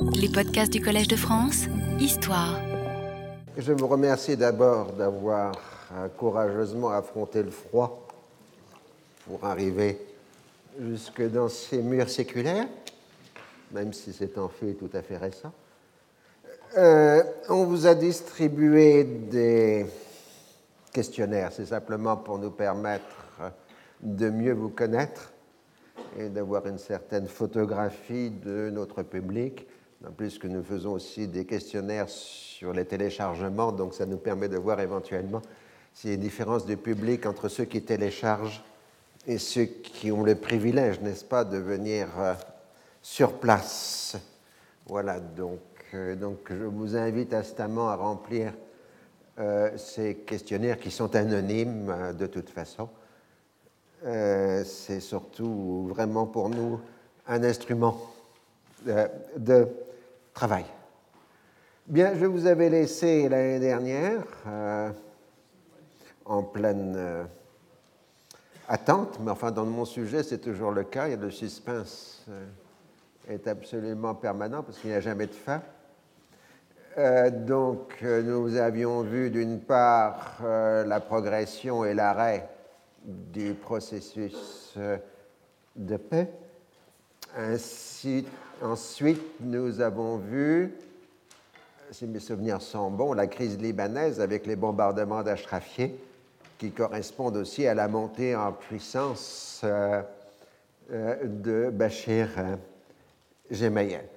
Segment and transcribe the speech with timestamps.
[0.00, 1.64] Les podcasts du Collège de France,
[1.98, 2.60] Histoire.
[3.56, 5.52] Je vous remercie d'abord d'avoir
[5.92, 8.06] euh, courageusement affronté le froid
[9.26, 9.98] pour arriver
[10.80, 12.68] jusque dans ces murs séculaires,
[13.72, 15.52] même si c'est en fait tout à fait récent.
[16.76, 19.86] Euh, on vous a distribué des
[20.92, 23.16] questionnaires, c'est simplement pour nous permettre
[24.00, 25.32] de mieux vous connaître
[26.18, 29.66] et d'avoir une certaine photographie de notre public.
[30.06, 34.48] En plus que nous faisons aussi des questionnaires sur les téléchargements, donc ça nous permet
[34.48, 35.42] de voir éventuellement
[35.92, 38.62] s'il y a une différence de public entre ceux qui téléchargent
[39.26, 42.34] et ceux qui ont le privilège, n'est-ce pas, de venir euh,
[43.02, 44.16] sur place.
[44.86, 45.58] Voilà, donc,
[45.94, 48.52] euh, donc je vous invite instamment à remplir
[49.40, 52.88] euh, ces questionnaires qui sont anonymes de toute façon.
[54.00, 56.78] C'est surtout vraiment pour nous
[57.26, 58.00] un instrument
[58.86, 59.66] de
[61.86, 64.22] Bien, je vous avais laissé l'année dernière
[66.24, 67.28] en pleine
[68.68, 72.46] attente, mais enfin dans mon sujet c'est toujours le cas, et le suspense euh,
[73.28, 75.62] est absolument permanent parce qu'il n'y a jamais de fin.
[76.98, 82.48] Euh, donc euh, nous avions vu d'une part la progression et l'arrêt
[83.04, 84.76] du processus
[85.76, 86.30] de paix.
[87.36, 88.26] Ainsi,
[88.62, 90.72] ensuite, nous avons vu,
[91.90, 95.94] si mes souvenirs sont bons, la crise libanaise avec les bombardements d'Ashrafieh
[96.58, 100.02] qui correspondent aussi à la montée en puissance euh,
[100.90, 102.28] euh, de Bachir
[103.50, 104.08] Gemayel.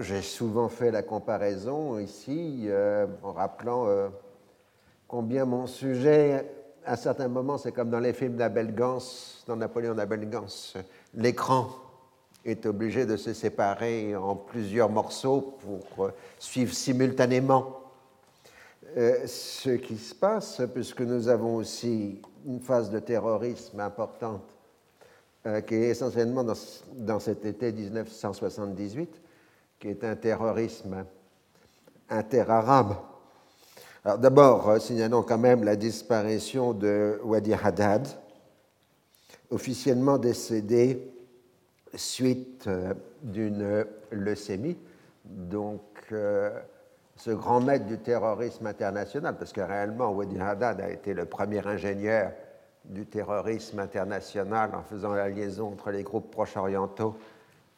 [0.00, 3.88] J'ai souvent fait la comparaison ici euh, en rappelant
[5.08, 6.46] combien mon sujet,
[6.84, 8.98] à certains moments, c'est comme dans les films d'Abel Gans,
[9.46, 10.74] dans Napoléon d'Abel Gans,
[11.14, 11.70] l'écran
[12.44, 17.80] est obligé de se séparer en plusieurs morceaux pour suivre simultanément
[18.96, 24.44] euh, ce qui se passe, puisque nous avons aussi une phase de terrorisme importante
[25.46, 29.20] euh, qui est essentiellement dans, cet été 1978,
[29.80, 31.04] qui est un terrorisme
[32.08, 32.94] interarabe.
[34.04, 38.06] Alors d'abord, euh, signalons quand même la disparition de Wadi Haddad,
[39.50, 41.13] officiellement décédé
[41.96, 42.68] suite
[43.22, 44.78] d'une leucémie,
[45.24, 45.82] donc
[47.16, 51.66] ce grand maître du terrorisme international, parce que réellement, Wadi Haddad a été le premier
[51.66, 52.32] ingénieur
[52.84, 57.16] du terrorisme international en faisant la liaison entre les groupes proche-orientaux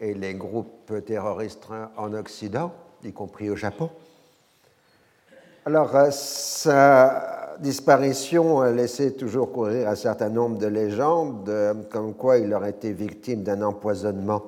[0.00, 2.72] et les groupes terroristes en Occident,
[3.05, 3.91] y compris au Japon.
[5.65, 12.15] Alors, euh, sa disparition a laissé toujours courir un certain nombre de légendes, euh, comme
[12.15, 14.44] quoi il aurait été victime d'un empoisonnement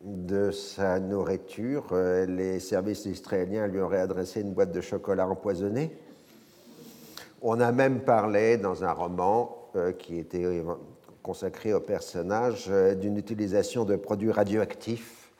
[0.00, 1.88] de sa nourriture.
[1.92, 5.96] Euh, les services israéliens lui auraient adressé une boîte de chocolat empoisonné.
[7.42, 10.62] On a même parlé dans un roman euh, qui était
[11.22, 12.70] consacré au personnage
[13.00, 15.30] d'une utilisation de produits radioactifs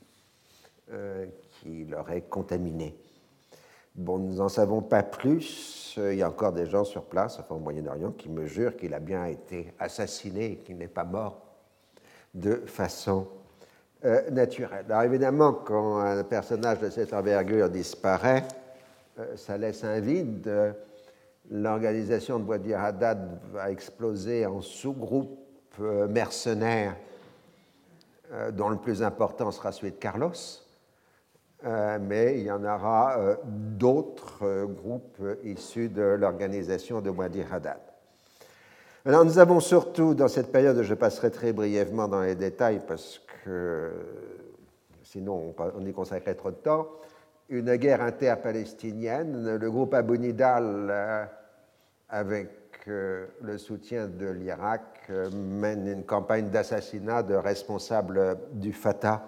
[1.60, 2.94] qui l'auraient contaminé.
[3.98, 5.94] Bon, nous n'en savons pas plus.
[5.96, 8.94] Il y a encore des gens sur place, enfin au Moyen-Orient, qui me jurent qu'il
[8.94, 11.42] a bien été assassiné et qu'il n'est pas mort
[12.32, 13.26] de façon
[14.04, 14.84] euh, naturel.
[14.88, 18.46] Alors évidemment, quand un personnage de cette envergure disparaît,
[19.18, 20.76] euh, ça laisse un vide.
[21.50, 26.94] L'organisation de Wadi Haddad va exploser en sous-groupes euh, mercenaires,
[28.52, 30.34] dont le plus important sera celui de Carlos.
[31.62, 37.80] Mais il y en aura d'autres groupes issus de l'organisation de Wadi Haddad.
[39.04, 43.20] Alors nous avons surtout, dans cette période, je passerai très brièvement dans les détails parce
[43.44, 43.90] que
[45.02, 46.88] sinon on y consacrait trop de temps,
[47.48, 49.56] une guerre inter-palestinienne.
[49.56, 51.24] Le groupe Abu Nidal, euh,
[52.10, 52.50] avec
[52.88, 59.24] euh, le soutien de l'Irak, euh, mène une campagne d'assassinat de responsables du Fatah,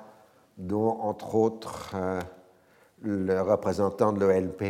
[0.58, 1.94] dont entre autres
[3.02, 4.62] le représentant de l'OLP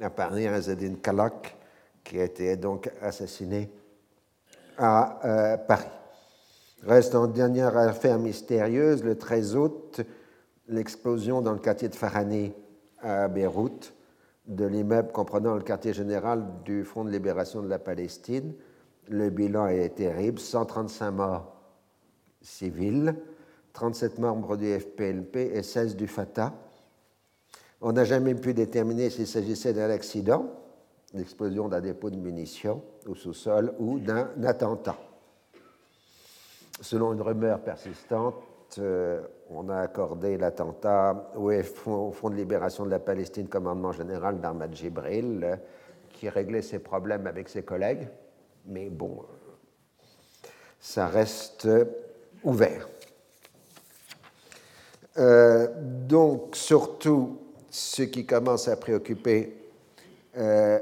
[0.00, 0.46] à Paris,
[1.02, 1.56] Kalak,
[2.04, 3.70] qui a été donc assassiné
[4.78, 5.88] à Paris.
[6.84, 10.00] Reste en dernière affaire mystérieuse, le 13 août,
[10.68, 12.52] l'explosion dans le quartier de Farani
[13.02, 13.94] à Beyrouth
[14.46, 18.54] de l'immeuble comprenant le quartier général du Front de libération de la Palestine.
[19.08, 21.54] Le bilan est terrible, 135 morts
[22.40, 23.14] civils,
[23.78, 26.52] 37 membres du FPLP et 16 du Fatah.
[27.80, 30.50] On n'a jamais pu déterminer s'il s'agissait d'un accident,
[31.14, 34.98] l'explosion d'un dépôt de munitions au sous-sol ou d'un attentat
[36.80, 42.98] selon une rumeur persistante, euh, on a accordé l'attentat au Front de libération de la
[42.98, 45.58] Palestine, commandement général d'Ahmad Jibril,
[46.12, 48.08] qui réglait ses problèmes avec ses collègues.
[48.66, 49.24] Mais bon,
[50.80, 51.68] ça reste
[52.44, 52.88] ouvert.
[55.16, 55.68] Euh,
[56.06, 57.38] donc, surtout,
[57.70, 59.54] ce qui commence à préoccuper,
[60.36, 60.78] euh,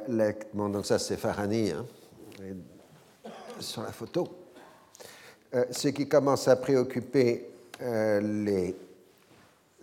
[0.52, 1.86] donc ça c'est Farhani hein,
[3.60, 4.28] sur la photo,
[5.54, 8.74] euh, ce qui commence à préoccuper les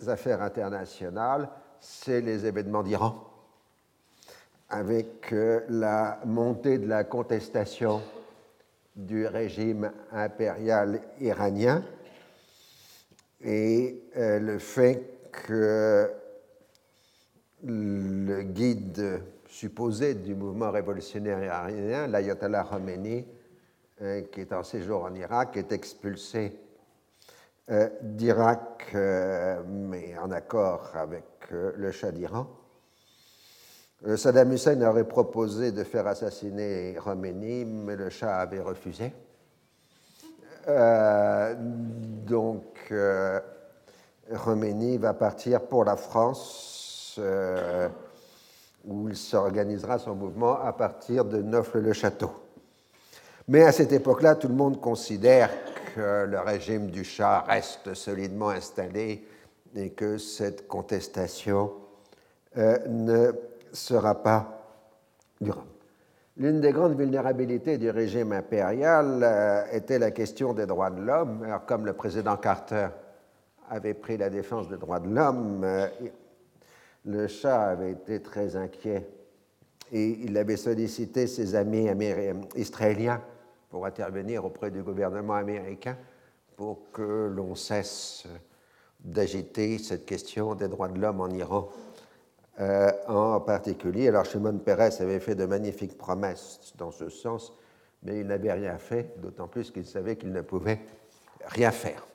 [0.06, 1.48] affaires internationales,
[1.80, 3.24] c'est les événements d'Iran,
[4.68, 5.32] avec
[5.68, 8.02] la montée de la contestation
[8.96, 11.84] du régime impérial iranien
[13.44, 16.10] et euh, le fait que
[17.62, 23.26] le guide supposé du mouvement révolutionnaire iranien, l'Ayatollah Khomeini,
[24.02, 26.58] euh, qui est en séjour en Irak, est expulsé
[27.70, 32.46] euh, d'Irak, mais en accord avec le Shah d'Iran.
[34.16, 39.12] Saddam Hussein aurait proposé de faire assassiner Khomeini, mais le Shah avait refusé.
[42.26, 43.40] Donc, euh,
[44.28, 47.88] va partir pour la France, euh,
[48.84, 52.30] où il s'organisera son mouvement à partir de Neufle-le-Château.
[53.48, 55.50] Mais à cette époque-là, tout le monde considère
[55.94, 59.26] que le régime du Shah reste solidement installé
[59.76, 61.72] et que cette contestation
[62.56, 63.32] euh, ne
[63.72, 64.62] sera pas
[65.40, 65.73] durable.
[66.36, 71.44] L'une des grandes vulnérabilités du régime impérial euh, était la question des droits de l'homme.
[71.44, 72.88] Alors, comme le président Carter
[73.70, 75.86] avait pris la défense des droits de l'homme, euh,
[77.04, 79.06] le Shah avait été très inquiet
[79.92, 81.88] et il avait sollicité ses amis
[82.56, 83.22] israéliens
[83.70, 85.96] pour intervenir auprès du gouvernement américain
[86.56, 88.24] pour que l'on cesse
[88.98, 91.68] d'agiter cette question des droits de l'homme en Iran
[92.60, 94.08] euh, en particulier.
[94.08, 97.52] Alors Shimon Peres avait fait de magnifiques promesses dans ce sens,
[98.04, 100.78] mais il n'avait rien fait, d'autant plus qu'il savait qu'il ne pouvait
[101.46, 102.06] rien faire.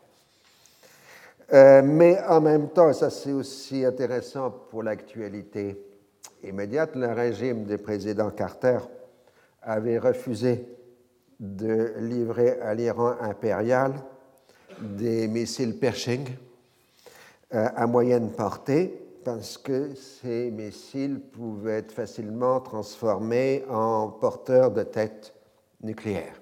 [1.52, 5.78] Euh, mais en même temps, ça c'est aussi intéressant pour l'actualité
[6.44, 8.78] immédiate, le régime du président Carter
[9.62, 10.66] avait refusé
[11.40, 13.94] de livrer à l'Iran impérial
[14.80, 16.30] des missiles Pershing
[17.54, 24.84] euh, à moyenne portée parce que ces missiles pouvaient être facilement transformés en porteurs de
[24.84, 25.34] têtes
[25.82, 26.42] nucléaires.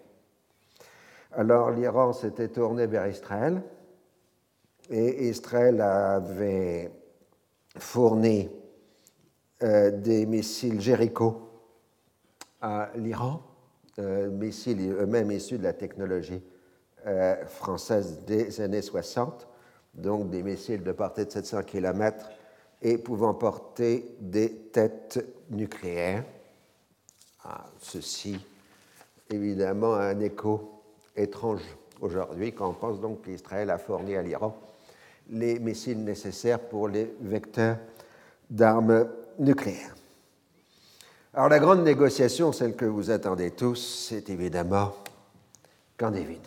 [1.34, 3.62] Alors l'Iran s'était tourné vers Israël
[4.90, 6.92] et Israël avait
[7.78, 8.50] fourni
[9.64, 11.50] euh, des missiles Jericho
[12.62, 13.42] à l'Iran,
[14.00, 16.44] euh, missiles eux-mêmes issus de la technologie
[17.06, 19.48] euh, française des années 60,
[19.94, 22.30] donc des missiles de portée de 700 km
[22.82, 26.24] et pouvant porter des têtes nucléaires.
[27.44, 28.40] Ah, ceci,
[29.30, 30.82] évidemment, a un écho
[31.16, 31.62] étrange
[32.02, 34.56] aujourd'hui quand on pense donc qu'Israël a fourni à l'Iran
[35.30, 37.78] les missiles nécessaires pour les vecteurs
[38.50, 39.08] d'armes
[39.40, 39.96] nucléaires.
[41.34, 44.94] Alors la grande négociation, celle que vous attendez tous, c'est évidemment
[45.98, 46.42] Camp David.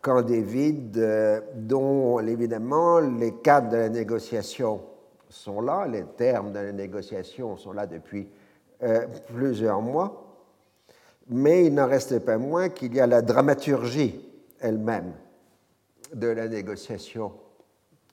[0.00, 4.82] Camp David, euh, dont évidemment les cadres de la négociation
[5.28, 8.28] sont là, les termes de la négociation sont là depuis
[8.82, 10.36] euh, plusieurs mois,
[11.28, 14.28] mais il n'en reste pas moins qu'il y a la dramaturgie
[14.60, 15.12] elle-même
[16.12, 17.32] de la négociation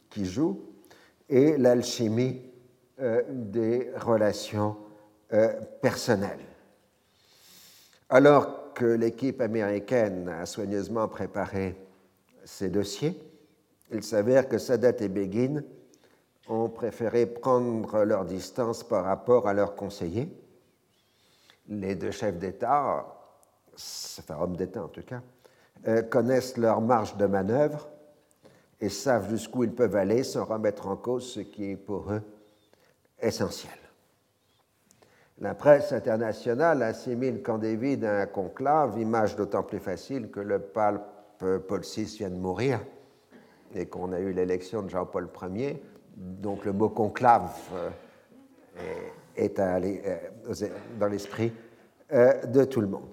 [0.09, 0.61] qui joue
[1.27, 2.41] et l'alchimie
[2.99, 4.75] euh, des relations
[5.81, 6.45] personnelles.
[8.09, 11.75] Alors que l'équipe américaine a soigneusement préparé
[12.43, 13.21] ces dossiers,
[13.91, 15.63] il s'avère que Sadat et Begin
[16.47, 20.29] ont préféré prendre leur distance par rapport à leurs conseillers.
[21.67, 23.05] Les deux chefs d'État,
[23.73, 25.21] enfin hommes d'État en tout cas,
[25.87, 27.89] euh, connaissent leur marge de manœuvre
[28.79, 32.21] et savent jusqu'où ils peuvent aller sans remettre en cause ce qui est pour eux
[33.21, 33.80] essentiel.
[35.41, 40.59] La presse internationale assimile Camp David à un conclave, image d'autant plus facile que le
[40.59, 42.79] pape Paul VI vient de mourir
[43.73, 45.81] et qu'on a eu l'élection de Jean-Paul Ier.
[46.15, 47.89] Donc le mot conclave euh,
[49.35, 50.17] est euh,
[50.99, 51.51] dans l'esprit
[52.13, 53.09] euh, de tout le monde.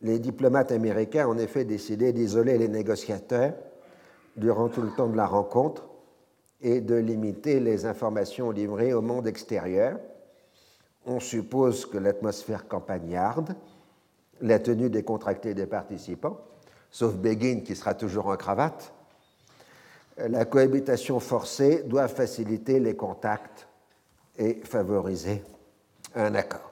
[0.00, 3.54] Les diplomates américains ont en effet décidé d'isoler les négociateurs
[4.36, 5.88] durant tout le temps de la rencontre
[6.60, 9.98] et de limiter les informations livrées au monde extérieur
[11.06, 13.54] on suppose que l'atmosphère campagnarde,
[14.40, 16.38] la tenue décontractée des participants,
[16.90, 18.92] sauf Begin qui sera toujours en cravate,
[20.16, 23.66] la cohabitation forcée doit faciliter les contacts
[24.38, 25.42] et favoriser
[26.14, 26.70] un accord.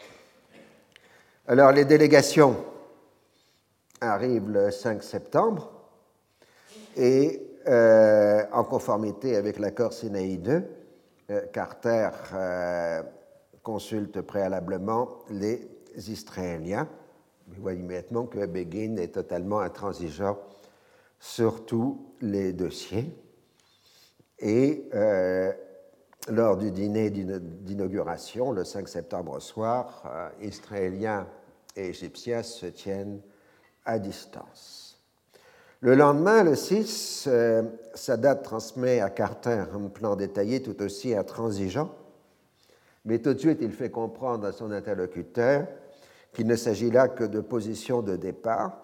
[1.46, 2.56] Alors les délégations
[4.00, 5.70] arrivent le 5 septembre
[6.96, 10.64] et euh, en conformité avec l'accord Sinaï 2,
[11.30, 13.02] euh, Carter euh,
[13.62, 16.88] consulte préalablement les Israéliens.
[17.52, 20.38] Il voit immédiatement que Begin est totalement intransigeant
[21.18, 23.14] sur tous les dossiers.
[24.38, 24.88] Et
[26.28, 31.28] lors du dîner d'inauguration, le 5 septembre au soir, Israéliens
[31.76, 33.20] et Égyptiens se tiennent
[33.84, 34.92] à distance.
[35.80, 37.62] Le lendemain, le 6, euh,
[37.94, 41.90] Sadat transmet à Carter un plan détaillé tout aussi intransigeant,
[43.04, 45.66] mais tout de suite il fait comprendre à son interlocuteur
[46.32, 48.78] qu'il ne s'agit là que de position de départ,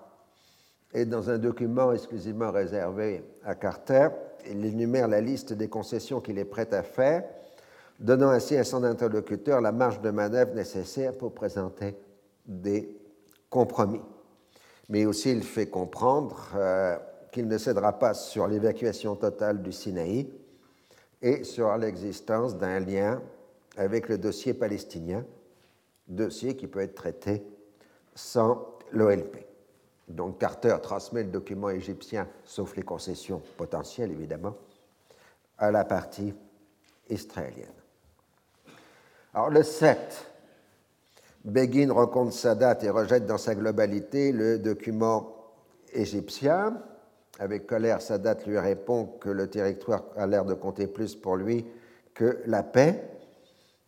[0.94, 4.08] et dans un document exclusivement réservé à Carter,
[4.50, 7.24] il énumère la liste des concessions qu'il est prêt à faire,
[7.98, 11.96] donnant ainsi à son interlocuteur la marge de manœuvre nécessaire pour présenter
[12.46, 12.96] des
[13.50, 14.00] compromis.
[14.88, 16.96] Mais aussi il fait comprendre euh,
[17.32, 20.30] qu'il ne cédera pas sur l'évacuation totale du Sinaï
[21.20, 23.20] et sur l'existence d'un lien
[23.78, 25.24] avec le dossier palestinien,
[26.08, 27.42] dossier qui peut être traité
[28.14, 29.46] sans l'OLP.
[30.08, 34.56] Donc Carter transmet le document égyptien, sauf les concessions potentielles évidemment,
[35.58, 36.34] à la partie
[37.08, 37.72] israélienne.
[39.32, 40.26] Alors le 7
[41.44, 45.34] Begin rencontre Sadat et rejette dans sa globalité le document
[45.92, 46.82] égyptien.
[47.38, 51.64] Avec colère, Sadat lui répond que le territoire a l'air de compter plus pour lui
[52.12, 53.17] que la paix.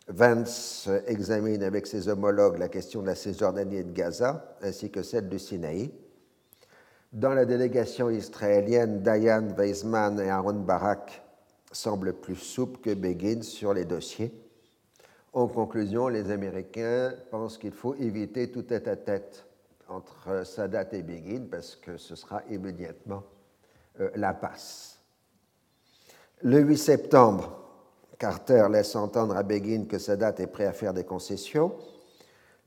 [0.07, 5.03] Vance examine avec ses homologues la question de la Cisjordanie et de Gaza, ainsi que
[5.03, 5.91] celle du Sinaï.
[7.13, 11.21] Dans la délégation israélienne, Dayan Weizmann et Aaron Barak
[11.71, 14.33] semblent plus souples que Begin sur les dossiers.
[15.33, 19.45] En conclusion, les Américains pensent qu'il faut éviter tout tête-à-tête
[19.87, 23.23] entre Sadat et Begin parce que ce sera immédiatement
[23.99, 24.99] euh, la passe.
[26.41, 27.60] Le 8 septembre,
[28.21, 31.73] Carter laisse entendre à Begin que Sadat est prêt à faire des concessions.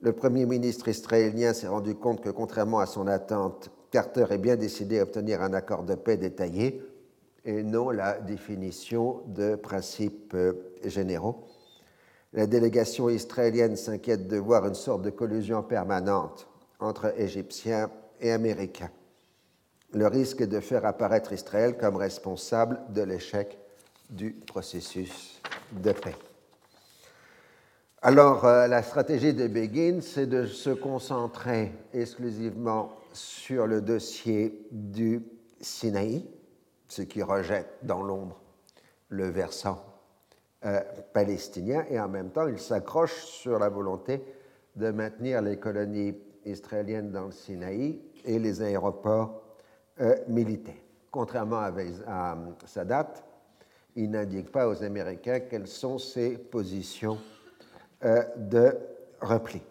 [0.00, 4.56] Le Premier ministre israélien s'est rendu compte que, contrairement à son attente, Carter est bien
[4.56, 6.82] décidé à obtenir un accord de paix détaillé
[7.44, 11.44] et non la définition de principes euh, généraux.
[12.32, 16.48] La délégation israélienne s'inquiète de voir une sorte de collusion permanente
[16.80, 18.90] entre Égyptiens et Américains.
[19.92, 23.56] Le risque est de faire apparaître Israël comme responsable de l'échec
[24.10, 25.33] du processus
[28.02, 35.22] Alors, euh, la stratégie de Begin, c'est de se concentrer exclusivement sur le dossier du
[35.60, 36.26] Sinaï,
[36.88, 38.40] ce qui rejette dans l'ombre
[39.08, 39.82] le versant
[40.66, 40.80] euh,
[41.12, 44.22] palestinien et en même temps il s'accroche sur la volonté
[44.76, 49.42] de maintenir les colonies israéliennes dans le Sinaï et les aéroports
[50.00, 50.74] euh, militaires.
[51.10, 51.72] Contrairement à,
[52.08, 53.12] à Sadat,
[53.96, 57.18] il n'indique pas aux Américains quelles sont ses positions
[58.04, 58.76] euh, de
[59.20, 59.62] repli.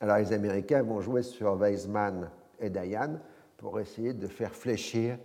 [0.00, 2.30] Alors les Américains vont jouer sur Weizmann
[2.60, 3.18] et Dayan
[3.56, 5.18] pour essayer de faire fléchir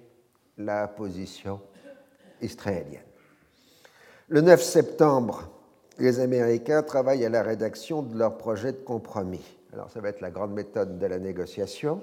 [0.58, 1.60] la position
[2.42, 3.04] israélienne.
[4.28, 5.50] Le 9 septembre,
[5.98, 9.58] les Américains travaillent à la rédaction de leur projet de compromis.
[9.74, 12.02] Alors ça va être la grande méthode de la négociation.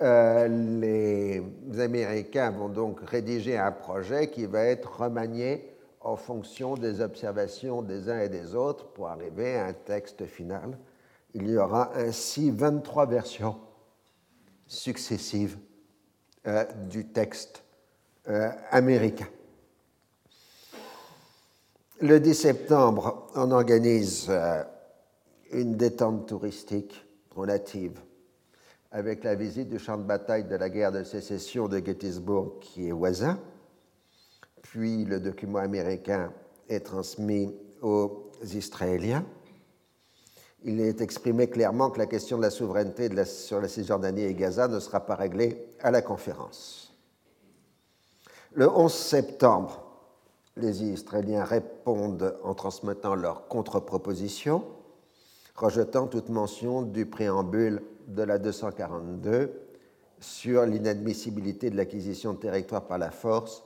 [0.00, 7.00] Euh, les Américains vont donc rédiger un projet qui va être remanié en fonction des
[7.00, 10.78] observations des uns et des autres pour arriver à un texte final.
[11.34, 13.56] Il y aura ainsi 23 versions
[14.68, 15.58] successives
[16.46, 17.64] euh, du texte
[18.28, 19.28] euh, américain.
[22.00, 24.30] Le 10 septembre, on organise
[25.50, 28.00] une détente touristique relative
[28.90, 32.88] avec la visite du champ de bataille de la guerre de sécession de Gettysburg qui
[32.88, 33.38] est voisin.
[34.62, 36.32] Puis le document américain
[36.68, 39.24] est transmis aux Israéliens.
[40.64, 44.66] Il est exprimé clairement que la question de la souveraineté sur la Cisjordanie et Gaza
[44.68, 46.96] ne sera pas réglée à la conférence.
[48.54, 49.84] Le 11 septembre,
[50.56, 54.64] les Israéliens répondent en transmettant leurs contre-propositions,
[55.54, 59.52] rejetant toute mention du préambule de la 242
[60.20, 63.62] sur l'inadmissibilité de l'acquisition de territoire par la force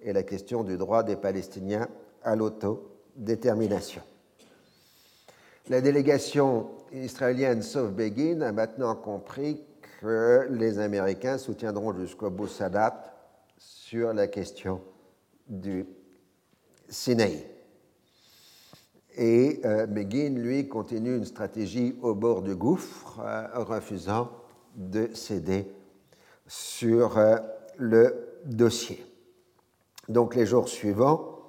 [0.00, 1.88] et la question du droit des Palestiniens
[2.22, 4.02] à l'autodétermination.
[5.68, 9.62] La délégation israélienne, sauf Begin, a maintenant compris
[10.00, 13.14] que les Américains soutiendront jusqu'au bout Sadat
[13.58, 14.80] sur la question
[15.48, 15.86] du
[16.88, 17.57] Sinaï.
[19.20, 24.30] Et euh, Begin, lui, continue une stratégie au bord du gouffre, euh, refusant
[24.76, 25.68] de céder
[26.46, 27.38] sur euh,
[27.78, 29.04] le dossier.
[30.08, 31.40] Donc les jours suivants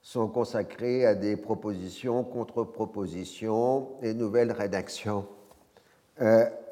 [0.00, 5.26] sont consacrés à des propositions, contre-propositions et nouvelles rédactions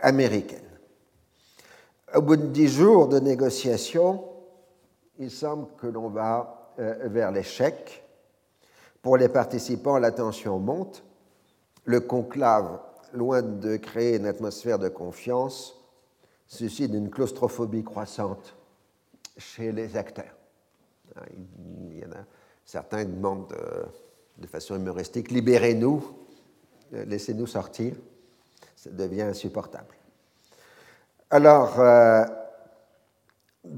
[0.01, 0.61] américaines.
[2.15, 4.23] Au bout de dix jours de négociations,
[5.19, 8.02] il semble que l'on va vers l'échec
[9.03, 11.05] pour les participants, la tension monte.
[11.85, 12.81] Le conclave,
[13.13, 15.77] loin de créer une atmosphère de confiance,
[16.47, 18.57] suscite une claustrophobie croissante
[19.37, 20.37] chez les acteurs.
[21.27, 22.25] Il y en a
[22.65, 23.53] certains demandent
[24.39, 26.03] de, façon humoristique libérez-nous,
[26.93, 27.95] laissez-nous sortir.
[28.77, 29.95] Ça devient insupportable.
[31.31, 32.25] Alors, euh,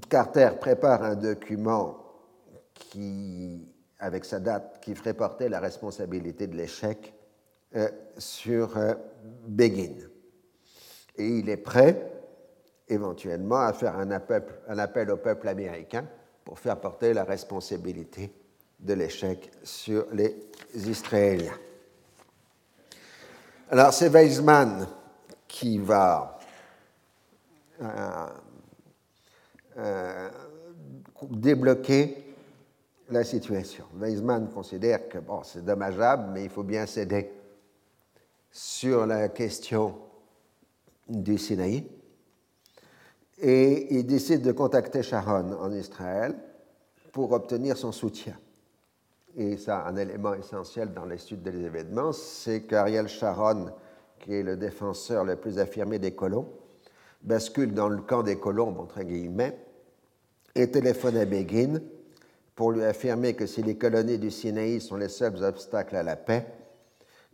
[0.08, 1.98] Carter prépare un document
[2.74, 3.73] qui
[4.04, 7.14] avec sa date qui ferait porter la responsabilité de l'échec
[7.74, 8.92] euh, sur euh,
[9.46, 9.94] Begin.
[11.16, 12.12] Et il est prêt
[12.86, 16.06] éventuellement à faire un appel, un appel au peuple américain
[16.44, 18.30] pour faire porter la responsabilité
[18.78, 20.36] de l'échec sur les
[20.74, 21.58] Israéliens.
[23.70, 24.86] Alors c'est Weizmann
[25.48, 26.38] qui va
[29.78, 30.28] euh,
[31.22, 32.23] débloquer
[33.10, 33.84] la situation.
[33.94, 37.30] Weizmann considère que bon, c'est dommageable, mais il faut bien céder
[38.50, 39.96] sur la question
[41.08, 41.86] du Sinaï.
[43.38, 46.34] Et il décide de contacter Sharon en Israël
[47.12, 48.38] pour obtenir son soutien.
[49.36, 53.66] Et ça, un élément essentiel dans l'étude des événements, c'est qu'Ariel Sharon,
[54.20, 56.48] qui est le défenseur le plus affirmé des colons,
[57.22, 59.58] bascule dans le camp des colons, entre guillemets,
[60.54, 61.80] et téléphone à Begin
[62.54, 66.16] pour lui affirmer que si les colonies du Sinaï sont les seuls obstacles à la
[66.16, 66.46] paix,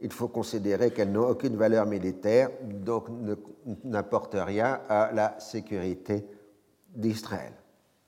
[0.01, 3.09] il faut considérer qu'elles n'ont aucune valeur militaire, donc
[3.85, 6.27] n'apportent rien à la sécurité
[6.89, 7.53] d'Israël.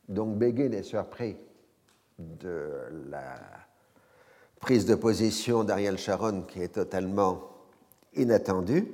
[0.08, 1.36] Donc Begin est surpris
[2.18, 2.68] de
[3.10, 3.38] la
[4.58, 7.42] prise de position d'Ariel Sharon qui est totalement
[8.14, 8.92] inattendue.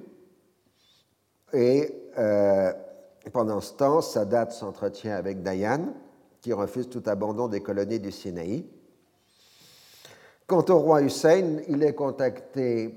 [1.53, 2.73] Et euh,
[3.33, 5.95] pendant ce temps, Sadat s'entretient avec Dayan,
[6.41, 8.67] qui refuse tout abandon des colonies du Sinaï.
[10.47, 12.95] Quant au roi Hussein, il est contacté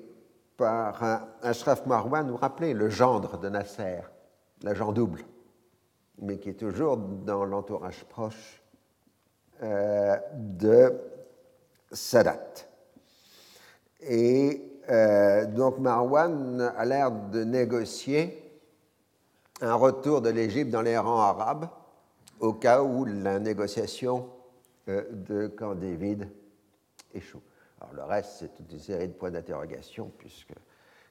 [0.55, 4.01] par un Ashraf Marwan, vous rappelez, le gendre de Nasser,
[4.61, 5.25] l'agent double,
[6.19, 8.61] mais qui est toujours dans l'entourage proche
[9.63, 10.93] euh, de
[11.91, 12.39] Sadat.
[14.01, 18.37] Et euh, donc Marwan a l'air de négocier
[19.61, 21.67] un retour de l'Égypte dans les rangs arabes
[22.41, 24.27] au cas où la négociation
[24.89, 26.27] euh, de Camp David
[27.13, 27.41] échoue.
[27.79, 30.53] Alors le reste, c'est toute une série de points d'interrogation, puisque,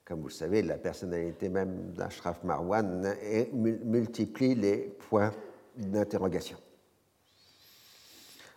[0.04, 3.14] comme vous le savez, la personnalité même d'Ashraf Marwan
[3.52, 5.32] multiplie les points
[5.76, 6.58] d'interrogation.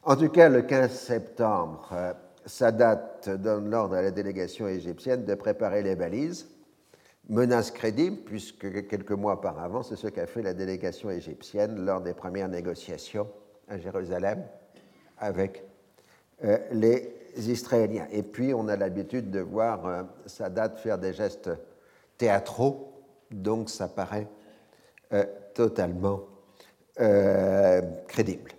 [0.04, 2.14] En tout cas, le 15 septembre, euh,
[2.46, 6.53] Sadat donne l'ordre à la délégation égyptienne de préparer les valises
[7.30, 12.14] menace crédible, puisque quelques mois auparavant, c'est ce qu'a fait la délégation égyptienne lors des
[12.14, 13.30] premières négociations
[13.68, 14.44] à Jérusalem
[15.18, 15.64] avec
[16.44, 18.08] euh, les Israéliens.
[18.12, 21.50] Et puis, on a l'habitude de voir euh, Sadat faire des gestes
[22.18, 22.92] théâtraux,
[23.32, 24.28] donc ça paraît
[25.14, 26.26] euh, totalement
[28.08, 28.52] crédible.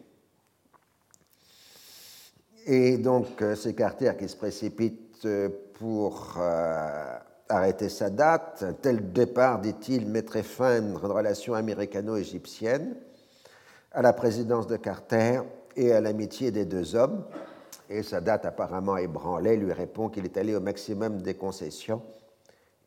[2.66, 5.24] Et donc, c'est Carter qui se précipite
[5.74, 6.36] pour
[7.48, 8.64] arrêter sa date.
[8.82, 12.96] tel départ, dit-il, mettrait fin à une relation américano-égyptienne,
[13.92, 15.40] à la présidence de Carter
[15.76, 17.24] et à l'amitié des deux hommes.
[17.90, 22.02] Et sa date apparemment ébranlée lui répond qu'il est allé au maximum des concessions.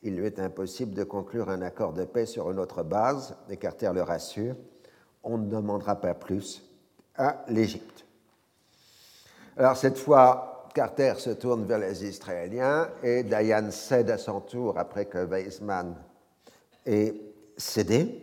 [0.03, 3.57] Il lui est impossible de conclure un accord de paix sur une autre base, et
[3.57, 4.55] Carter le rassure,
[5.23, 6.63] on ne demandera pas plus
[7.15, 8.05] à l'Égypte.
[9.57, 14.77] Alors cette fois, Carter se tourne vers les Israéliens et Dayan cède à son tour
[14.77, 15.95] après que Weizmann
[16.85, 17.15] ait
[17.57, 18.21] cédé,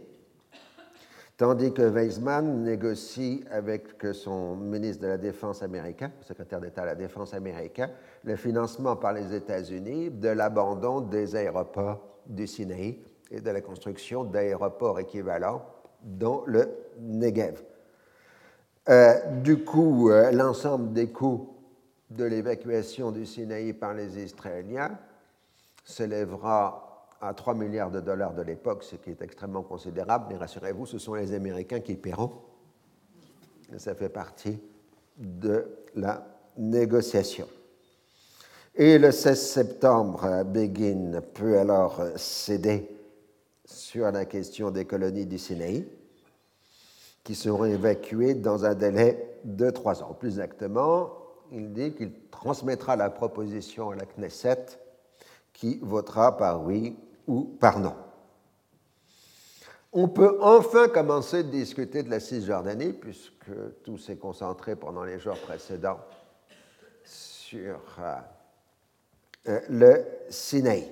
[1.36, 6.94] tandis que Weizmann négocie avec son ministre de la Défense américain, secrétaire d'État à la
[6.94, 7.90] Défense américain,
[8.22, 13.00] le financement par les États-Unis de l'abandon des aéroports du Sinaï
[13.32, 15.60] et de la construction d'aéroports équivalents
[16.04, 16.68] dans le
[17.00, 17.64] Negev.
[18.88, 21.53] Euh, du coup, euh, l'ensemble des coûts
[22.16, 24.98] de l'évacuation du Sinaï par les Israéliens
[25.84, 30.86] s'élèvera à 3 milliards de dollars de l'époque, ce qui est extrêmement considérable, mais rassurez-vous,
[30.86, 32.32] ce sont les Américains qui paieront.
[33.78, 34.58] ça fait partie
[35.16, 37.48] de la négociation.
[38.74, 42.90] Et le 16 septembre, Begin peut alors céder
[43.64, 45.86] sur la question des colonies du Sinaï,
[47.22, 50.12] qui seront évacuées dans un délai de trois ans.
[50.12, 54.78] Plus exactement, il dit qu'il transmettra la proposition à la Knesset,
[55.52, 57.94] qui votera par oui ou par non.
[59.92, 63.52] On peut enfin commencer de discuter de la Cisjordanie, puisque
[63.84, 66.00] tout s'est concentré pendant les jours précédents
[67.04, 68.16] sur euh,
[69.48, 70.90] euh, le Sinaï.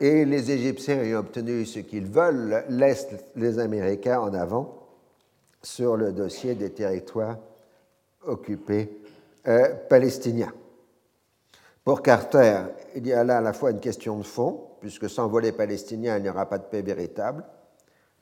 [0.00, 4.88] Et les Égyptiens ayant obtenu ce qu'ils veulent, laissent les Américains en avant
[5.62, 7.36] sur le dossier des territoires
[8.26, 9.00] occupés
[9.46, 10.52] euh, palestiniens.
[11.84, 12.62] Pour Carter,
[12.94, 16.16] il y a là à la fois une question de fond, puisque sans volet palestinien,
[16.16, 17.44] il n'y aura pas de paix véritable,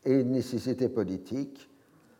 [0.05, 1.69] et une nécessité politique.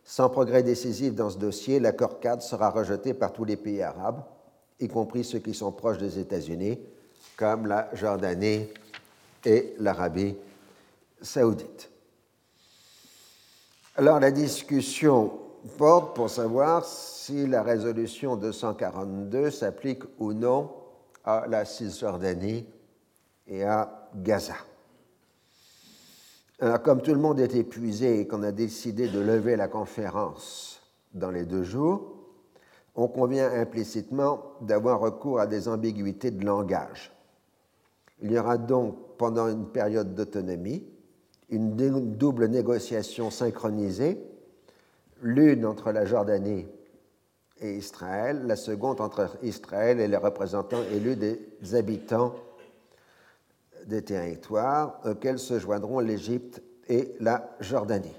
[0.03, 4.23] Sans progrès décisif dans ce dossier, l'accord cadre sera rejeté par tous les pays arabes,
[4.79, 6.79] y compris ceux qui sont proches des États-Unis,
[7.37, 8.67] comme la Jordanie
[9.45, 10.35] et l'Arabie
[11.21, 11.89] saoudite.
[13.95, 20.71] Alors la discussion porte pour savoir si la résolution 242 s'applique ou non
[21.23, 22.65] à la Cisjordanie
[23.47, 24.55] et à Gaza.
[26.59, 30.81] Alors, comme tout le monde est épuisé et qu'on a décidé de lever la conférence
[31.13, 32.15] dans les deux jours,
[32.95, 37.11] on convient implicitement d'avoir recours à des ambiguïtés de langage.
[38.21, 40.83] Il y aura donc, pendant une période d'autonomie,
[41.49, 41.75] une
[42.17, 44.19] double négociation synchronisée,
[45.21, 46.67] l'une entre la Jordanie
[47.59, 52.35] et Israël, la seconde entre Israël et les représentants élus des habitants
[53.85, 58.15] des territoires auxquels se joindront l'Égypte et la Jordanie.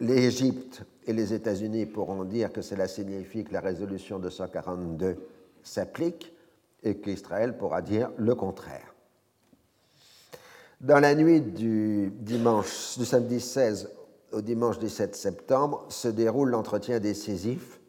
[0.00, 5.16] L'Égypte et les États-Unis pourront dire que cela signifie que la résolution 242
[5.62, 6.32] s'applique
[6.82, 8.94] et qu'Israël pourra dire le contraire.
[10.80, 13.90] Dans la nuit du, dimanche, du samedi 16
[14.32, 17.80] au dimanche 17 septembre se déroule l'entretien décisif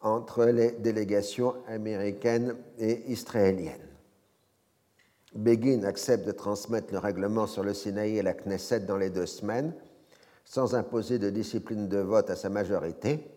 [0.00, 3.80] entre les délégations américaines et israéliennes.
[5.34, 9.26] Begin accepte de transmettre le règlement sur le Sinaï et la Knesset dans les deux
[9.26, 9.74] semaines,
[10.44, 13.28] sans imposer de discipline de vote à sa majorité.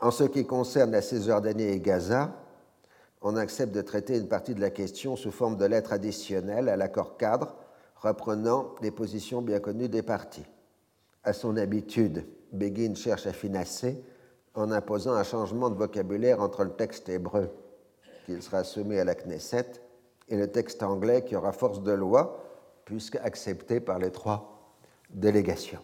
[0.00, 2.32] En ce qui concerne la Cisjordanie et Gaza,
[3.22, 6.76] on accepte de traiter une partie de la question sous forme de lettres additionnelles à
[6.76, 7.56] l'accord cadre,
[7.96, 10.46] reprenant les positions bien connues des partis.
[11.26, 14.00] À son habitude, Begin cherche à financer
[14.54, 17.50] en imposant un changement de vocabulaire entre le texte hébreu,
[18.24, 19.72] qu'il sera soumis à la Knesset,
[20.28, 22.44] et le texte anglais qui aura force de loi,
[22.84, 24.72] puisque accepté par les trois
[25.10, 25.80] délégations.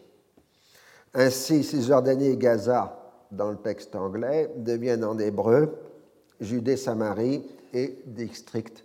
[1.13, 5.77] Ainsi, Cisjordanie et Gaza, dans le texte anglais, deviennent en hébreu
[6.41, 8.85] Judée-Samarie et district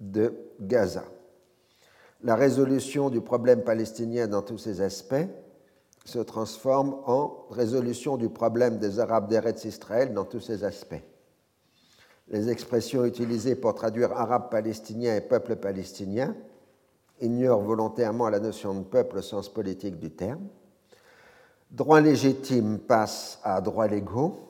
[0.00, 1.04] de Gaza.
[2.22, 5.26] La résolution du problème palestinien dans tous ses aspects
[6.04, 11.00] se transforme en résolution du problème des Arabes d'Eretz Israël dans tous ses aspects.
[12.28, 16.34] Les expressions utilisées pour traduire arabe palestinien et peuple palestinien
[17.20, 20.46] ignorent volontairement la notion de peuple au sens politique du terme.
[21.70, 24.48] Droit légitime passe à droits légaux.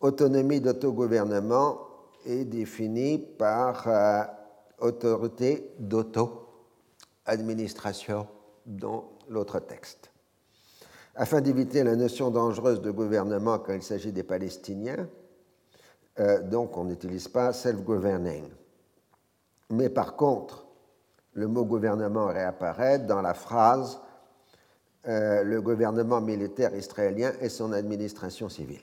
[0.00, 1.78] Autonomie d'autogouvernement
[2.24, 4.22] est définie par euh,
[4.80, 8.26] autorité d'auto-administration
[8.66, 10.10] dans l'autre texte.
[11.20, 15.08] Afin d'éviter la notion dangereuse de gouvernement quand il s'agit des Palestiniens,
[16.20, 18.44] euh, donc on n'utilise pas self-governing.
[19.70, 20.64] Mais par contre,
[21.32, 23.98] le mot gouvernement réapparaît dans la phrase
[25.08, 28.82] euh, le gouvernement militaire israélien et son administration civile.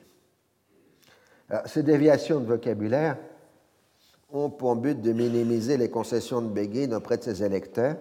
[1.67, 3.17] ces déviations de vocabulaire
[4.34, 7.95] ont pour but de minimiser les concessions de Begin auprès de ses électeurs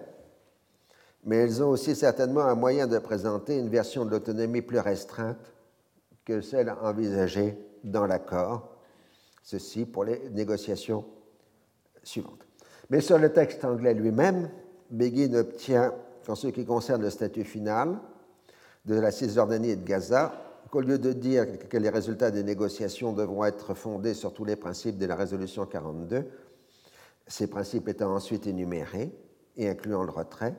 [1.25, 5.53] mais elles ont aussi certainement un moyen de présenter une version de l'autonomie plus restreinte
[6.23, 8.77] que celle envisagée dans l'accord,
[9.43, 11.03] ceci pour les négociations
[12.03, 12.45] suivantes.
[12.89, 14.49] Mais sur le texte anglais lui-même,
[14.91, 15.93] Begin obtient,
[16.27, 17.97] en ce qui concerne le statut final
[18.85, 20.33] de la Cisjordanie et de Gaza,
[20.69, 24.55] qu'au lieu de dire que les résultats des négociations devront être fondés sur tous les
[24.55, 26.25] principes de la résolution 42,
[27.27, 29.11] ces principes étant ensuite énumérés
[29.57, 30.55] et incluant le retrait,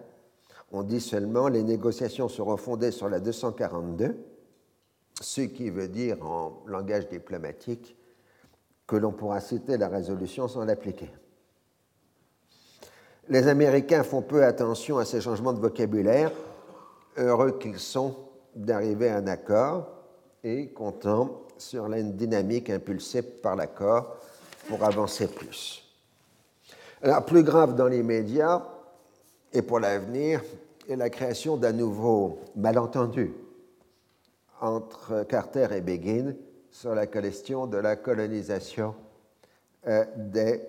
[0.73, 4.17] on dit seulement les négociations seront fondées sur la 242,
[5.21, 7.97] ce qui veut dire en langage diplomatique
[8.87, 11.11] que l'on pourra citer la résolution sans l'appliquer.
[13.29, 16.31] Les Américains font peu attention à ces changements de vocabulaire,
[17.17, 18.15] heureux qu'ils sont
[18.55, 19.89] d'arriver à un accord
[20.45, 24.17] et comptant sur la dynamique impulsée par l'accord
[24.69, 25.83] pour avancer plus.
[27.03, 28.63] Alors, plus grave dans les médias
[29.57, 30.43] et pour l'avenir
[30.87, 33.33] est la création d'un nouveau malentendu
[34.61, 36.35] entre Carter et Begin
[36.71, 38.95] sur la question de la colonisation
[39.87, 40.61] euh, des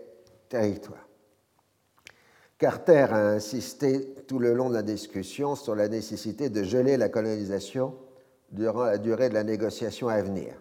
[0.47, 1.05] territoires.
[2.57, 7.09] Carter a insisté tout le long de la discussion sur la nécessité de geler la
[7.09, 7.93] colonisation
[8.51, 10.53] durant la durée de la négociation à venir.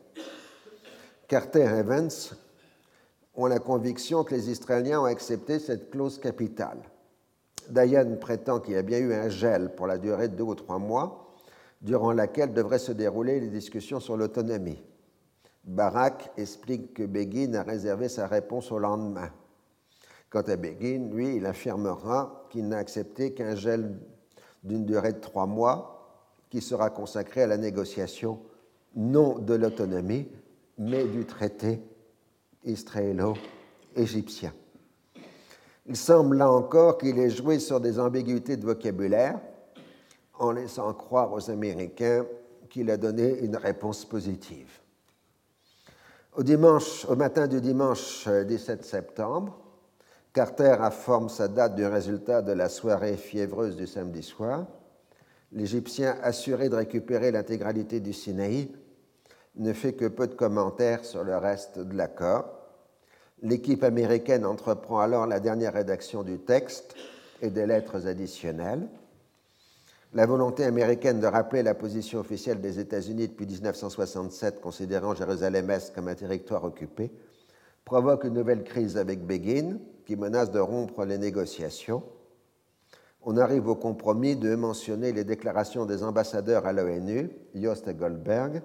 [1.29, 2.11] Carter et Evans
[3.37, 6.79] ont la conviction que les Israéliens ont accepté cette clause capitale.
[7.71, 10.55] Dayan prétend qu'il y a bien eu un gel pour la durée de deux ou
[10.55, 11.35] trois mois,
[11.83, 14.83] durant laquelle devraient se dérouler les discussions sur l'autonomie.
[15.65, 19.31] Barak explique que Begin a réservé sa réponse au lendemain.
[20.31, 23.99] Quant à Begin, lui, il affirmera qu'il n'a accepté qu'un gel
[24.63, 25.97] d'une durée de trois mois
[26.51, 28.41] qui sera consacré à la négociation
[28.95, 30.29] non de l'autonomie,
[30.79, 31.81] mais du traité
[32.65, 34.53] israélo-égyptien.
[35.88, 39.40] Il semble là encore qu'il ait joué sur des ambiguïtés de vocabulaire
[40.38, 42.27] en laissant croire aux Américains
[42.68, 44.81] qu'il a donné une réponse positive.
[46.37, 49.59] Au, matin du dimanche 17 septembre,
[50.35, 54.66] Carter informe sa date du résultat de la soirée fiévreuse du samedi soir.
[55.53, 58.70] L'Égyptien, assuré de récupérer l'intégralité du Sinaï,
[59.55, 62.56] ne fait que peu de commentaires sur le reste de l'accord.
[63.42, 66.94] L'équipe américaine entreprend alors la dernière rédaction du texte
[67.42, 68.88] et des lettres additionnelles.
[70.14, 76.09] La volonté américaine de rappeler la position officielle des États-Unis depuis 1967, considérant Jérusalem-Est comme
[76.09, 77.12] un territoire occupé,
[77.85, 82.03] provoque une nouvelle crise avec Begin, qui menace de rompre les négociations.
[83.22, 88.62] On arrive au compromis de mentionner les déclarations des ambassadeurs à l'ONU, Yost et Goldberg,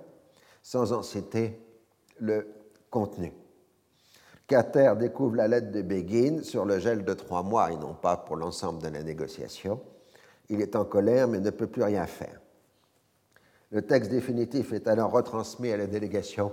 [0.62, 1.60] sans en citer
[2.20, 2.48] le
[2.90, 3.34] contenu.
[4.52, 8.18] Qatar découvre la lettre de Begin sur le gel de trois mois et non pas
[8.18, 9.80] pour l'ensemble de la négociation.
[10.50, 12.42] Il est en colère mais ne peut plus rien faire.
[13.72, 16.52] Le texte définitif est alors retransmis à la délégation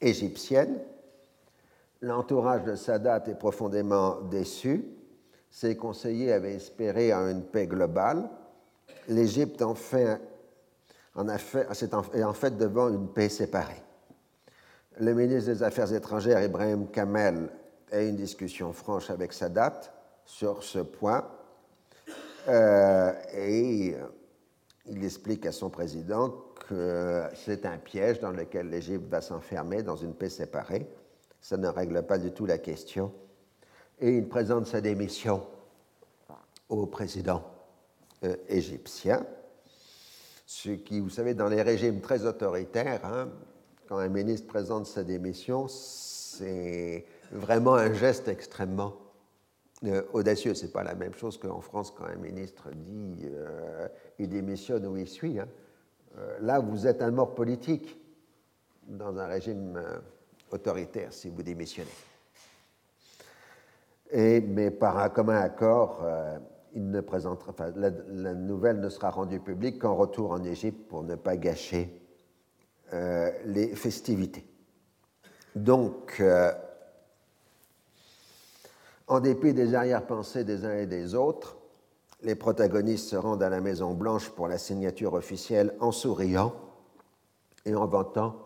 [0.00, 0.80] égyptienne
[2.00, 4.84] L'entourage de Sadat est profondément déçu.
[5.48, 8.28] Ses conseillers avaient espéré une paix globale.
[9.06, 9.76] L'Égypte en
[11.14, 13.84] en est en fait devant une paix séparée.
[15.00, 17.48] Le ministre des Affaires étrangères, Ibrahim Kamel,
[17.90, 19.80] a une discussion franche avec Sadat
[20.24, 21.26] sur ce point.
[22.48, 23.94] Euh, et
[24.86, 26.34] il explique à son président
[26.68, 30.88] que c'est un piège dans lequel l'Égypte va s'enfermer dans une paix séparée
[31.42, 33.12] ça ne règle pas du tout la question.
[34.00, 35.44] Et il présente sa démission
[36.68, 37.44] au président
[38.24, 39.26] euh, égyptien,
[40.46, 43.28] ce qui, vous savez, dans les régimes très autoritaires, hein,
[43.92, 48.94] quand un ministre présente sa démission, c'est vraiment un geste extrêmement
[49.84, 50.54] euh, audacieux.
[50.54, 53.86] Ce n'est pas la même chose qu'en France quand un ministre dit euh,
[54.18, 55.38] il démissionne ou il suit.
[55.38, 55.48] Hein.
[56.40, 58.00] là, vous êtes un mort politique
[58.88, 59.78] dans un régime
[60.50, 61.90] autoritaire si vous démissionnez.
[64.14, 66.38] Mais par un commun accord, euh,
[66.74, 72.01] la, nouvelle ne sera rendue publique qu'en retour en Égypte pour ne pas gâcher
[72.92, 74.46] euh, les festivités.
[75.54, 76.52] Donc, euh,
[79.06, 81.56] en dépit des arrière-pensées des uns et des autres,
[82.22, 86.54] les protagonistes se rendent à la Maison Blanche pour la signature officielle en souriant
[87.64, 88.36] et en vantant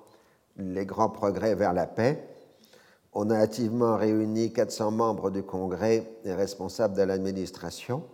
[0.57, 2.27] les grands progrès vers la paix.
[3.13, 8.05] On a activement réuni 400 membres du Congrès et responsables de l'administration.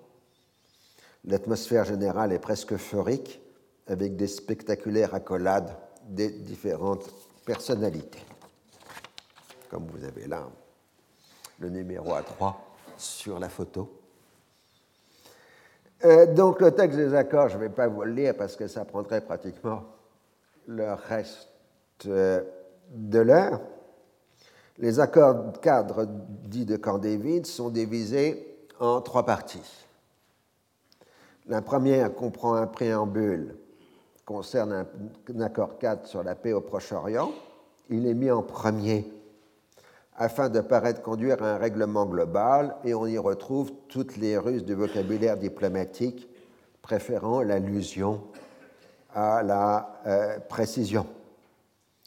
[1.25, 3.41] L'atmosphère générale est presque euphorique,
[3.87, 5.77] avec des spectaculaires accolades
[6.09, 7.11] des différentes
[7.45, 8.23] personnalités.
[9.71, 10.49] Comme vous avez là
[11.59, 12.55] le numéro A3
[12.97, 13.91] sur la photo.
[16.05, 18.67] Euh, donc le texte des accords, je ne vais pas vous le lire parce que
[18.67, 19.85] ça prendrait pratiquement
[20.67, 21.49] le reste
[22.07, 22.43] euh,
[22.91, 23.61] de l'heure,
[24.79, 29.87] les accords cadres dits de Camp David sont divisés en trois parties.
[31.47, 33.57] La première comprend un préambule
[34.25, 34.87] concerne
[35.35, 37.31] un, accord cadre sur la paix au Proche-Orient.
[37.91, 39.05] Il est mis en premier
[40.17, 44.65] afin de paraître conduire à un règlement global et on y retrouve toutes les ruses
[44.65, 46.29] du vocabulaire diplomatique
[46.83, 48.23] préférant l'allusion
[49.15, 51.07] à la euh, précision.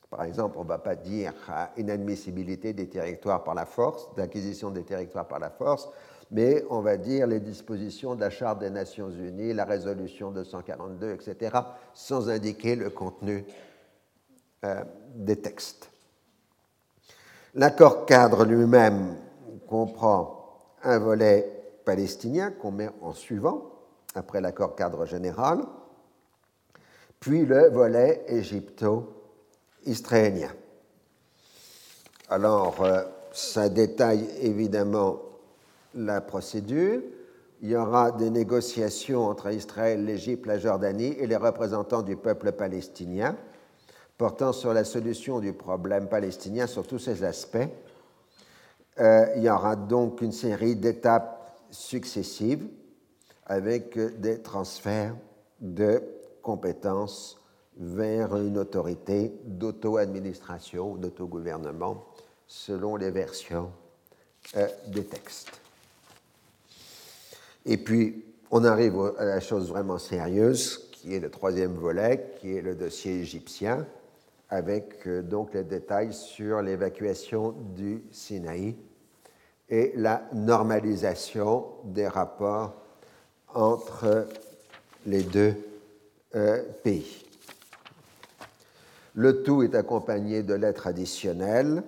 [0.09, 1.33] Par exemple, on ne va pas dire
[1.77, 5.89] inadmissibilité des territoires par la force, d'acquisition des territoires par la force,
[6.31, 11.11] mais on va dire les dispositions de la Charte des Nations Unies, la résolution 242,
[11.11, 11.57] etc.,
[11.93, 13.45] sans indiquer le contenu
[14.63, 14.83] euh,
[15.15, 15.91] des textes.
[17.53, 19.15] L'accord cadre lui-même
[19.67, 23.71] comprend un volet palestinien qu'on met en suivant,
[24.13, 25.59] après l'accord cadre général,
[27.19, 28.23] puis le volet
[29.85, 30.51] égypto-israélien.
[32.29, 35.19] Alors, euh, ça détaille évidemment
[35.93, 37.01] la procédure.
[37.61, 42.51] Il y aura des négociations entre Israël, l'Égypte, la Jordanie et les représentants du peuple
[42.51, 43.35] palestinien
[44.17, 47.67] portant sur la solution du problème palestinien sur tous ses aspects.
[48.99, 52.65] Euh, il y aura donc une série d'étapes successives
[53.45, 55.15] avec des transferts
[55.59, 56.01] de
[56.41, 57.37] compétences
[57.77, 62.05] vers une autorité d'auto-administration, d'autogouvernement,
[62.47, 63.71] selon les versions
[64.55, 65.59] euh, des textes.
[67.65, 72.55] Et puis, on arrive à la chose vraiment sérieuse, qui est le troisième volet, qui
[72.55, 73.85] est le dossier égyptien,
[74.49, 78.75] avec euh, donc les détails sur l'évacuation du Sinaï
[79.69, 82.75] et la normalisation des rapports
[83.53, 84.27] entre
[85.07, 85.55] les deux
[86.35, 87.24] euh, pays.
[89.15, 91.83] Le tout est accompagné de lettres additionnelles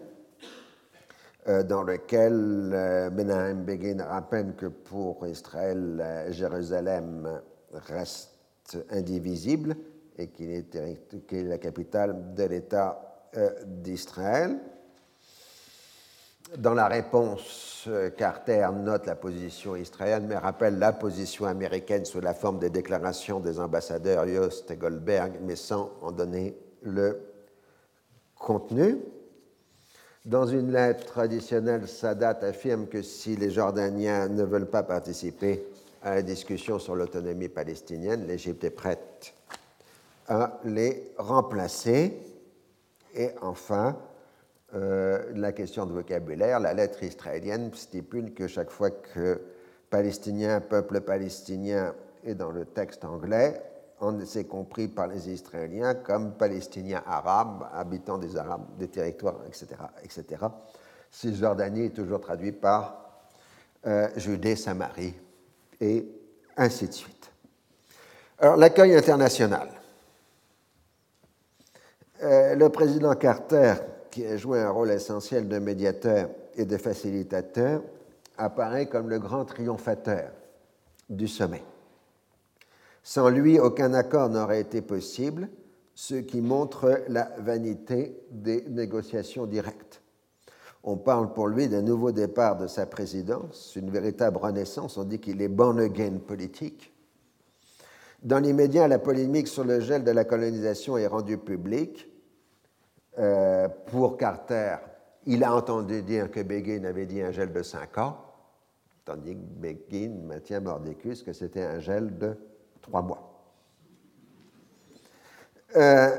[1.48, 7.42] euh, dans lesquelles euh, Menahem Begin rappelle que pour Israël, Jérusalem
[7.74, 9.76] reste indivisible
[10.18, 13.04] et qu'il est, est, la capitale de l'État
[13.66, 14.58] d'Israël.
[16.56, 22.22] Dans la réponse, euh, Carter note la position israélienne, mais rappelle la position américaine sous
[22.22, 27.20] la forme des déclarations des ambassadeurs Yost et Goldberg, mais sans en donner le
[28.36, 28.98] contenu.
[30.26, 35.64] Dans une lettre traditionnelle, Sadat affirme que si les Jordaniens ne veulent pas participer
[36.02, 39.34] à la discussion sur l'autonomie palestinienne, l'Égypte est prête
[40.28, 42.18] à les remplacer.
[43.16, 43.98] Et enfin,
[44.76, 49.42] euh, la question de vocabulaire, la lettre israélienne stipule que chaque fois que
[49.90, 53.62] palestinien, peuple palestinien est dans le texte anglais,
[54.00, 59.68] on s'est compris par les Israéliens comme palestiniens arabes, habitants des Arabes, des territoires, etc.
[60.04, 60.46] etc.
[61.12, 63.22] Cisjordanie est toujours traduit par
[63.86, 65.14] euh, Judée, Samarie,
[65.80, 66.06] et
[66.56, 67.32] ainsi de suite.
[68.40, 69.70] Alors, l'accueil international.
[72.24, 73.76] Euh, le président Carter
[74.18, 77.84] qui a joué un rôle essentiel de médiateur et de facilitateur,
[78.36, 80.32] apparaît comme le grand triomphateur
[81.08, 81.64] du sommet.
[83.08, 85.48] Sans lui, aucun accord n'aurait été possible,
[85.96, 90.02] ce qui montre la vanité des négociations directes.
[90.84, 94.98] On parle pour lui d'un nouveau départ de sa présidence, une véritable renaissance.
[94.98, 96.94] On dit qu'il est born again politique.
[98.24, 102.12] Dans l'immédiat, la polémique sur le gel de la colonisation est rendue publique
[103.20, 104.76] euh, pour Carter,
[105.26, 108.18] il a entendu dire que Begin avait dit un gel de 5 ans,
[109.06, 112.36] tandis que Begin maintient Mordicus que c'était un gel de
[112.88, 113.24] 3 mois.
[115.76, 116.10] Euh,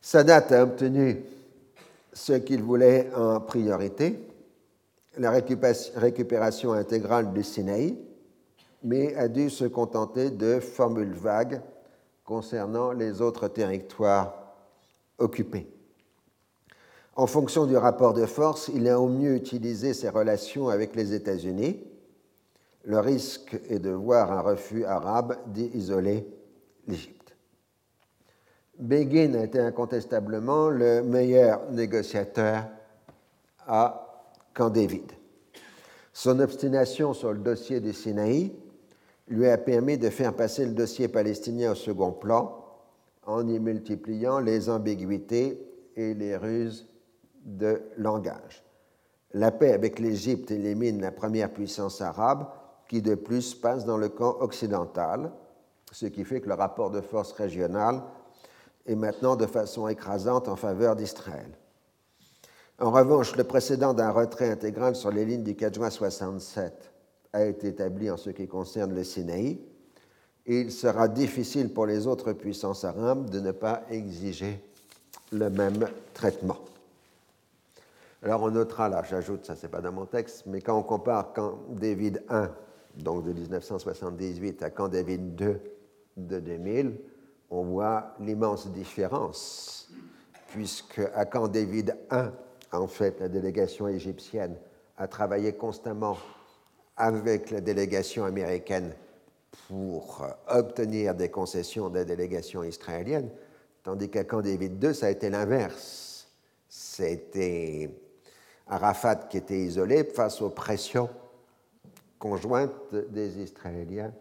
[0.00, 1.22] Sadat a obtenu
[2.12, 4.18] ce qu'il voulait en priorité,
[5.18, 7.96] la récupération intégrale du Sinaï,
[8.82, 11.60] mais a dû se contenter de formules vagues
[12.24, 14.54] concernant les autres territoires
[15.18, 15.68] occupés.
[17.16, 21.12] En fonction du rapport de force, il a au mieux utilisé ses relations avec les
[21.12, 21.82] États-Unis.
[22.84, 26.26] Le risque est de voir un refus arabe d'isoler
[26.86, 27.36] l'Égypte.
[28.78, 32.64] Begin a été incontestablement le meilleur négociateur
[33.66, 35.12] à Camp David.
[36.12, 38.52] Son obstination sur le dossier du Sinaï
[39.28, 42.64] lui a permis de faire passer le dossier palestinien au second plan
[43.26, 45.60] en y multipliant les ambiguïtés
[45.96, 46.89] et les ruses
[47.44, 48.64] de langage.
[49.32, 52.48] La paix avec l'Égypte élimine la première puissance arabe
[52.88, 55.30] qui de plus passe dans le camp occidental,
[55.92, 58.02] ce qui fait que le rapport de force régional
[58.86, 61.50] est maintenant de façon écrasante en faveur d'Israël.
[62.80, 66.90] En revanche, le précédent d'un retrait intégral sur les lignes du 4 juin 67
[67.32, 69.60] a été établi en ce qui concerne le Sinaï,
[70.46, 74.60] et il sera difficile pour les autres puissances arabes de ne pas exiger
[75.30, 76.56] le même traitement.
[78.22, 81.32] Alors on notera, là j'ajoute, ça c'est pas dans mon texte, mais quand on compare
[81.32, 85.56] Camp David I, donc de 1978, à Camp David II
[86.16, 86.96] de 2000,
[87.50, 89.90] on voit l'immense différence,
[90.48, 92.26] puisque à Camp David I,
[92.72, 94.56] En fait, la délégation égyptienne
[94.96, 96.16] a travaillé constamment
[96.96, 98.94] avec la délégation américaine
[99.66, 103.30] pour obtenir des concessions de la délégation israélienne,
[103.82, 106.28] tandis qu'à Camp David II, ça a été l'inverse.
[106.68, 107.90] C'était
[108.70, 111.10] Arafat qui était isolé face aux pressions
[112.18, 114.12] conjointes des Israéliens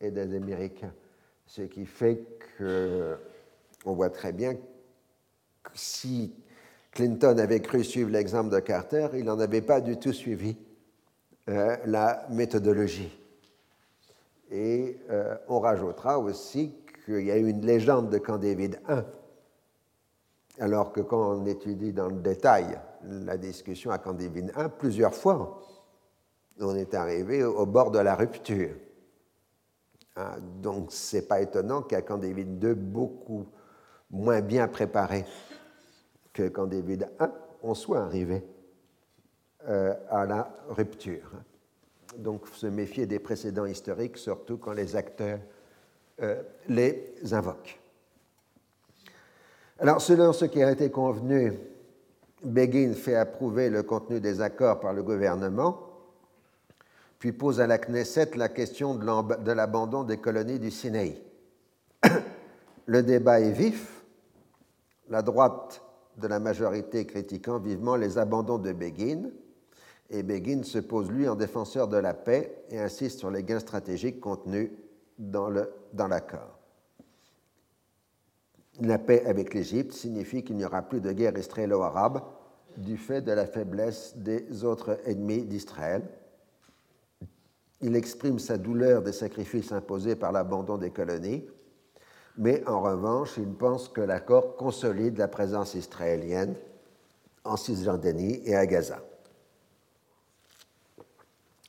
[0.00, 0.92] et des Américains.
[1.46, 2.22] Ce qui fait
[2.56, 6.32] qu'on voit très bien que si
[6.92, 10.56] Clinton avait cru suivre l'exemple de Carter, il n'en avait pas du tout suivi
[11.48, 13.12] euh, la méthodologie.
[14.50, 16.72] Et euh, on rajoutera aussi
[17.04, 19.02] qu'il y a eu une légende de Camp David I,
[20.60, 25.62] alors que quand on étudie dans le détail la discussion à David I, plusieurs fois,
[26.60, 28.74] on est arrivé au bord de la rupture.
[30.14, 33.46] Ah, donc, ce n'est pas étonnant qu'à David II, beaucoup
[34.10, 35.24] moins bien préparé
[36.32, 37.24] que David I,
[37.62, 38.42] on soit arrivé
[39.68, 41.30] euh, à la rupture.
[42.16, 45.40] Donc, se méfier des précédents historiques, surtout quand les acteurs
[46.22, 47.78] euh, les invoquent.
[49.78, 51.52] Alors, selon ce qui a été convenu,
[52.46, 55.80] Begin fait approuver le contenu des accords par le gouvernement,
[57.18, 61.20] puis pose à la Knesset la question de l'abandon des colonies du Sinaï.
[62.86, 64.04] Le débat est vif.
[65.08, 65.82] La droite
[66.18, 69.30] de la majorité critiquant vivement les abandons de Begin,
[70.10, 73.58] et Begin se pose, lui, en défenseur de la paix et insiste sur les gains
[73.58, 74.70] stratégiques contenus
[75.18, 76.60] dans l'accord.
[78.80, 82.20] la paix avec l'Égypte signifie qu'il n'y aura plus de guerre israélo-arabe
[82.78, 86.02] du fait de la faiblesse des autres ennemis d'Israël.
[87.80, 91.44] Il exprime sa douleur des sacrifices imposés par l'abandon des colonies,
[92.38, 96.54] mais en revanche, il pense que l'accord consolide la présence israélienne
[97.44, 98.98] en Cisjordanie et à Gaza.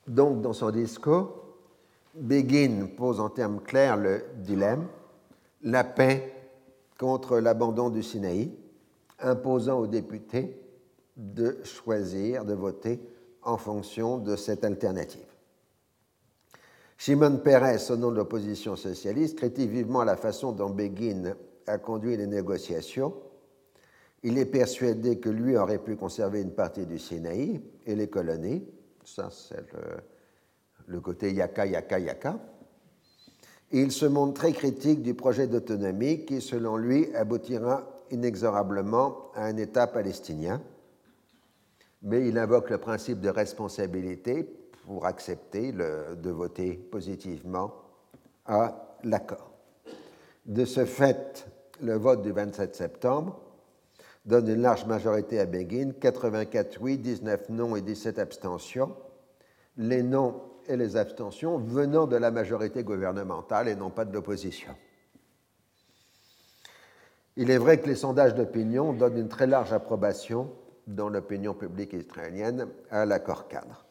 [0.08, 1.44] Donc, dans son discours,
[2.14, 4.88] Begin pose en termes clairs le dilemme
[5.64, 6.34] la paix
[6.98, 8.52] contre l'abandon du Sinaï,
[9.20, 10.60] imposant aux députés
[11.18, 13.00] de choisir, de voter
[13.42, 15.26] en fonction de cette alternative.
[16.98, 21.36] Shimon Peres, au nom de l'opposition socialiste, critique vivement la façon dont Begin
[21.68, 23.14] a conduit les négociations.
[24.24, 28.66] Il est persuadé que lui aurait pu conserver une partie du Sinaï et les colonies,
[29.04, 29.64] ça, c'est
[30.88, 32.40] le, côté yaka, yaka, yaka.
[33.72, 39.58] il se montre très critique du projet d'autonomie qui, selon lui, aboutira inexorablement à un
[39.58, 40.62] État palestinien.
[42.08, 44.44] Mais il invoque le principe de responsabilité
[44.86, 47.74] pour accepter de voter positivement
[48.46, 49.52] à l'accord.
[50.46, 51.46] De ce fait,
[51.82, 53.42] le vote du 27 septembre
[54.26, 58.96] donne une large majorité à Begin, 84 oui, 19 non et 17 abstentions,
[59.76, 64.74] les non et les abstentions venant de la majorité gouvernementale et non pas de l'opposition.
[67.36, 70.50] Il est vrai que les sondages d'opinion donnent une très large approbation
[70.88, 73.86] dans l'opinion publique israélienne à l'accord cadre.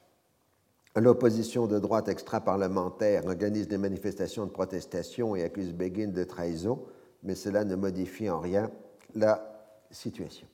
[0.96, 6.82] L'opposition de droite extra-parlementaire organise des manifestations de protestation et accuse Begin de trahison,
[7.22, 8.70] mais cela ne modifie en rien
[9.14, 10.46] la situation.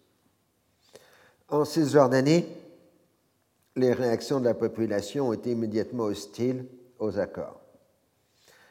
[1.48, 2.44] En Cisjordanie,
[3.76, 6.66] les réactions de la population ont été immédiatement hostiles
[6.98, 7.60] aux accords.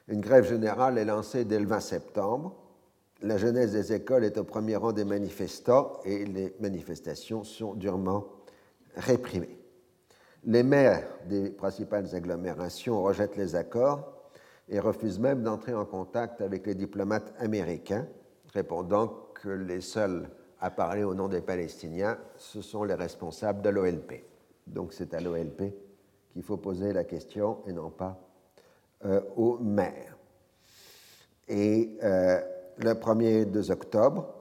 [0.07, 2.61] Une grève générale est lancée dès le 20 septembre.
[3.24, 8.26] La jeunesse des écoles est au premier rang des manifestants et les manifestations sont durement
[8.95, 9.59] réprimées.
[10.43, 14.11] Les maires des principales agglomérations rejettent les accords
[14.69, 18.07] et refusent même d'entrer en contact avec les diplomates américains,
[18.53, 20.28] répondant que les seuls
[20.59, 24.24] à parler au nom des Palestiniens, ce sont les responsables de l'OLP.
[24.65, 25.61] Donc c'est à l'OLP
[26.32, 28.19] qu'il faut poser la question et non pas
[29.05, 30.17] euh, aux maires.
[31.51, 32.41] Euh,
[32.84, 34.34] le 1er 2 octobre,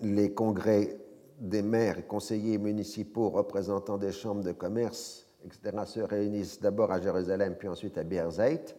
[0.00, 0.96] les congrès
[1.38, 7.00] des maires et conseillers municipaux représentants des chambres de commerce, etc., se réunissent d'abord à
[7.00, 8.76] Jérusalem puis ensuite à Birzeit.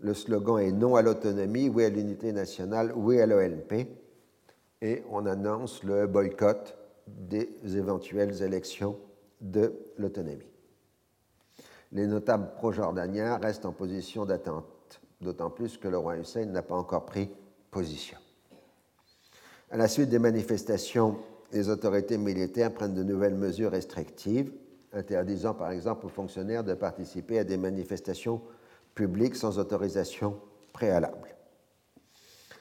[0.00, 3.88] Le slogan est non à l'autonomie, oui à l'unité nationale, oui à l'OLP
[4.82, 6.76] et on annonce le boycott
[7.06, 8.98] des éventuelles élections
[9.40, 10.50] de l'autonomie.
[11.92, 16.74] Les notables pro-jordaniens restent en position d'attente, d'autant plus que le roi Hussein n'a pas
[16.74, 17.30] encore pris
[17.70, 18.18] position.
[19.70, 21.16] À la suite des manifestations,
[21.52, 24.52] les autorités militaires prennent de nouvelles mesures restrictives,
[24.92, 28.40] interdisant par exemple aux fonctionnaires de participer à des manifestations
[28.94, 30.38] publiques sans autorisation
[30.72, 31.36] préalable.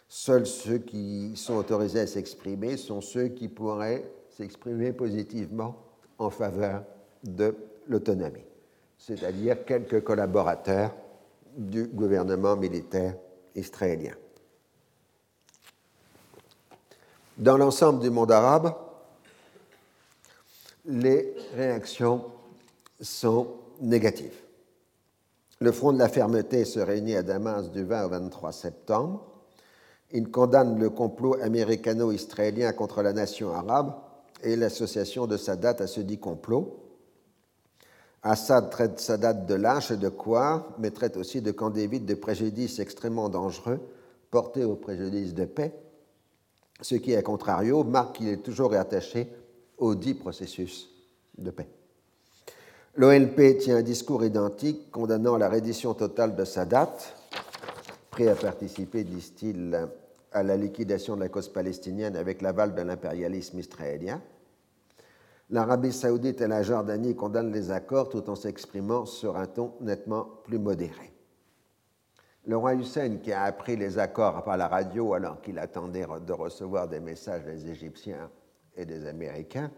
[0.07, 5.75] Seuls ceux qui sont autorisés à s'exprimer sont ceux qui pourraient s'exprimer positivement
[6.17, 6.83] en faveur
[7.23, 7.55] de
[7.87, 8.45] l'autonomie,
[8.97, 10.95] c'est-à-dire quelques collaborateurs
[11.57, 13.15] du gouvernement militaire
[13.55, 14.13] israélien.
[17.37, 18.73] Dans l'ensemble du monde arabe,
[20.85, 22.23] les réactions
[23.01, 23.47] sont
[23.81, 24.39] négatives.
[25.59, 29.25] Le Front de la Fermeté se réunit à Damas du 20 au 23 septembre.
[30.11, 33.93] Il condamne le complot américano-israélien contre la nation arabe
[34.41, 36.79] et l'association de Sadat à ce dit complot.
[38.23, 42.79] Assad traite Sadat de lâche et de quoi, mais traite aussi de Camp de préjudice
[42.79, 43.79] extrêmement dangereux
[44.31, 45.73] porté au préjudice de paix,
[46.81, 49.27] ce qui, à contrario, marque qu'il est toujours attaché
[49.77, 50.89] au dit processus
[51.37, 51.67] de paix.
[52.95, 56.95] L'OLP tient un discours identique condamnant la reddition totale de Sadat,
[58.09, 59.87] prêt à participer, disent-ils,
[60.31, 64.21] à la liquidation de la cause palestinienne avec l'aval de l'impérialisme israélien.
[65.49, 70.27] L'Arabie saoudite et la Jordanie condamnent les accords tout en s'exprimant sur un ton nettement
[70.43, 71.14] plus modéré.
[72.47, 76.33] Le roi Hussein, qui a appris les accords par la radio alors qu'il attendait de
[76.33, 78.29] recevoir des messages des Égyptiens
[78.75, 79.71] et des Américains,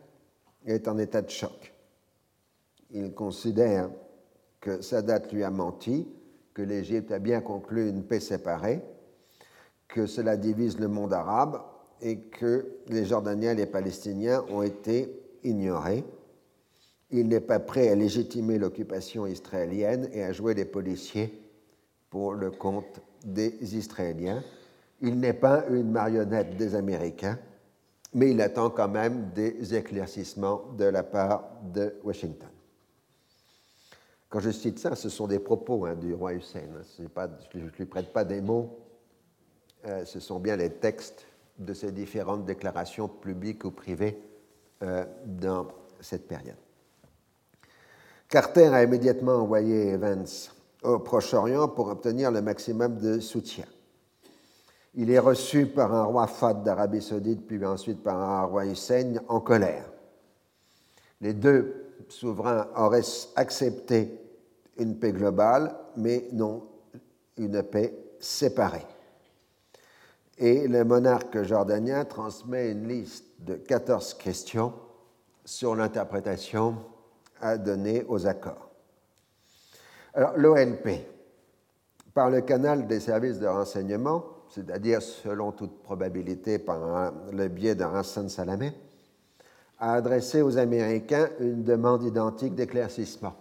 [0.66, 1.74] est en état de choc.
[2.92, 3.90] Il considère
[4.60, 6.10] que Sadat lui a menti,
[6.54, 8.82] que l'Égypte a bien conclu une paix séparée,
[9.88, 11.62] que cela divise le monde arabe
[12.02, 16.04] et que les Jordaniens et les Palestiniens ont été ignorés.
[17.12, 21.47] Il n'est pas prêt à légitimer l'occupation israélienne et à jouer les policiers
[22.10, 24.44] pour le compte des Israéliens.
[25.02, 27.38] Il n'est pas une marionnette des Américains,
[28.14, 32.50] mais il attend quand même des éclaircissements de la part de Washington.
[34.30, 36.64] Quand je cite ça, ce sont des propos hein, du roi Hussein.
[37.14, 38.80] Pas, je ne lui prête pas des mots.
[39.86, 41.26] Euh, ce sont bien les textes
[41.58, 44.18] de ces différentes déclarations publiques ou privées
[44.84, 45.68] euh, dans
[46.02, 46.58] cette période.
[48.28, 50.26] Carter a immédiatement envoyé Evans
[50.88, 53.66] au Proche-Orient pour obtenir le maximum de soutien.
[54.96, 59.16] Il est reçu par un roi Fad d'Arabie saoudite, puis ensuite par un roi Hussein
[59.28, 59.92] en colère.
[61.22, 63.04] Les deux souverains auraient
[63.36, 64.20] accepté
[64.78, 66.64] une paix globale, mais non
[67.38, 68.86] une paix séparée.
[70.38, 74.74] Et le monarque jordanien transmet une liste de 14 questions
[75.44, 76.78] sur l'interprétation
[77.42, 78.67] à donner aux accords.
[80.36, 80.90] L'OLP,
[82.14, 87.84] par le canal des services de renseignement, c'est-à-dire selon toute probabilité par le biais de
[87.84, 88.74] Hassan Salamé,
[89.80, 93.36] a adressé aux Américains une demande identique d'éclaircissement.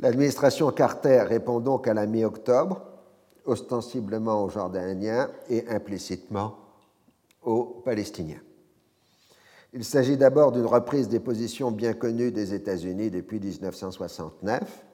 [0.00, 2.82] L'administration Carter répond donc à la mi-octobre,
[3.44, 6.58] ostensiblement aux Jordaniens et implicitement
[7.42, 8.40] aux Palestiniens.
[9.72, 14.84] Il s'agit d'abord d'une reprise des positions bien connues des États-Unis depuis 1969.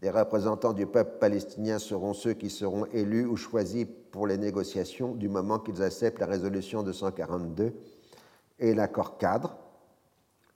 [0.00, 5.14] Les représentants du peuple palestinien seront ceux qui seront élus ou choisis pour les négociations
[5.14, 7.74] du moment qu'ils acceptent la résolution 242
[8.60, 9.58] et l'accord cadre.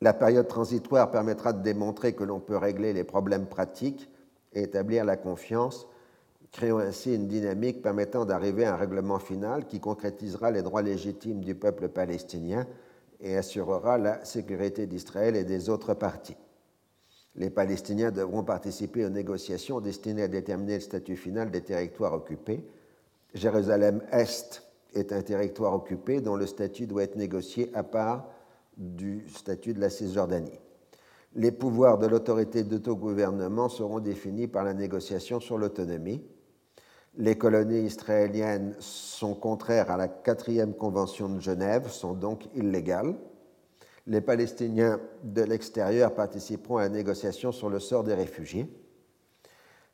[0.00, 4.08] La période transitoire permettra de démontrer que l'on peut régler les problèmes pratiques
[4.54, 5.86] et établir la confiance,
[6.52, 11.44] créant ainsi une dynamique permettant d'arriver à un règlement final qui concrétisera les droits légitimes
[11.44, 12.66] du peuple palestinien
[13.22, 16.36] et assurera la sécurité d'Israël et des autres parties.
[17.36, 22.66] Les Palestiniens devront participer aux négociations destinées à déterminer le statut final des territoires occupés.
[23.32, 24.62] Jérusalem-Est
[24.94, 28.28] est un territoire occupé dont le statut doit être négocié à part
[28.76, 30.60] du statut de la Cisjordanie.
[31.34, 36.22] Les pouvoirs de l'autorité d'autogouvernement seront définis par la négociation sur l'autonomie.
[37.18, 43.14] Les colonies israéliennes sont contraires à la quatrième convention de Genève, sont donc illégales.
[44.06, 48.66] Les Palestiniens de l'extérieur participeront à la négociation sur le sort des réfugiés.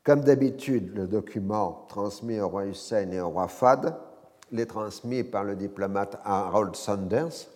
[0.05, 3.97] Comme d'habitude, le document transmis au roi Hussein et au roi Fad
[4.51, 7.49] les transmis par le diplomate Harold Sanders,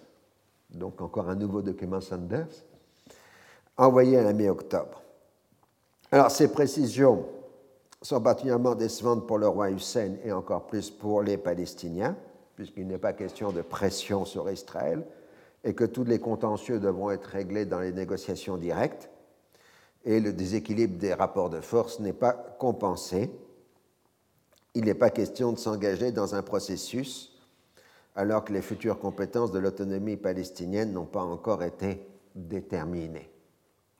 [0.70, 2.64] donc encore un nouveau document Sanders,
[3.76, 5.02] envoyé à la mi-octobre.
[6.10, 7.24] Alors, ces précisions
[8.02, 12.16] sont particulièrement décevantes pour le roi Hussein et encore plus pour les Palestiniens,
[12.56, 15.04] puisqu'il n'est pas question de pression sur Israël
[15.64, 19.10] et que tous les contentieux devront être réglés dans les négociations directes
[20.04, 23.30] et le déséquilibre des rapports de force n'est pas compensé
[24.74, 27.32] il n'est pas question de s'engager dans un processus
[28.14, 33.30] alors que les futures compétences de l'autonomie palestinienne n'ont pas encore été déterminées.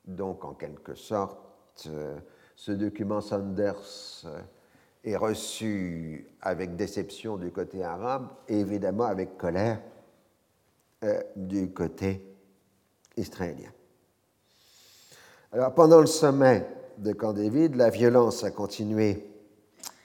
[0.05, 1.37] Donc, en quelque sorte,
[1.87, 2.17] euh,
[2.65, 4.39] ce document Sanders euh,
[5.03, 9.81] est reçu avec déception du côté arabe et évidemment avec colère
[11.35, 12.25] du côté
[13.17, 13.69] israélien.
[15.51, 16.65] Alors, pendant le sommet
[16.97, 19.27] de Camp David, la violence a continué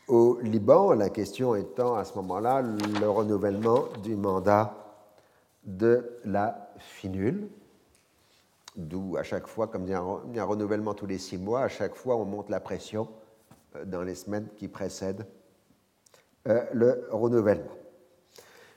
[0.08, 4.74] au Liban, la question étant à ce moment-là le renouvellement du mandat
[5.62, 7.48] de la finule,
[8.78, 11.68] d'où à chaque fois, comme il y, a un, renouvellement tous les six mois, à
[11.68, 13.08] chaque fois on monte la pression
[13.76, 15.26] euh, dans les semaines qui précèdent
[16.46, 17.72] euh, le renouvellement.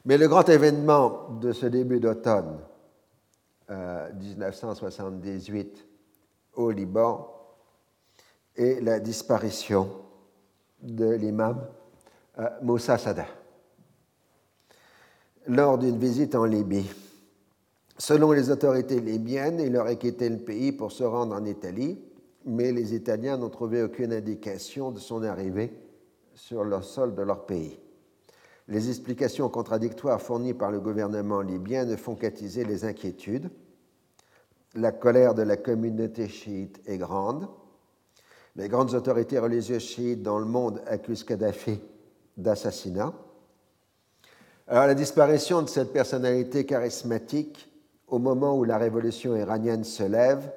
[0.06, 2.58] Mais le grand événement de ce début d'automne
[3.70, 5.88] 1978
[6.58, 7.32] euh, au Liban
[8.58, 9.90] est la disparition
[10.82, 11.66] de l'imam
[12.64, 13.28] Moussa Sada
[15.48, 16.90] lors d'une visite en Libye.
[18.02, 22.00] Selon les autorités libyennes, il aurait quitté le pays pour se rendre en Italie,
[22.48, 25.72] mais les Italiens n'ont trouvé aucune indication de son arrivée
[26.34, 27.78] sur le sol de leur pays.
[28.68, 33.52] Les explications contradictoires fournies par le gouvernement libyen ne font qu'attiser les inquiétudes.
[34.74, 37.48] La colère de la communauté chiite est grande.
[38.56, 41.80] Les grandes autorités religieuses chiites dans le monde accusent Kadhafi
[42.36, 43.14] d'assassinat.
[44.68, 47.68] Alors la disparition de cette personnalité charismatique
[48.12, 50.52] au moment où la révolution iranienne se lève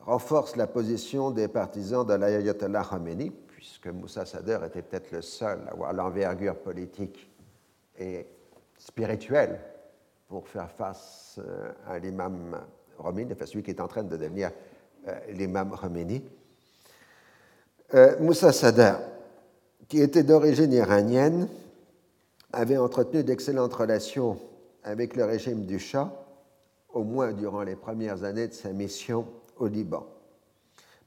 [0.00, 5.60] renforce la position des partisans de l'ayatollah Khomeini, puisque Moussa Sadr était peut-être le seul
[5.68, 7.30] à avoir l'envergure politique
[7.96, 8.26] et
[8.76, 9.60] spirituelle
[10.28, 12.58] pour faire face euh, à l'imam
[12.98, 14.50] Khomeini, enfin celui qui est en train de devenir
[15.06, 16.24] euh, l'imam Khomeini.
[17.94, 18.98] Euh, Moussa Sadr,
[19.86, 21.46] qui était d'origine iranienne,
[22.52, 24.40] avait entretenu d'excellentes relations
[24.82, 26.10] avec le régime du Shah,
[26.92, 29.26] au moins durant les premières années de sa mission
[29.56, 30.06] au Liban.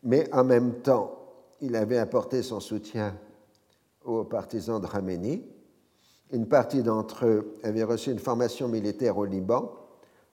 [0.03, 1.17] Mais en même temps,
[1.61, 3.15] il avait apporté son soutien
[4.03, 5.47] aux partisans de Khamenei.
[6.31, 9.71] Une partie d'entre eux avait reçu une formation militaire au Liban,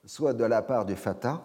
[0.05, 1.43] soit de la part du Fatah,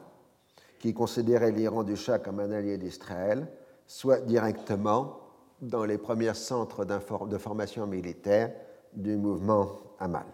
[0.78, 3.46] qui considérait l'Iran du Shah comme un allié d'Israël,
[3.86, 5.20] soit directement
[5.61, 8.52] dans les premiers centres de formation militaire
[8.92, 10.26] du mouvement Amal.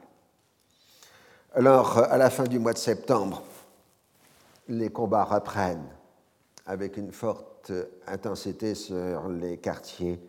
[1.55, 3.43] Alors, à la fin du mois de septembre,
[4.69, 5.89] les combats reprennent
[6.67, 7.73] avec une forte
[8.07, 10.21] intensité sur les quartiers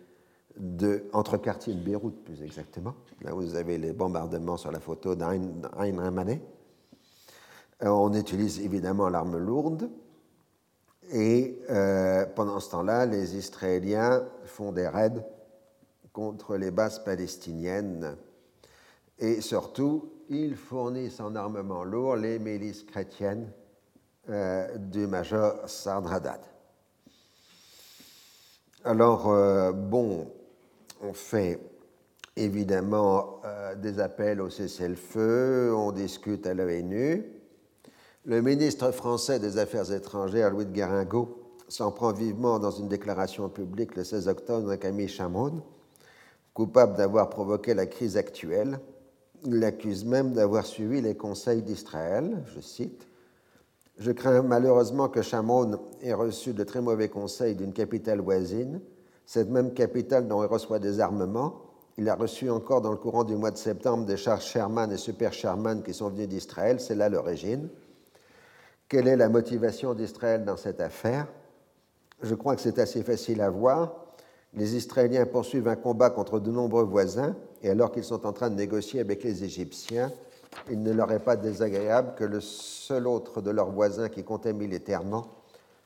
[0.58, 2.96] de, entre quartiers de Beyrouth plus exactement.
[3.22, 5.40] Là, vous avez les bombardements sur la photo d'Ain
[5.74, 6.42] Ramané.
[7.84, 9.90] Euh, on utilise évidemment l'arme lourde.
[11.12, 15.26] Et euh, pendant ce temps-là, les Israéliens font des raids
[16.12, 18.16] contre les bases palestiniennes.
[19.20, 23.52] Et surtout, ils fournissent en armement lourd les milices chrétiennes
[24.30, 26.40] euh, du major Sardradad.
[28.86, 30.28] Alors, euh, bon,
[31.02, 31.60] on fait
[32.38, 37.26] évidemment euh, des appels au cessez-le-feu, on discute à l'ONU.
[38.26, 43.50] Le ministre français des Affaires étrangères, Louis de Guéringaud, s'en prend vivement dans une déclaration
[43.50, 45.62] publique le 16 octobre à Camille Chamoun,
[46.54, 48.80] coupable d'avoir provoqué la crise actuelle.
[49.46, 53.06] Il l'accuse même d'avoir suivi les conseils d'Israël, je cite.
[54.04, 58.82] Je crains malheureusement que Chamoun ait reçu de très mauvais conseils d'une capitale voisine,
[59.26, 61.62] cette même capitale dont il reçoit des armements.
[61.98, 64.98] Il a reçu encore dans le courant du mois de septembre des chars Sherman et
[64.98, 67.70] Super Sherman qui sont venus d'Israël, c'est là l'origine.
[68.90, 71.28] Quelle est la motivation d'Israël dans cette affaire?
[72.22, 74.04] Je crois que c'est assez facile à voir
[74.56, 78.50] les Israéliens poursuivent un combat contre de nombreux voisins, et alors qu'ils sont en train
[78.50, 80.12] de négocier avec les Égyptiens,
[80.70, 84.54] il ne leur est pas désagréable que le seul autre de leurs voisins qui comptait
[84.54, 85.28] militairement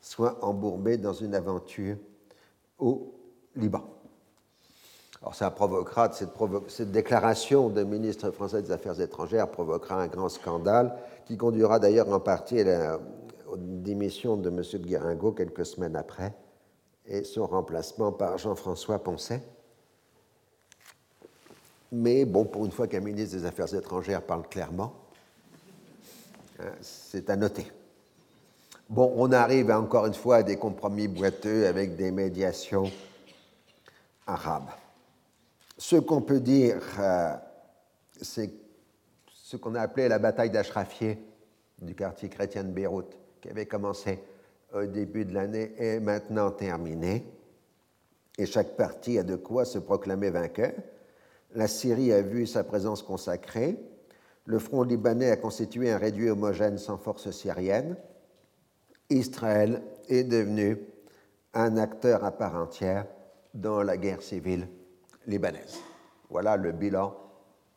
[0.01, 1.97] soit embourbé dans une aventure
[2.79, 3.13] au
[3.55, 3.83] Liban.
[5.21, 10.95] Alors ça provoquera, cette, déclaration de ministre français des Affaires étrangères provoquera un grand scandale
[11.25, 12.99] qui conduira d'ailleurs en partie à la
[13.57, 14.61] démission de M.
[14.81, 16.33] Guéringaud quelques semaines après
[17.05, 19.41] et son remplacement par Jean-François Poncet.
[21.91, 24.93] Mais bon, pour une fois qu'un ministre des Affaires étrangères parle clairement,
[26.59, 27.71] hein, c'est à noter.
[28.89, 32.91] Bon, on arrive encore une fois à des compromis boiteux avec des médiations
[34.25, 34.69] arabes.
[35.77, 37.33] Ce qu'on peut dire, euh,
[38.21, 38.51] c'est
[39.27, 41.17] ce qu'on a appelé la bataille d'Ashrafieh
[41.81, 44.19] du quartier chrétien de Beyrouth, qui avait commencé
[44.73, 47.25] au début de l'année est maintenant terminé
[48.37, 50.73] et chaque parti a de quoi se proclamer vainqueur.
[51.55, 53.79] La Syrie a vu sa présence consacrée.
[54.45, 57.97] Le front libanais a constitué un réduit homogène sans force syrienne.
[59.09, 60.77] Israël est devenu
[61.53, 63.05] un acteur à part entière
[63.53, 64.67] dans la guerre civile
[65.25, 65.79] libanaise.
[66.29, 67.15] Voilà le bilan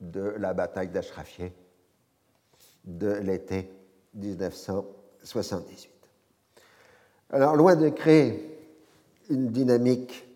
[0.00, 1.52] de la bataille d'Ashrafieh
[2.84, 3.70] de l'été
[4.14, 5.90] 1978.
[7.30, 8.58] Alors, loin de créer
[9.28, 10.26] une dynamique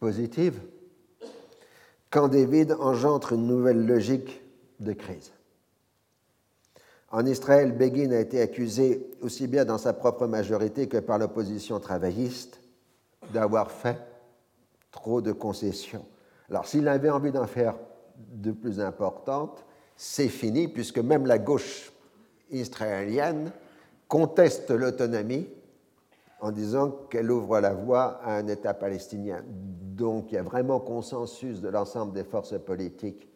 [0.00, 0.60] positive,
[2.10, 4.42] Camp David engendre une nouvelle logique
[4.80, 5.32] de crise.
[7.10, 11.80] En Israël, Begin a été accusé aussi bien dans sa propre majorité que par l'opposition
[11.80, 12.60] travailliste
[13.32, 13.98] d'avoir fait
[14.90, 16.04] trop de concessions.
[16.50, 17.76] Alors s'il avait envie d'en faire
[18.16, 19.64] de plus importantes,
[19.96, 21.92] c'est fini puisque même la gauche
[22.50, 23.52] israélienne
[24.06, 25.48] conteste l'autonomie
[26.40, 29.42] en disant qu'elle ouvre la voie à un État palestinien.
[29.46, 33.28] Donc il y a vraiment consensus de l'ensemble des forces politiques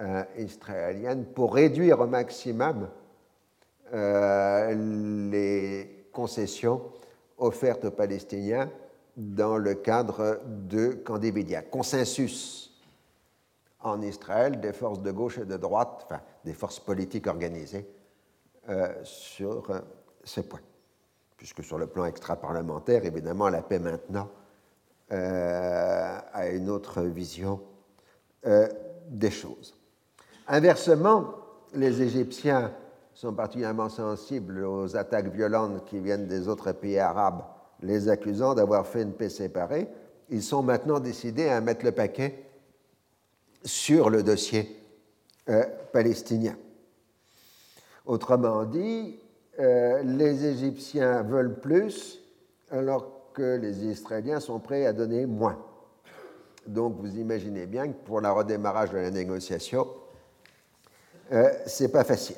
[0.00, 2.88] euh, israéliennes pour réduire au maximum
[3.92, 6.82] euh, les concessions
[7.36, 8.70] offertes aux Palestiniens
[9.16, 11.20] dans le cadre de Camp
[11.70, 12.80] Consensus
[13.80, 17.86] en Israël des forces de gauche et de droite, enfin des forces politiques organisées
[18.68, 19.82] euh, sur
[20.24, 20.60] ce point.
[21.40, 24.28] Puisque sur le plan extra-parlementaire, évidemment, la paix maintenant
[25.08, 27.62] a une autre vision
[28.44, 29.74] des choses.
[30.46, 31.34] Inversement,
[31.72, 32.74] les Égyptiens
[33.14, 37.42] sont particulièrement sensibles aux attaques violentes qui viennent des autres pays arabes,
[37.80, 39.88] les accusant d'avoir fait une paix séparée,
[40.28, 42.44] ils sont maintenant décidés à mettre le paquet
[43.64, 44.78] sur le dossier
[45.48, 46.54] euh, palestinien.
[48.04, 49.18] Autrement dit,
[49.60, 52.20] euh, les Égyptiens veulent plus
[52.70, 55.58] alors que les Israéliens sont prêts à donner moins.
[56.66, 59.86] Donc vous imaginez bien que pour le redémarrage de la négociation,
[61.32, 62.36] euh, ce n'est pas facile.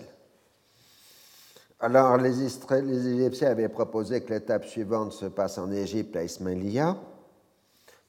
[1.80, 6.96] Alors, les, Égyptiens avaient proposé que l'étape suivante se passe en Égypte, à Ismailia.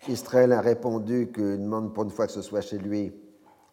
[0.08, 3.12] Israël a répondu qu'il demande pour une fois que ce soit chez lui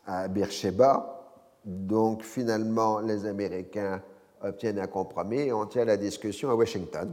[0.06, 1.36] à Beersheba.
[1.66, 4.02] Donc, finalement, les Américains
[4.42, 7.10] obtiennent un compromis et on tient la discussion à Washington,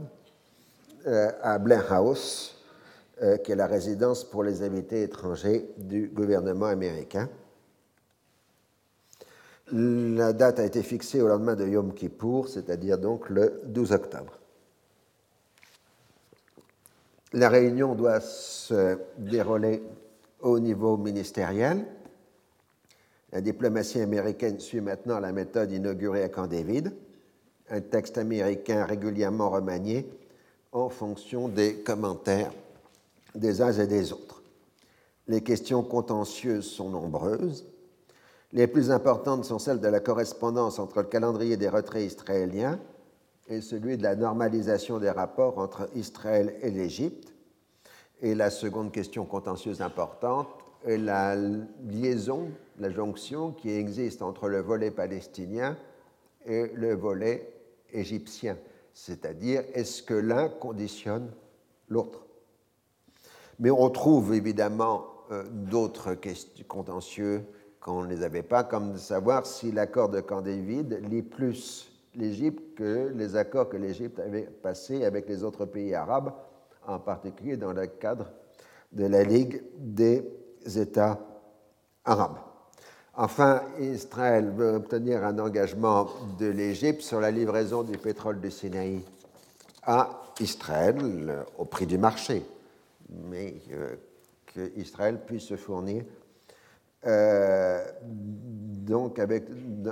[1.06, 2.62] euh, à Blair House,
[3.22, 7.28] euh, qui est la résidence pour les invités étrangers du gouvernement américain.
[9.72, 14.38] La date a été fixée au lendemain de Yom Kippour, c'est-à-dire donc le 12 octobre.
[17.34, 19.82] La réunion doit se dérouler
[20.40, 21.84] au niveau ministériel.
[23.32, 26.94] La diplomatie américaine suit maintenant la méthode inaugurée à Camp David,
[27.70, 30.08] un texte américain régulièrement remanié
[30.72, 32.52] en fonction des commentaires
[33.34, 34.42] des uns et des autres.
[35.26, 37.64] Les questions contentieuses sont nombreuses
[38.52, 42.80] les plus importantes sont celles de la correspondance entre le calendrier des retraits israéliens
[43.48, 47.34] et celui de la normalisation des rapports entre Israël et l'Égypte.
[48.22, 50.48] Et la seconde question contentieuse importante
[50.86, 52.48] est la liaison,
[52.78, 55.76] la jonction qui existe entre le volet palestinien
[56.46, 57.52] et le volet
[57.92, 58.56] égyptien.
[58.92, 61.30] C'est-à-dire, est-ce que l'un conditionne
[61.88, 62.26] l'autre?
[63.58, 66.16] Mais on trouve évidemment euh, d'autres
[66.66, 67.44] contentieux
[67.80, 71.92] qu'on ne les avait pas, comme de savoir si l'accord de Camp David lit plus
[72.14, 76.32] l'Égypte que les accords que l'Égypte avait passés avec les autres pays arabes,
[76.86, 78.32] en particulier dans le cadre
[78.92, 80.24] de la Ligue des
[80.76, 81.20] États
[82.04, 82.38] arabes.
[83.20, 86.08] Enfin, Israël veut obtenir un engagement
[86.38, 89.00] de l'Égypte sur la livraison du pétrole du Sinaï
[89.82, 92.44] à Israël au prix du marché,
[93.28, 93.96] mais euh,
[94.46, 96.04] qu'Israël puisse se fournir
[97.06, 99.46] euh, donc avec,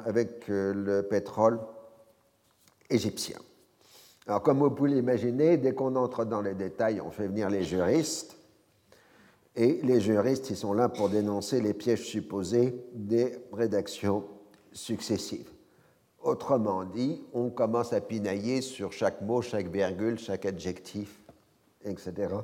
[0.04, 1.58] avec euh, le pétrole
[2.88, 3.38] égyptien.
[4.28, 7.64] Alors, comme vous pouvez l'imaginer, dès qu'on entre dans les détails, on fait venir les
[7.64, 8.35] juristes.
[9.56, 14.24] Et les juristes, ils sont là pour dénoncer les pièges supposés des rédactions
[14.70, 15.50] successives.
[16.22, 21.22] Autrement dit, on commence à pinailler sur chaque mot, chaque virgule, chaque adjectif,
[21.84, 22.34] etc.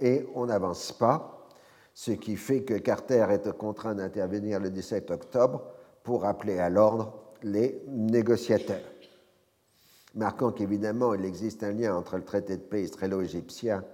[0.00, 1.46] Et on n'avance pas
[1.92, 5.62] ce qui fait que Carter est contraint d'intervenir le 17 octobre
[6.04, 8.78] pour appeler à l'ordre les négociateurs.
[10.14, 13.84] Marquant qu'évidemment, il existe un lien entre le traité de paix israélo-égyptien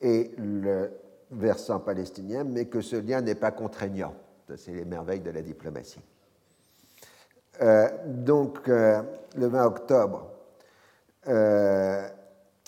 [0.00, 0.90] et le
[1.30, 4.14] versant palestinien, mais que ce lien n'est pas contraignant.
[4.56, 6.00] C'est les merveilles de la diplomatie.
[7.60, 9.02] Euh, donc, euh,
[9.36, 10.30] le 20 octobre,
[11.26, 12.08] euh,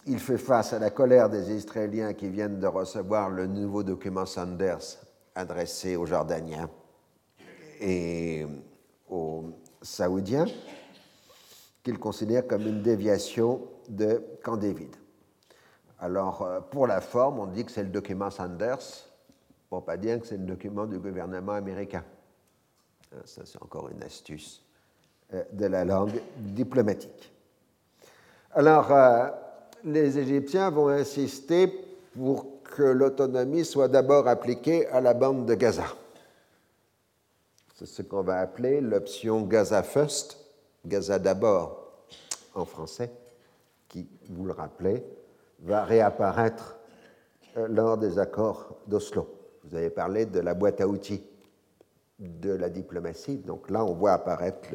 [0.07, 4.27] il fait face à la colère des Israéliens qui viennent de recevoir le nouveau document
[4.27, 4.99] Sanders
[5.35, 6.69] adressé aux Jordaniens
[7.81, 8.47] et
[9.09, 9.45] aux
[9.81, 10.47] Saoudiens,
[11.83, 14.95] qu'il considère comme une déviation de Camp David.
[16.01, 18.79] Alors, euh, pour la forme, on dit que c'est le document Sanders,
[19.69, 22.05] pour pas dire que c'est le document du gouvernement américain.
[23.15, 24.63] Euh, ça, c'est encore une astuce
[25.53, 27.33] de la langue diplomatique.
[28.53, 28.91] Alors,
[29.85, 31.69] les Égyptiens vont insister
[32.17, 35.87] pour que l'autonomie soit d'abord appliquée à la bande de Gaza.
[37.77, 40.37] C'est ce qu'on va appeler l'option Gaza First,
[40.85, 41.93] Gaza d'abord
[42.55, 43.11] en français,
[43.89, 45.05] qui, vous le rappelez,
[45.63, 46.79] va réapparaître
[47.57, 49.29] euh, lors des accords d'Oslo.
[49.65, 51.23] Vous avez parlé de la boîte à outils
[52.19, 54.69] de la diplomatie, donc là on voit apparaître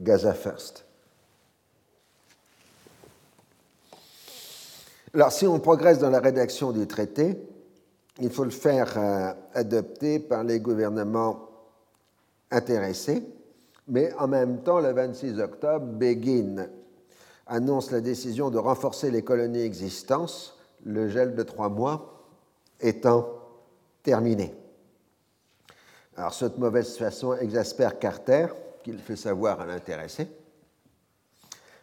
[0.00, 0.86] Gaza First.
[5.12, 7.36] Alors, si on progresse dans la rédaction du traité,
[8.20, 11.48] il faut le faire euh, adopter par les gouvernements
[12.50, 13.24] intéressés,
[13.88, 16.68] mais en même temps, le 26 octobre, Begin
[17.50, 22.24] annonce la décision de renforcer les colonies existantes, le gel de trois mois
[22.80, 23.28] étant
[24.02, 24.54] terminé.
[26.16, 28.46] Alors, cette mauvaise façon exaspère Carter,
[28.84, 30.28] qu'il fait savoir à l'intéressé.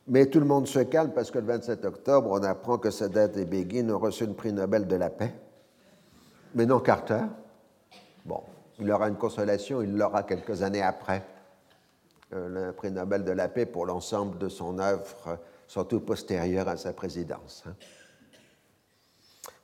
[0.08, 3.30] Mais tout le monde se calme parce que le 27 octobre, on apprend que Sadat
[3.36, 5.34] et Begin ont reçu le prix Nobel de la paix.
[6.56, 7.24] Mais non Carter.
[8.26, 8.42] Bon,
[8.80, 11.24] il aura une consolation, il l'aura quelques années après.
[12.34, 16.78] Euh, le prix Nobel de la paix pour l'ensemble de son œuvre, surtout postérieure à
[16.78, 17.64] sa présidence.
[17.68, 17.76] Hein.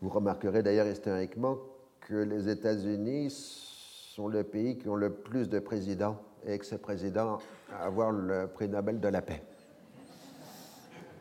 [0.02, 1.58] Vous remarquerez d'ailleurs historiquement
[2.02, 7.40] que les États-Unis sont le pays qui ont le plus de présidents et ex-présidents
[7.72, 9.42] à avoir le prix Nobel de la paix.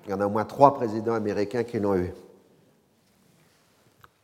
[0.05, 2.12] Il y en a au moins trois présidents américains qui l'ont eu.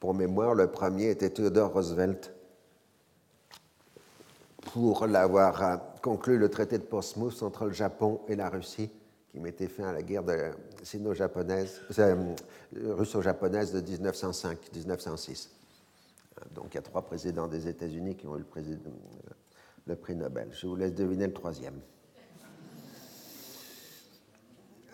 [0.00, 2.32] Pour mémoire, le premier était Theodore Roosevelt
[4.72, 8.90] pour l'avoir euh, conclu le traité de Portsmouth entre le Japon et la Russie,
[9.30, 10.24] qui mettait fin à la guerre
[10.82, 12.34] sino-japonaise, euh,
[12.74, 15.48] russo-japonaise de 1905-1906.
[16.54, 18.44] Donc il y a trois présidents des États-Unis qui ont eu
[19.86, 20.48] le, prix Nobel.
[20.52, 21.78] Je vous laisse deviner le troisième.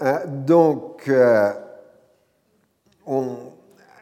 [0.02, 1.52] Euh, donc, euh,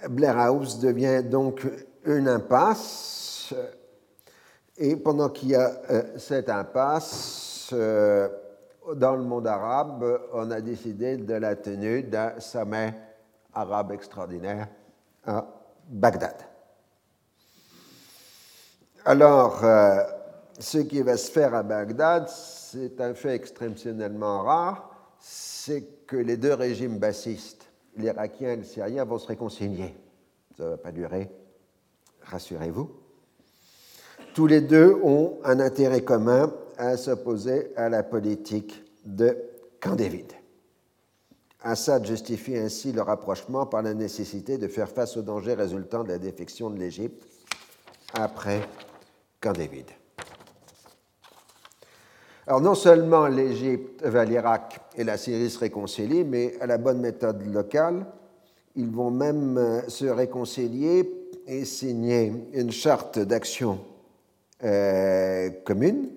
[0.08, 1.66] Blair House devient donc
[2.06, 3.54] une impasse.
[4.78, 5.82] Et pendant qu'il y a
[6.16, 7.74] cette impasse,
[8.94, 12.94] dans le monde arabe, on a décidé de la tenue d'un sommet
[13.54, 14.68] arabe extraordinaire
[15.26, 15.46] à
[15.88, 16.36] Bagdad.
[19.04, 19.62] Alors,
[20.58, 26.36] ce qui va se faire à Bagdad, c'est un fait extrêmement rare c'est que les
[26.36, 29.94] deux régimes bassistes, l'Irakien et le Syrien, vont se réconcilier.
[30.56, 31.30] Ça ne va pas durer,
[32.22, 32.90] rassurez-vous.
[34.34, 39.36] Tous les deux ont un intérêt commun à s'opposer à la politique de
[39.80, 40.32] Camp David.
[41.64, 46.08] Assad justifie ainsi le rapprochement par la nécessité de faire face aux dangers résultant de
[46.08, 47.24] la défection de l'Égypte
[48.14, 48.60] après
[49.40, 49.86] Camp David.
[52.46, 57.46] Alors non seulement l'Égypte, l'Irak et la Syrie se réconcilient, mais à la bonne méthode
[57.46, 58.04] locale,
[58.74, 61.08] ils vont même euh, se réconcilier
[61.46, 63.78] et signer une charte d'action
[64.64, 66.08] euh, commune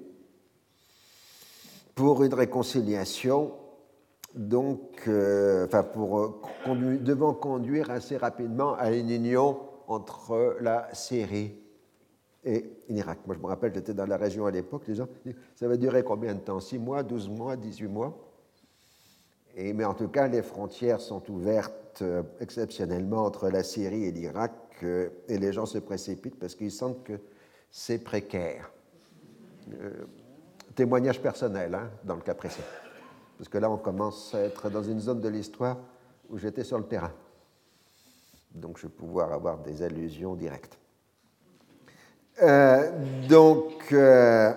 [1.95, 3.53] pour une réconciliation,
[4.35, 6.41] donc, euh, enfin, pour
[6.75, 11.55] devant conduire assez rapidement à une union entre la Syrie
[12.43, 13.19] et Irak.
[13.25, 15.07] Moi, je me rappelle, j'étais dans la région à l'époque, les gens
[15.55, 16.59] ça va durer combien de temps?
[16.59, 18.17] 6 mois, 12 mois, 18 mois?
[19.55, 24.11] Et, Mais en tout cas, les frontières sont ouvertes euh, exceptionnellement entre la Syrie et
[24.11, 24.51] l'Irak,
[24.83, 27.19] euh, et les gens se précipitent parce qu'ils sentent que
[27.71, 28.71] c'est précaire.
[30.75, 32.61] Témoignage personnel, hein, dans le cas précis.
[33.37, 35.77] Parce que là, on commence à être dans une zone de l'histoire
[36.29, 37.11] où j'étais sur le terrain.
[38.53, 40.77] Donc, je vais pouvoir avoir des allusions directes.
[42.41, 42.91] Euh,
[43.27, 44.53] donc, euh,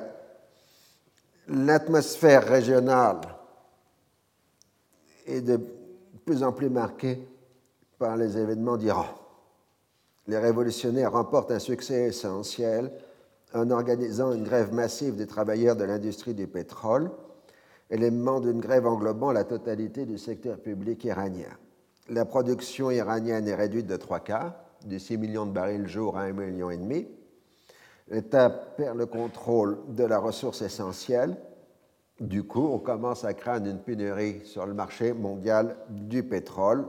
[1.49, 3.21] l'atmosphère régionale
[5.27, 5.61] est de
[6.25, 7.29] plus en plus marquée
[7.99, 9.07] par les événements d'Iran.
[10.27, 12.91] Les révolutionnaires remportent un succès essentiel
[13.55, 17.11] en organisant une grève massive des travailleurs de l'industrie du pétrole,
[17.91, 21.49] élément d'une grève englobant la totalité du secteur public iranien.
[22.09, 24.55] La production iranienne est réduite de trois quarts,
[24.87, 26.71] de 6 millions de barils jour à 1,5 million.
[28.09, 31.37] l'État perd le contrôle de la ressource essentielle.
[32.21, 36.87] Du coup, on commence à craindre une pénurie sur le marché mondial du pétrole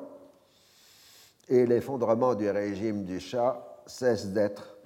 [1.48, 4.79] et l'effondrement du régime du Shah cesse d'être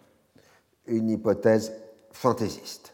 [0.87, 1.73] une hypothèse
[2.11, 2.93] fantaisiste.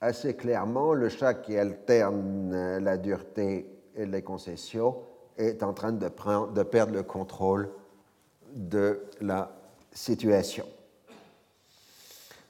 [0.00, 4.96] Assez clairement, le Shah qui alterne la dureté et les concessions
[5.36, 6.08] est en train de,
[6.62, 7.70] perdre le contrôle
[8.54, 9.50] de la
[9.92, 10.64] situation.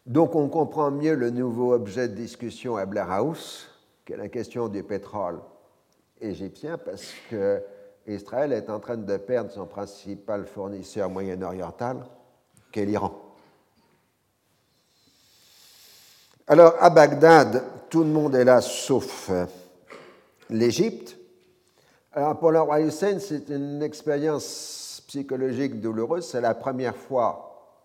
[0.06, 3.68] Donc on comprend mieux le nouveau objet de discussion à Blair House,
[4.04, 5.40] qui est la question du pétrole
[6.20, 7.62] égyptien, parce que
[8.06, 12.04] Israël est en train de perdre son principal fournisseur moyen-oriental,
[12.72, 13.27] qui est l'Iran.
[16.51, 19.44] Alors, à Bagdad, tout le monde est là sauf euh,
[20.49, 21.18] l'Égypte.
[22.11, 26.26] Alors, pour le roi Hussein, c'est une expérience psychologique douloureuse.
[26.26, 27.84] C'est la première fois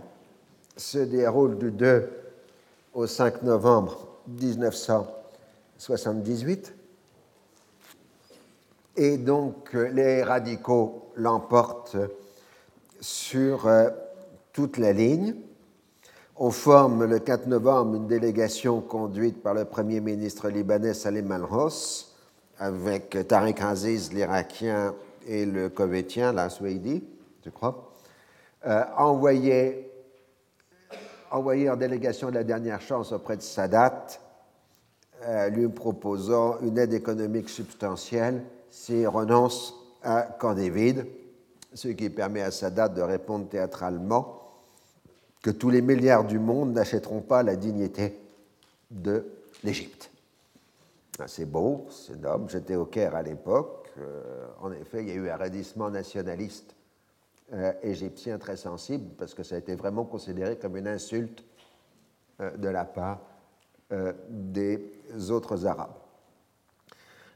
[0.76, 2.10] se déroule du 2
[2.94, 6.76] au 5 novembre 1978
[8.98, 11.98] et donc les radicaux l'emportent
[13.02, 13.90] sur euh,
[14.56, 15.36] toute la ligne.
[16.38, 22.16] On forme le 4 novembre une délégation conduite par le Premier ministre libanais Salim al-Ross,
[22.58, 24.96] avec Tariq Aziz, l'Irakien,
[25.28, 27.04] et le Koweïtien, la Swedi,
[27.44, 27.92] je crois,
[28.66, 29.92] euh, envoyé,
[31.32, 34.08] en délégation de la dernière chance auprès de Sadat,
[35.26, 41.08] euh, lui proposant une aide économique substantielle s'il renonce à Camp David,
[41.74, 44.44] ce qui permet à Sadat de répondre théâtralement
[45.46, 48.20] que tous les milliards du monde n'achèteront pas la dignité
[48.90, 49.28] de
[49.64, 50.10] l'Égypte.
[51.20, 52.50] Ah, c'est beau, c'est noble.
[52.50, 53.92] J'étais au Caire à l'époque.
[54.00, 56.76] Euh, en effet, il y a eu un raidissement nationaliste
[57.54, 61.46] euh, égyptien très sensible parce que ça a été vraiment considéré comme une insulte
[62.42, 63.22] euh, de la part
[64.28, 64.82] des
[65.30, 65.94] autres Arabes.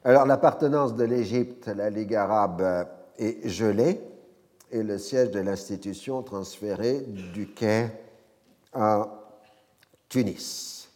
[0.03, 2.87] Alors l'appartenance de l'Égypte à la Ligue arabe
[3.19, 4.01] est gelée
[4.71, 7.01] et le siège de l'institution transféré
[7.33, 7.91] du Caire
[8.73, 9.09] à
[10.07, 10.89] Tunis.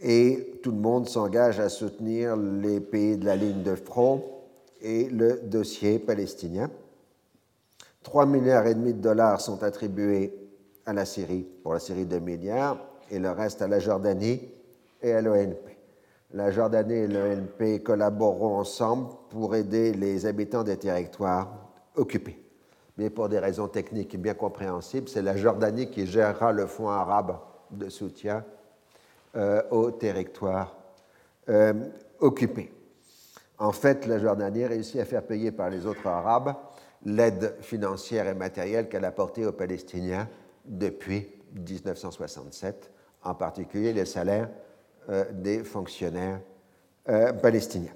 [0.00, 4.24] Et tout le monde s'engage à soutenir les pays de la ligne de front
[4.80, 6.70] et le dossier palestinien.
[8.02, 10.34] 3 milliards et demi de dollars sont attribués
[10.86, 12.78] à la Syrie, pour la Syrie 2 milliards,
[13.10, 14.40] et le reste à la Jordanie
[15.02, 15.76] et à l'ONP.
[16.32, 21.59] La Jordanie et l'ONP collaboreront ensemble pour aider les habitants des territoires
[22.96, 27.38] Mais pour des raisons techniques bien compréhensibles, c'est la Jordanie qui gérera le fonds arabe
[27.70, 28.44] de soutien
[29.36, 30.76] euh, aux territoires
[31.48, 31.72] euh,
[32.18, 32.72] occupés.
[33.58, 36.54] En fait, la Jordanie réussit à faire payer par les autres Arabes
[37.04, 40.28] l'aide financière et matérielle qu'elle a apportée aux Palestiniens
[40.66, 42.90] depuis 1967,
[43.24, 44.50] en particulier les salaires
[45.08, 46.40] euh, des fonctionnaires
[47.42, 47.94] palestiniens.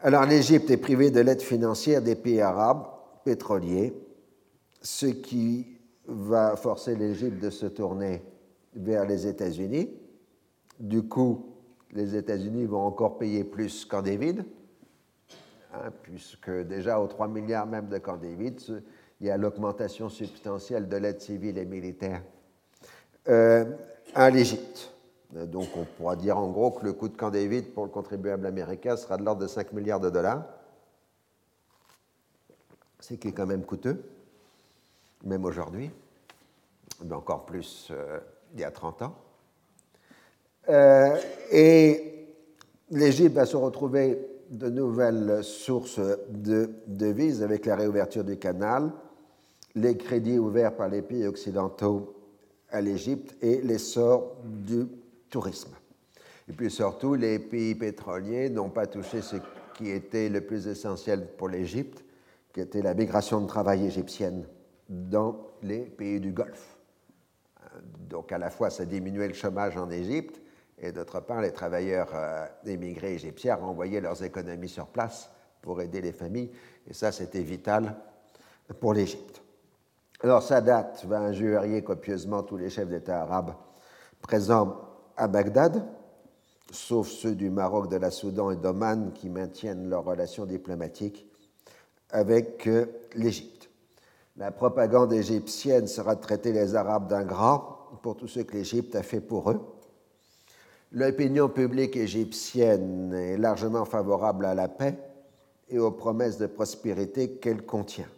[0.00, 2.86] Alors l'Égypte est privée de l'aide financière des pays arabes
[3.24, 3.94] pétroliers,
[4.82, 5.66] ce qui
[6.06, 8.22] va forcer l'Égypte de se tourner
[8.74, 9.90] vers les États-Unis.
[10.78, 11.46] Du coup,
[11.92, 17.98] les États-Unis vont encore payer plus qu'en hein, puisque déjà aux 3 milliards même de
[17.98, 18.60] Camp David,
[19.20, 22.22] il y a l'augmentation substantielle de l'aide civile et militaire
[23.28, 23.64] euh,
[24.14, 24.95] à l'Égypte.
[25.44, 28.46] Donc on pourra dire en gros que le coût de Camp David pour le contribuable
[28.46, 30.44] américain sera de l'ordre de 5 milliards de dollars,
[33.00, 34.02] ce qui est quand même coûteux,
[35.24, 35.90] même aujourd'hui,
[37.04, 38.18] mais encore plus euh,
[38.54, 39.14] il y a 30 ans.
[40.70, 41.16] Euh,
[41.52, 42.28] et
[42.90, 44.18] l'Égypte va se retrouver
[44.50, 48.90] de nouvelles sources de devises avec la réouverture du canal,
[49.74, 52.14] les crédits ouverts par les pays occidentaux
[52.70, 54.86] à l'Égypte et l'essor du
[55.30, 55.74] tourisme.
[56.48, 59.36] Et puis surtout, les pays pétroliers n'ont pas touché ce
[59.74, 62.04] qui était le plus essentiel pour l'Égypte,
[62.52, 64.46] qui était la migration de travail égyptienne
[64.88, 66.78] dans les pays du Golfe.
[68.08, 70.40] Donc à la fois, ça diminuait le chômage en Égypte,
[70.78, 75.30] et d'autre part, les travailleurs euh, émigrés égyptiens renvoyaient leurs économies sur place
[75.62, 76.50] pour aider les familles,
[76.88, 77.96] et ça, c'était vital
[78.80, 79.42] pour l'Égypte.
[80.20, 83.54] Alors Sadat va injurier copieusement tous les chefs d'État arabes
[84.22, 84.85] présents
[85.16, 85.84] à Bagdad,
[86.70, 91.26] sauf ceux du Maroc, de la Soudan et d'Oman qui maintiennent leurs relations diplomatiques
[92.10, 93.70] avec euh, l'Égypte.
[94.36, 99.02] La propagande égyptienne sera de traiter les Arabes d'ingrats pour tout ce que l'Égypte a
[99.02, 99.60] fait pour eux.
[100.92, 104.98] L'opinion publique égyptienne est largement favorable à la paix
[105.68, 108.08] et aux promesses de prospérité qu'elle contient.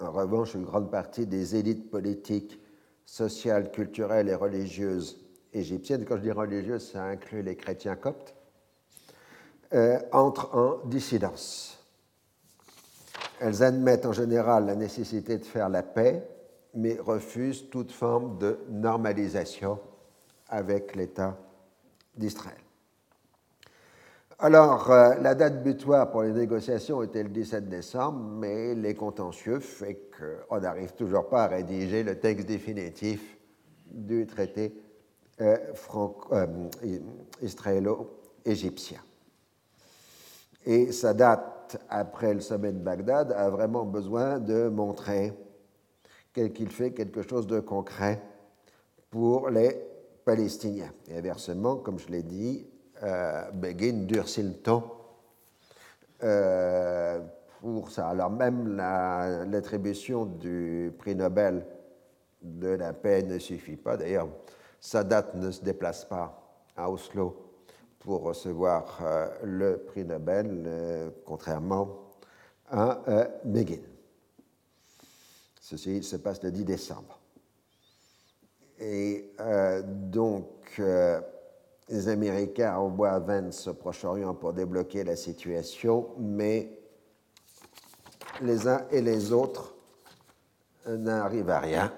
[0.00, 2.60] En revanche, une grande partie des élites politiques,
[3.06, 5.22] sociales, culturelles et religieuses
[5.52, 8.34] égyptiennes, quand je dis religieuses, ça inclut les chrétiens coptes,
[9.74, 11.78] euh, entrent en dissidence.
[13.40, 16.22] Elles admettent en général la nécessité de faire la paix,
[16.74, 19.78] mais refusent toute forme de normalisation
[20.48, 21.36] avec l'État
[22.16, 22.56] d'Israël.
[24.38, 29.60] Alors, euh, la date butoir pour les négociations était le 17 décembre, mais les contentieux
[29.60, 33.38] fait qu'on n'arrive toujours pas à rédiger le texte définitif
[33.90, 34.74] du traité
[37.40, 39.00] israélo-égyptien.
[40.64, 45.32] Et sa date après le sommet de Bagdad a vraiment besoin de montrer
[46.32, 48.22] qu'il fait quelque chose de concret
[49.10, 49.76] pour les
[50.24, 50.92] Palestiniens.
[51.08, 52.66] Et inversement, comme je l'ai dit,
[53.02, 54.54] euh, Begin durcit le
[56.22, 57.20] euh,
[57.60, 58.08] pour ça.
[58.08, 61.66] Alors même l'attribution du prix Nobel
[62.40, 63.96] de la paix ne suffit pas.
[63.96, 64.28] D'ailleurs,
[64.84, 67.36] Sadat ne se déplace pas à Oslo
[68.00, 72.10] pour recevoir euh, le prix Nobel, contrairement
[72.68, 73.00] à
[73.44, 73.82] Begin.
[75.60, 77.20] Ceci se passe le 10 décembre.
[78.80, 79.30] Et
[79.84, 80.82] donc,
[81.88, 86.76] les Américains envoient Vance au Proche-Orient pour débloquer la situation, mais
[88.40, 89.76] les uns et les autres
[90.86, 91.92] n'arrivent à rien.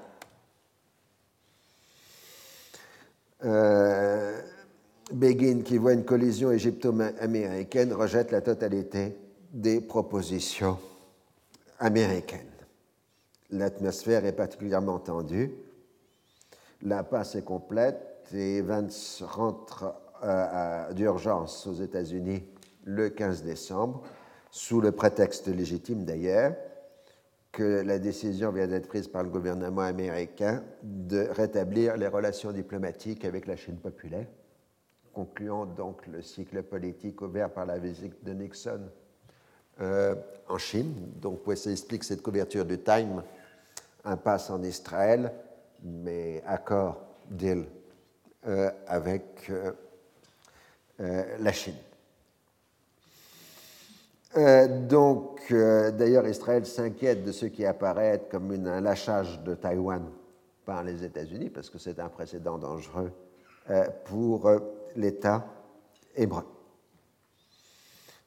[3.33, 3.33] Euh,
[5.12, 9.16] Begin, qui voit une collision égypto-américaine, rejette la totalité
[9.52, 10.78] des propositions
[11.78, 12.40] américaines.
[13.50, 15.52] L'atmosphère est particulièrement tendue.
[16.82, 22.42] La passe est complète et Vance rentre euh, d'urgence aux États-Unis
[22.84, 24.02] le 15 décembre,
[24.50, 26.54] sous le prétexte légitime d'ailleurs
[27.54, 33.24] que la décision vient d'être prise par le gouvernement américain de rétablir les relations diplomatiques
[33.24, 34.26] avec la Chine populaire,
[35.12, 38.80] concluant donc le cycle politique ouvert par la visite de Nixon
[39.80, 40.16] euh,
[40.48, 40.94] en Chine.
[41.20, 43.22] Donc, ça explique cette couverture du Time,
[44.04, 45.32] impasse en Israël,
[45.82, 47.00] mais accord,
[47.30, 47.66] deal
[48.48, 49.72] euh, avec euh,
[51.38, 51.74] la Chine.
[54.88, 60.02] Donc, d'ailleurs, Israël s'inquiète de ce qui apparaît comme un lâchage de Taïwan
[60.64, 63.12] par les États-Unis, parce que c'est un précédent dangereux
[64.04, 64.50] pour
[64.96, 65.46] l'État
[66.16, 66.44] hébreu.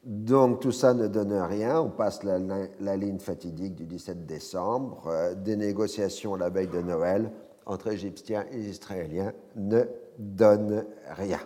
[0.04, 2.38] Donc tout ça ne donne rien, on passe la,
[2.80, 7.30] la ligne fatidique du 17 décembre, des négociations la veille de Noël
[7.66, 9.82] entre Égyptiens et Israéliens ne
[10.18, 11.40] donne rien.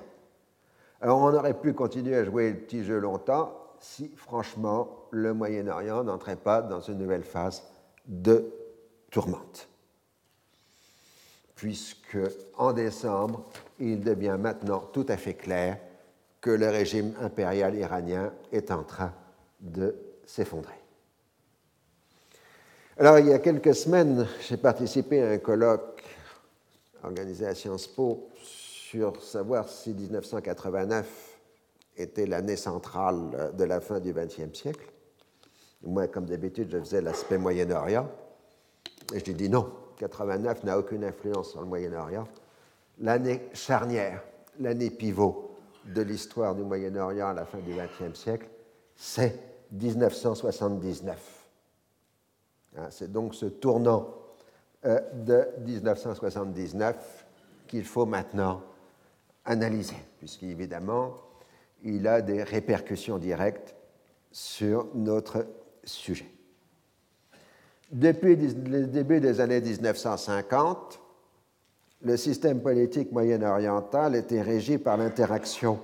[1.00, 3.52] Alors on aurait pu continuer à jouer le petit jeu longtemps
[3.82, 7.64] si franchement le Moyen-Orient n'entrait pas dans une nouvelle phase
[8.06, 8.50] de
[9.10, 9.68] tourmente.
[11.56, 12.18] Puisque
[12.56, 13.44] en décembre,
[13.78, 15.78] il devient maintenant tout à fait clair
[16.40, 19.12] que le régime impérial iranien est en train
[19.60, 19.94] de
[20.26, 20.74] s'effondrer.
[22.96, 26.02] Alors, il y a quelques semaines, j'ai participé à un colloque
[27.02, 31.31] organisé à Sciences Po sur savoir si 1989
[31.96, 34.92] était l'année centrale de la fin du XXe siècle.
[35.82, 38.08] Moi, comme d'habitude, je faisais l'aspect Moyen-Orient.
[39.12, 42.26] Et je dis non, 89 n'a aucune influence sur le Moyen-Orient.
[43.00, 44.22] L'année charnière,
[44.60, 48.48] l'année pivot de l'histoire du Moyen-Orient à la fin du XXe siècle,
[48.94, 49.38] c'est
[49.72, 51.48] 1979.
[52.76, 54.14] Hein, c'est donc ce tournant
[54.84, 57.26] euh, de 1979
[57.66, 58.62] qu'il faut maintenant
[59.44, 61.14] analysé, puisqu'évidemment,
[61.84, 63.74] il a des répercussions directes
[64.30, 65.46] sur notre
[65.84, 66.30] sujet.
[67.90, 70.98] Depuis le début des années 1950,
[72.02, 75.78] le système politique moyen-oriental était régi par l'interaction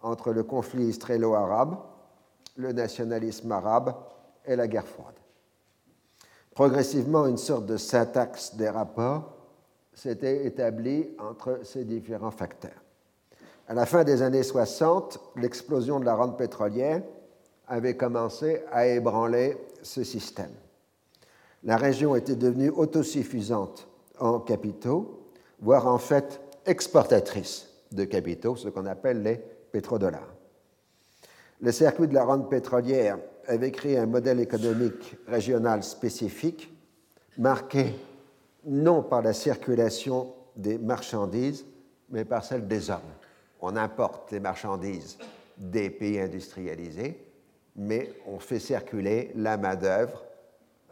[0.00, 1.78] entre le conflit israélo-arabe,
[2.56, 3.94] le nationalisme arabe
[4.46, 5.16] et la guerre froide.
[6.54, 9.34] Progressivement, une sorte de syntaxe des rapports
[9.92, 12.85] s'était établie entre ces différents facteurs.
[13.68, 17.02] À la fin des années 60, l'explosion de la rente pétrolière
[17.66, 20.52] avait commencé à ébranler ce système.
[21.64, 23.88] La région était devenue autosuffisante
[24.20, 29.40] en capitaux, voire en fait exportatrice de capitaux, ce qu'on appelle les
[29.72, 30.32] pétrodollars.
[31.60, 33.18] Le circuit de la rente pétrolière
[33.48, 36.72] avait créé un modèle économique régional spécifique,
[37.36, 37.94] marqué
[38.64, 41.64] non par la circulation des marchandises,
[42.10, 43.00] mais par celle des hommes.
[43.60, 45.18] On importe les marchandises
[45.56, 47.18] des pays industrialisés,
[47.76, 50.24] mais on fait circuler la main-d'œuvre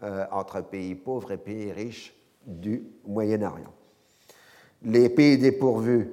[0.03, 2.15] euh, entre pays pauvres et pays riches
[2.47, 3.73] du Moyen-Orient.
[4.82, 6.11] Les pays dépourvus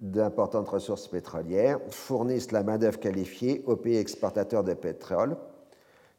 [0.00, 5.36] d'importantes ressources pétrolières fournissent la main-d'œuvre qualifiée aux pays exportateurs de pétrole,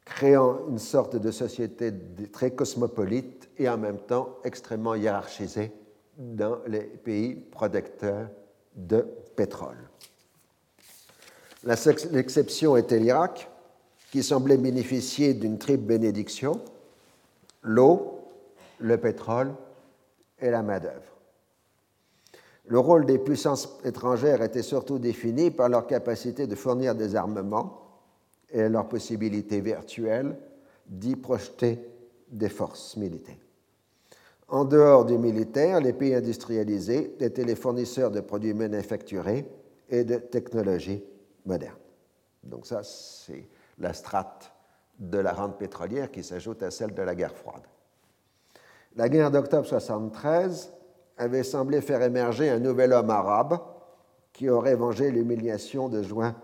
[0.04, 1.92] créant une sorte de société
[2.32, 5.72] très cosmopolite et en même temps extrêmement hiérarchisée
[6.18, 8.28] dans les pays producteurs
[8.76, 9.88] de pétrole.
[11.64, 13.50] L'exception était l'Irak,
[14.12, 16.60] qui semblait bénéficier d'une triple bénédiction
[17.62, 18.20] l'eau,
[18.78, 19.52] le pétrole
[20.38, 21.16] et la main-d'œuvre.
[22.66, 27.82] Le rôle des puissances étrangères était surtout défini par leur capacité de fournir des armements
[28.50, 30.36] et leur possibilité virtuelle
[30.86, 31.78] d'y projeter
[32.28, 33.45] des forces militaires.
[34.48, 39.44] En dehors du militaire, les pays industrialisés étaient les fournisseurs de produits manufacturés
[39.88, 41.04] et de technologies
[41.44, 41.74] modernes.
[42.44, 43.48] Donc ça, c'est
[43.78, 44.52] la strate
[44.98, 47.62] de la rente pétrolière qui s'ajoute à celle de la guerre froide.
[48.94, 50.72] La guerre d'octobre 73
[51.18, 53.58] avait semblé faire émerger un nouvel homme arabe
[54.32, 56.34] qui aurait vengé l'humiliation de juin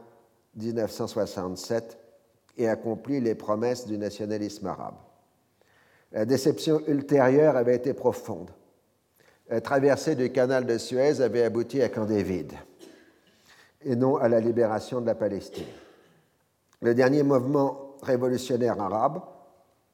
[0.56, 1.98] 1967
[2.58, 4.96] et accompli les promesses du nationalisme arabe.
[6.12, 8.50] La déception ultérieure avait été profonde.
[9.48, 12.52] La traversée du canal de Suez avait abouti à Camp David
[13.84, 15.66] et non à la libération de la Palestine.
[16.80, 19.22] Le dernier mouvement révolutionnaire arabe,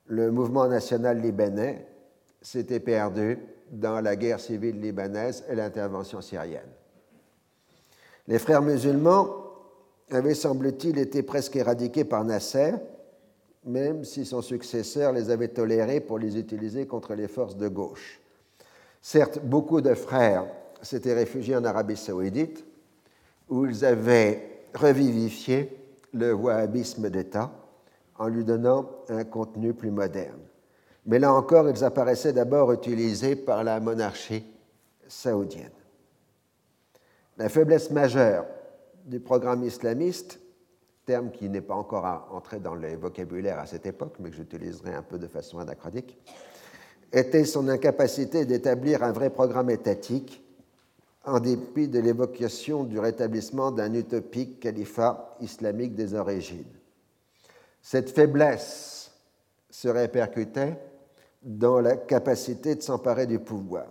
[0.06, 1.86] le mouvement national libanais,
[2.40, 3.38] s'était perdu
[3.70, 6.70] dans la guerre civile libanaise et l'intervention syrienne.
[8.26, 9.44] Les frères musulmans
[10.10, 12.72] avaient, semble-t-il, été presque éradiqués par Nasser,
[13.68, 18.20] même si son successeur les avait tolérés pour les utiliser contre les forces de gauche.
[19.00, 20.46] Certes, beaucoup de frères
[20.82, 22.64] s'étaient réfugiés en Arabie saoudite,
[23.48, 25.76] où ils avaient revivifié
[26.12, 27.52] le wahhabisme d'État
[28.18, 30.40] en lui donnant un contenu plus moderne
[31.08, 34.44] mais là encore, ils apparaissaient d'abord utilisés par la monarchie
[35.08, 35.70] saoudienne.
[37.38, 38.44] La faiblesse majeure
[39.06, 40.38] du programme islamiste,
[41.09, 44.93] terme qui n'est pas encore entré dans le vocabulaire à cette époque, mais que j'utiliserai
[44.93, 46.18] un peu de façon anachronique,
[47.10, 50.44] était son incapacité d'établir un vrai programme étatique
[51.24, 56.76] en dépit de l'évocation du rétablissement d'un utopique califat islamique des origines.
[57.80, 59.10] Cette faiblesse
[59.70, 60.76] se répercutait
[61.43, 63.86] dans la capacité de s'emparer du pouvoir.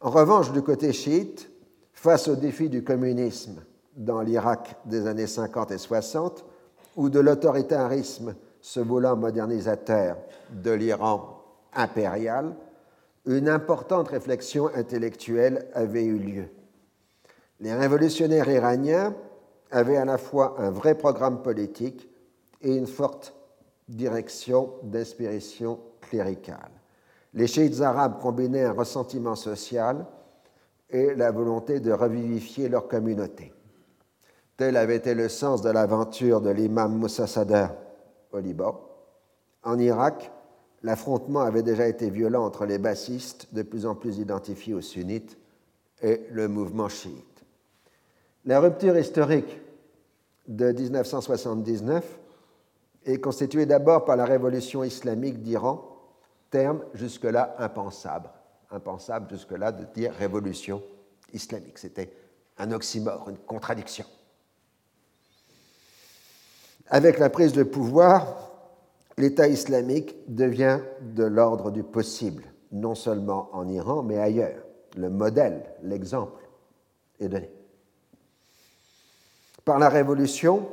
[0.00, 1.50] En revanche, du côté chiite,
[1.92, 3.60] face au défi du communisme
[3.96, 6.44] dans l'Irak des années 50 et 60,
[6.96, 10.16] ou de l'autoritarisme se voulant modernisateur
[10.50, 11.42] de l'Iran
[11.74, 12.54] impérial,
[13.26, 16.48] une importante réflexion intellectuelle avait eu lieu.
[17.60, 19.14] Les révolutionnaires iraniens
[19.70, 22.08] avaient à la fois un vrai programme politique
[22.62, 23.34] et une forte
[23.88, 26.70] direction d'inspiration cléricale.
[27.34, 30.06] Les chiites arabes combinaient un ressentiment social
[30.90, 33.52] et la volonté de revivifier leur communauté.
[34.56, 37.74] Tel avait été le sens de l'aventure de l'imam Moussa Sadr
[38.32, 38.80] au Liban.
[39.62, 40.30] En Irak,
[40.82, 45.36] l'affrontement avait déjà été violent entre les bassistes, de plus en plus identifiés aux sunnites,
[46.02, 47.44] et le mouvement chiite.
[48.44, 49.60] La rupture historique
[50.46, 52.18] de 1979
[53.04, 55.96] est constituée d'abord par la révolution islamique d'Iran
[56.50, 58.30] terme jusque-là impensable.
[58.70, 60.82] Impensable jusque-là de dire révolution
[61.32, 61.78] islamique.
[61.78, 62.12] C'était
[62.58, 64.06] un oxymore, une contradiction.
[66.88, 68.50] Avec la prise de pouvoir,
[69.18, 74.62] l'État islamique devient de l'ordre du possible, non seulement en Iran, mais ailleurs.
[74.96, 76.42] Le modèle, l'exemple
[77.20, 77.50] est donné.
[79.64, 80.68] Par la révolution,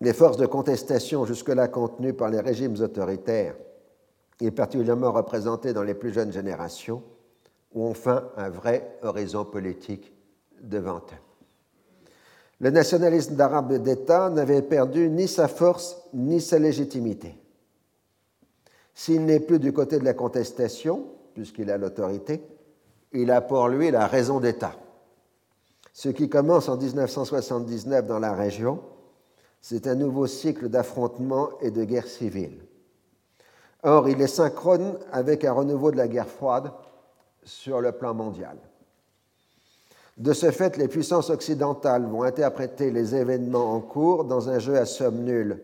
[0.00, 3.56] les forces de contestation jusque-là contenues par les régimes autoritaires
[4.40, 7.02] et particulièrement représentées dans les plus jeunes générations,
[7.74, 10.12] ont enfin un vrai horizon politique
[10.60, 11.25] devant eux.
[12.60, 17.36] Le nationalisme d'arabe d'État n'avait perdu ni sa force ni sa légitimité.
[18.94, 21.04] S'il n'est plus du côté de la contestation,
[21.34, 22.42] puisqu'il a l'autorité,
[23.12, 24.74] il a pour lui la raison d'État.
[25.92, 28.80] Ce qui commence en 1979 dans la région,
[29.60, 32.66] c'est un nouveau cycle d'affrontements et de guerre civile.
[33.82, 36.72] Or, il est synchrone avec un renouveau de la guerre froide
[37.42, 38.56] sur le plan mondial.
[40.16, 44.76] De ce fait, les puissances occidentales vont interpréter les événements en cours dans un jeu
[44.76, 45.60] à somme nulle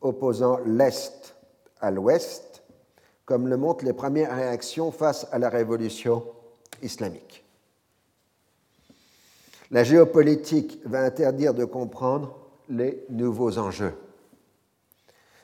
[0.00, 1.34] opposant l'Est
[1.80, 2.62] à l'Ouest,
[3.24, 6.24] comme le montrent les premières réactions face à la révolution
[6.82, 7.44] islamique.
[9.70, 12.38] La géopolitique va interdire de comprendre
[12.68, 13.94] les nouveaux enjeux.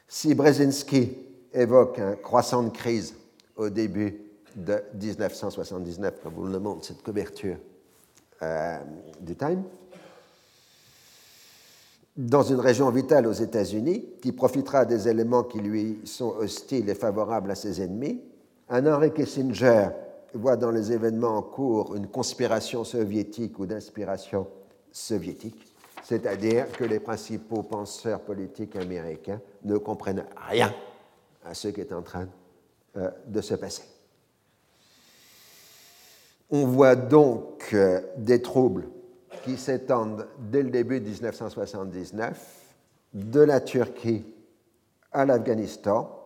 [0.06, 1.18] Si Brzezinski
[1.52, 3.14] évoque un croissant de crise
[3.56, 4.20] au début
[4.54, 7.56] de 1979, comme vous le montre cette couverture
[9.20, 9.62] du Time,
[12.16, 16.94] dans une région vitale aux États-Unis, qui profitera des éléments qui lui sont hostiles et
[16.94, 18.20] favorables à ses ennemis,
[18.68, 19.88] un Henry Kissinger
[20.32, 24.46] voit dans les événements en cours une conspiration soviétique ou d'inspiration
[24.92, 30.72] soviétique, c'est-à-dire que les principaux penseurs politiques américains ne comprennent rien
[31.44, 32.28] à ce qui est en train
[32.96, 33.93] euh, de se passer.
[36.56, 38.86] On voit donc euh, des troubles
[39.42, 42.76] qui s'étendent dès le début de 1979
[43.12, 44.24] de la Turquie
[45.10, 46.16] à l'Afghanistan,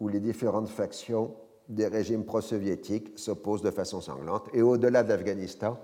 [0.00, 1.34] où les différentes factions
[1.66, 5.78] des régimes pro-soviétiques s'opposent de façon sanglante, et au-delà de l'Afghanistan,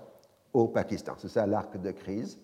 [0.53, 1.15] au Pakistan.
[1.17, 2.37] C'est ça l'arc de crise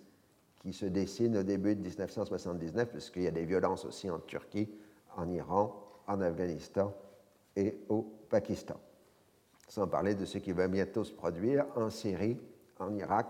[0.60, 4.72] qui se dessine au début de 1979, puisqu'il y a des violences aussi en Turquie,
[5.16, 6.92] en Iran, en Afghanistan
[7.56, 8.78] et au Pakistan.
[9.72, 12.38] Sans parler de ce qui va bientôt se produire en Syrie,
[12.78, 13.28] en Irak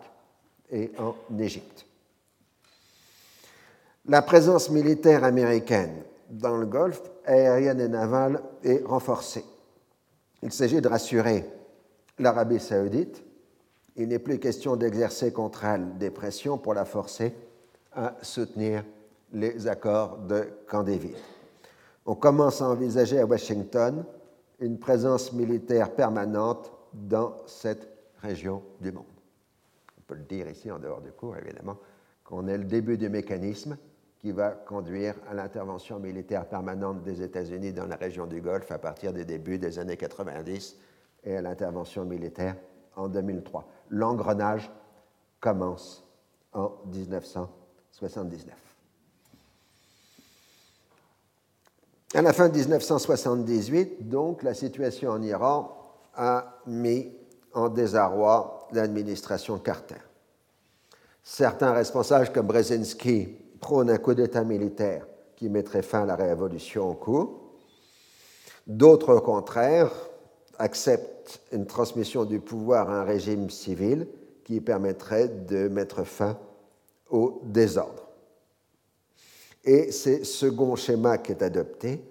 [0.71, 1.85] et en Égypte.
[4.07, 6.01] La présence militaire américaine
[6.31, 9.45] dans le Golfe, aérienne et navale, est renforcée.
[10.41, 11.47] Il s'agit de rassurer
[12.17, 13.23] l'Arabie saoudite.
[13.95, 17.35] Il n'est plus question d'exercer contre elle des pressions pour la forcer
[17.93, 18.83] à soutenir
[19.31, 21.17] les accords de David.
[22.07, 24.03] On commence à envisager à Washington
[24.61, 27.89] une présence militaire permanente dans cette
[28.21, 29.05] région du monde.
[29.97, 31.77] On peut le dire ici en dehors du cours, évidemment,
[32.23, 33.77] qu'on est le début du mécanisme
[34.19, 38.77] qui va conduire à l'intervention militaire permanente des États-Unis dans la région du Golfe à
[38.77, 40.77] partir des débuts des années 90
[41.23, 42.55] et à l'intervention militaire
[42.95, 43.67] en 2003.
[43.89, 44.71] L'engrenage
[45.39, 46.07] commence
[46.53, 48.70] en 1979.
[52.13, 55.77] À la fin de 1978, donc, la situation en Iran
[56.13, 57.09] a mis
[57.53, 59.95] en désarroi l'administration Carter.
[61.23, 65.07] Certains responsables comme Brzezinski prône un coup d'État militaire
[65.37, 67.53] qui mettrait fin à la révolution en cours.
[68.67, 69.89] D'autres, au contraire,
[70.59, 74.05] acceptent une transmission du pouvoir à un régime civil
[74.43, 76.37] qui permettrait de mettre fin
[77.09, 78.10] au désordre.
[79.63, 82.03] Et c'est second schéma qui est adopté.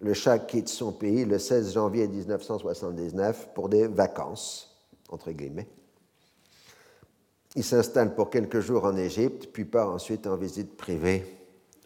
[0.00, 4.76] Le Shah quitte son pays le 16 janvier 1979 pour des vacances,
[5.08, 5.68] entre guillemets.
[7.56, 11.24] Il s'installe pour quelques jours en Égypte, puis part ensuite en visite privée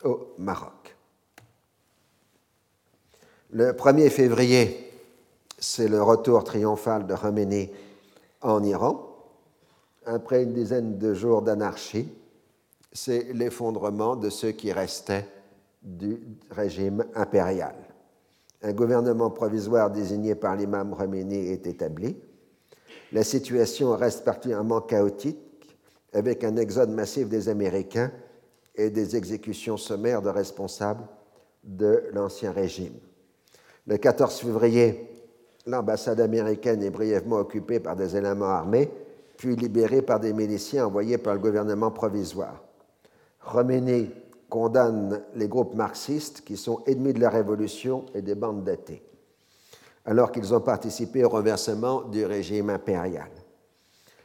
[0.03, 0.97] au Maroc.
[3.51, 4.91] Le 1er février,
[5.59, 7.71] c'est le retour triomphal de Khomeini
[8.41, 9.05] en Iran.
[10.07, 12.09] Après une dizaine de jours d'anarchie,
[12.93, 15.27] c'est l'effondrement de ceux qui restaient
[15.83, 16.21] du
[16.51, 17.75] régime impérial.
[18.63, 22.17] Un gouvernement provisoire désigné par l'imam Khomeini est établi.
[23.13, 25.39] La situation reste particulièrement chaotique
[26.13, 28.11] avec un exode massif des Américains
[28.75, 31.05] et des exécutions sommaires de responsables
[31.63, 32.95] de l'Ancien Régime.
[33.87, 35.09] Le 14 février,
[35.67, 38.91] l'ambassade américaine est brièvement occupée par des éléments armés,
[39.37, 42.68] puis libérée par des miliciens envoyés par le gouvernement provisoire.
[43.51, 44.11] Khomeini
[44.49, 49.03] condamne les groupes marxistes qui sont ennemis de la révolution et des bandes datées,
[50.05, 53.31] alors qu'ils ont participé au renversement du régime impérial.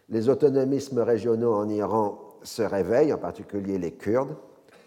[0.09, 4.35] Les autonomismes régionaux en Iran se réveillent, en particulier les Kurdes.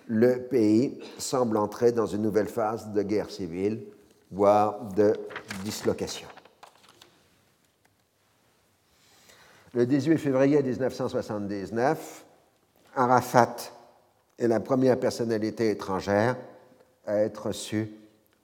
[0.07, 3.87] Le pays semble entrer dans une nouvelle phase de guerre civile,
[4.31, 5.15] voire de
[5.65, 6.29] dislocation.
[9.75, 12.25] Le 18 février 1979,
[12.95, 13.57] Arafat
[14.39, 16.37] est la première personnalité étrangère
[17.07, 17.93] à être reçue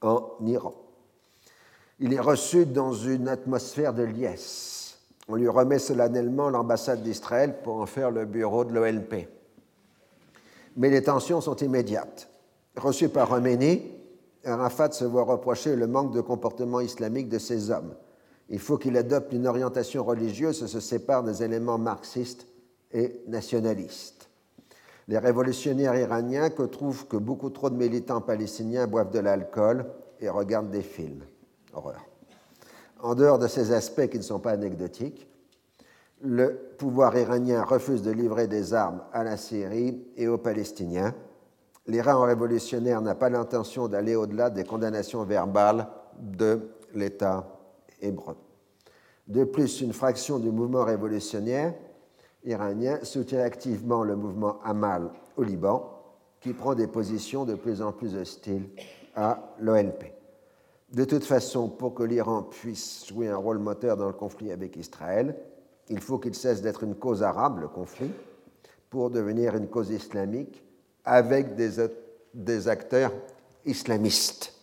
[0.01, 0.73] en Iran.
[1.99, 4.97] Il est reçu dans une atmosphère de liesse.
[5.27, 9.27] On lui remet solennellement l'ambassade d'Israël pour en faire le bureau de l'OLP.
[10.75, 12.27] Mais les tensions sont immédiates.
[12.75, 13.91] Reçu par Roménie,
[14.43, 17.93] Arafat se voit reprocher le manque de comportement islamique de ses hommes.
[18.49, 22.47] Il faut qu'il adopte une orientation religieuse et se sépare des éléments marxistes
[22.91, 24.27] et nationalistes.
[25.07, 29.85] Les révolutionnaires iraniens que trouvent que beaucoup trop de militants palestiniens boivent de l'alcool
[30.19, 31.23] et regardent des films.
[31.73, 32.05] Horreur.
[33.01, 35.27] En dehors de ces aspects qui ne sont pas anecdotiques,
[36.21, 41.13] le pouvoir iranien refuse de livrer des armes à la Syrie et aux Palestiniens.
[41.85, 46.61] L'Iran révolutionnaire n'a pas l'intention d'aller au-delà des condamnations verbales de
[46.95, 47.59] l'État
[48.01, 48.37] hébreu.
[49.27, 51.73] De plus, une fraction du mouvement révolutionnaire
[52.45, 55.89] iranien soutient activement le mouvement Amal au Liban,
[56.39, 58.69] qui prend des positions de plus en plus hostiles
[59.15, 60.13] à l'OLP.
[60.91, 64.75] De toute façon, pour que l'Iran puisse jouer un rôle moteur dans le conflit avec
[64.75, 65.35] Israël,
[65.89, 68.11] il faut qu'il cesse d'être une cause arabe, le conflit,
[68.89, 70.63] pour devenir une cause islamique
[71.03, 71.87] avec des,
[72.33, 73.11] des acteurs
[73.65, 74.53] islamistes.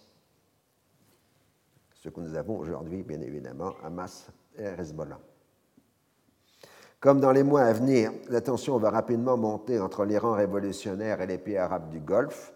[1.94, 5.18] Ce que nous avons aujourd'hui, bien évidemment, Hamas et Hezbollah.
[7.00, 11.26] Comme dans les mois à venir, la tension va rapidement monter entre l'Iran révolutionnaire et
[11.26, 12.52] les pays arabes du Golfe,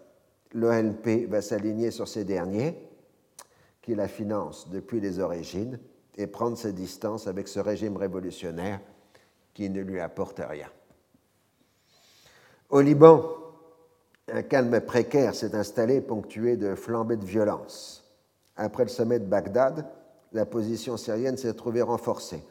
[0.53, 2.77] l'OLP va s'aligner sur ces derniers,
[3.81, 5.79] qui la financent depuis les origines,
[6.17, 8.79] et prendre ses distances avec ce régime révolutionnaire
[9.53, 10.69] qui ne lui apporte rien.
[12.69, 13.23] Au Liban,
[14.31, 18.03] un calme précaire s'est installé, ponctué de flambées de violence.
[18.55, 19.87] Après le sommet de Bagdad,
[20.33, 22.43] la position syrienne s'est trouvée renforcée.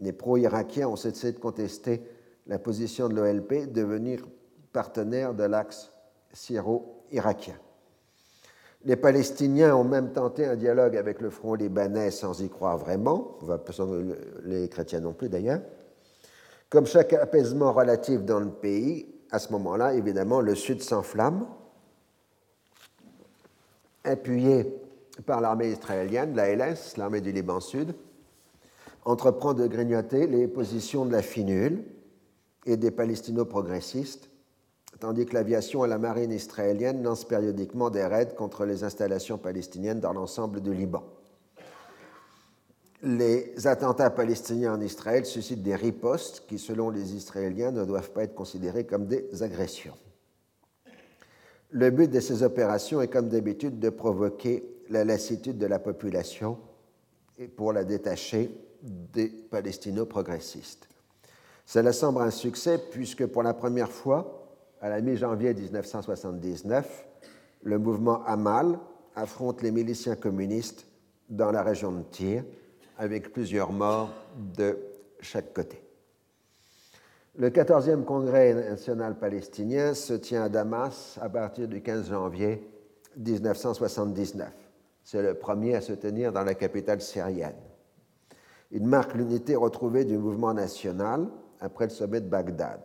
[0.00, 2.02] Les pro-irakiens ont cessé de contester
[2.46, 4.26] la position de l'OLP, devenir
[4.72, 5.92] partenaire de l'axe
[6.32, 7.56] syro-irakien.
[8.84, 13.38] Les Palestiniens ont même tenté un dialogue avec le front libanais sans y croire vraiment,
[14.44, 15.60] les chrétiens non plus d'ailleurs.
[16.70, 21.46] Comme chaque apaisement relatif dans le pays, à ce moment-là, évidemment, le Sud s'enflamme,
[24.04, 24.72] appuyé
[25.26, 27.94] par l'armée israélienne, la LS, l'armée du Liban Sud,
[29.08, 31.84] entreprend de grignoter les positions de la finule
[32.66, 34.28] et des palestino-progressistes
[35.00, 40.00] tandis que l'aviation et la marine israélienne lancent périodiquement des raids contre les installations palestiniennes
[40.00, 41.04] dans l'ensemble du Liban.
[43.02, 48.24] Les attentats palestiniens en Israël suscitent des ripostes qui, selon les Israéliens, ne doivent pas
[48.24, 49.94] être considérés comme des agressions.
[51.70, 56.58] Le but de ces opérations est, comme d'habitude, de provoquer la lassitude de la population
[57.38, 58.50] et pour la détacher
[58.82, 60.88] des palestino-progressistes.
[61.66, 67.06] Cela semble un succès puisque pour la première fois, à la mi-janvier 1979,
[67.62, 68.78] le mouvement Amal
[69.14, 70.86] affronte les miliciens communistes
[71.28, 72.44] dans la région de Tyr,
[72.96, 74.78] avec plusieurs morts de
[75.20, 75.82] chaque côté.
[77.36, 82.68] Le 14e congrès national palestinien se tient à Damas à partir du 15 janvier
[83.16, 84.48] 1979.
[85.04, 87.54] C'est le premier à se tenir dans la capitale syrienne.
[88.70, 91.28] Il marque l'unité retrouvée du mouvement national
[91.60, 92.80] après le sommet de Bagdad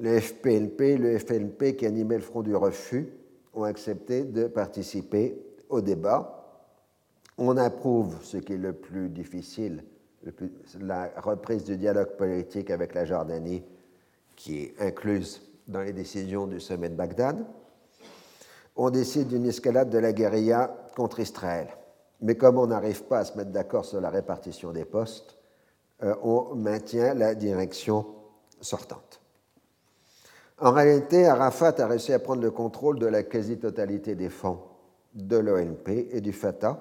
[0.00, 3.08] le FPLP, le FLP qui animait le Front du Refus
[3.54, 5.38] ont accepté de participer
[5.68, 6.32] au débat.
[7.38, 9.84] On approuve ce qui est le plus difficile,
[10.80, 13.62] la reprise du dialogue politique avec la Jordanie,
[14.34, 17.44] qui est incluse dans les décisions du sommet de Bagdad.
[18.76, 21.68] On décide d'une escalade de la guérilla contre Israël.
[22.20, 25.36] Mais comme on n'arrive pas à se mettre d'accord sur la répartition des postes,
[26.02, 28.06] euh, on maintient la direction
[28.60, 29.20] sortante.
[30.58, 34.60] En réalité, Arafat a réussi à prendre le contrôle de la quasi-totalité des fonds
[35.14, 36.78] de l'ONP et du Fatah,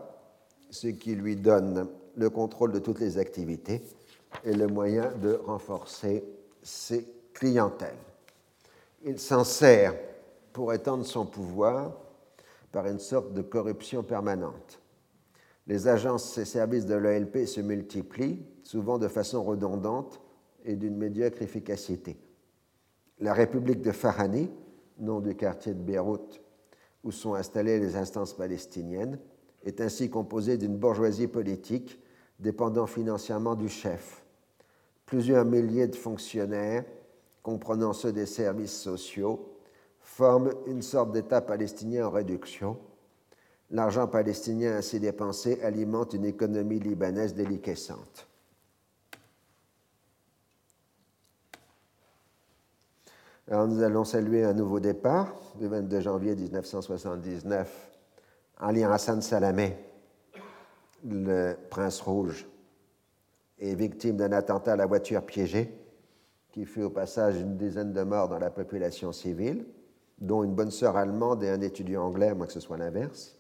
[0.69, 3.81] ce qui lui donne le contrôle de toutes les activités
[4.43, 6.23] et le moyen de renforcer
[6.61, 7.97] ses clientèles.
[9.03, 9.93] Il s'en sert
[10.53, 11.91] pour étendre son pouvoir
[12.71, 14.79] par une sorte de corruption permanente.
[15.67, 20.21] Les agences et services de l'OLP se multiplient, souvent de façon redondante
[20.63, 22.17] et d'une médiocre efficacité.
[23.19, 24.49] La République de Farani,
[24.99, 26.41] nom du quartier de Beyrouth
[27.03, 29.19] où sont installées les instances palestiniennes,
[29.63, 31.99] est ainsi composée d'une bourgeoisie politique
[32.39, 34.25] dépendant financièrement du chef.
[35.05, 36.83] Plusieurs milliers de fonctionnaires,
[37.43, 39.55] comprenant ceux des services sociaux,
[39.99, 42.77] forment une sorte d'État palestinien en réduction.
[43.76, 48.26] L'argent palestinien ainsi dépensé alimente une économie libanaise déliquescente.
[53.49, 57.91] Alors nous allons saluer un nouveau départ, le 22 janvier 1979.
[58.60, 59.76] Ali Hassan Salamé,
[61.03, 62.47] le prince rouge,
[63.60, 65.77] est victime d'un attentat à la voiture piégée
[66.53, 69.65] qui fut au passage une dizaine de morts dans la population civile,
[70.18, 73.34] dont une bonne sœur allemande et un étudiant anglais, à moins que ce soit l'inverse.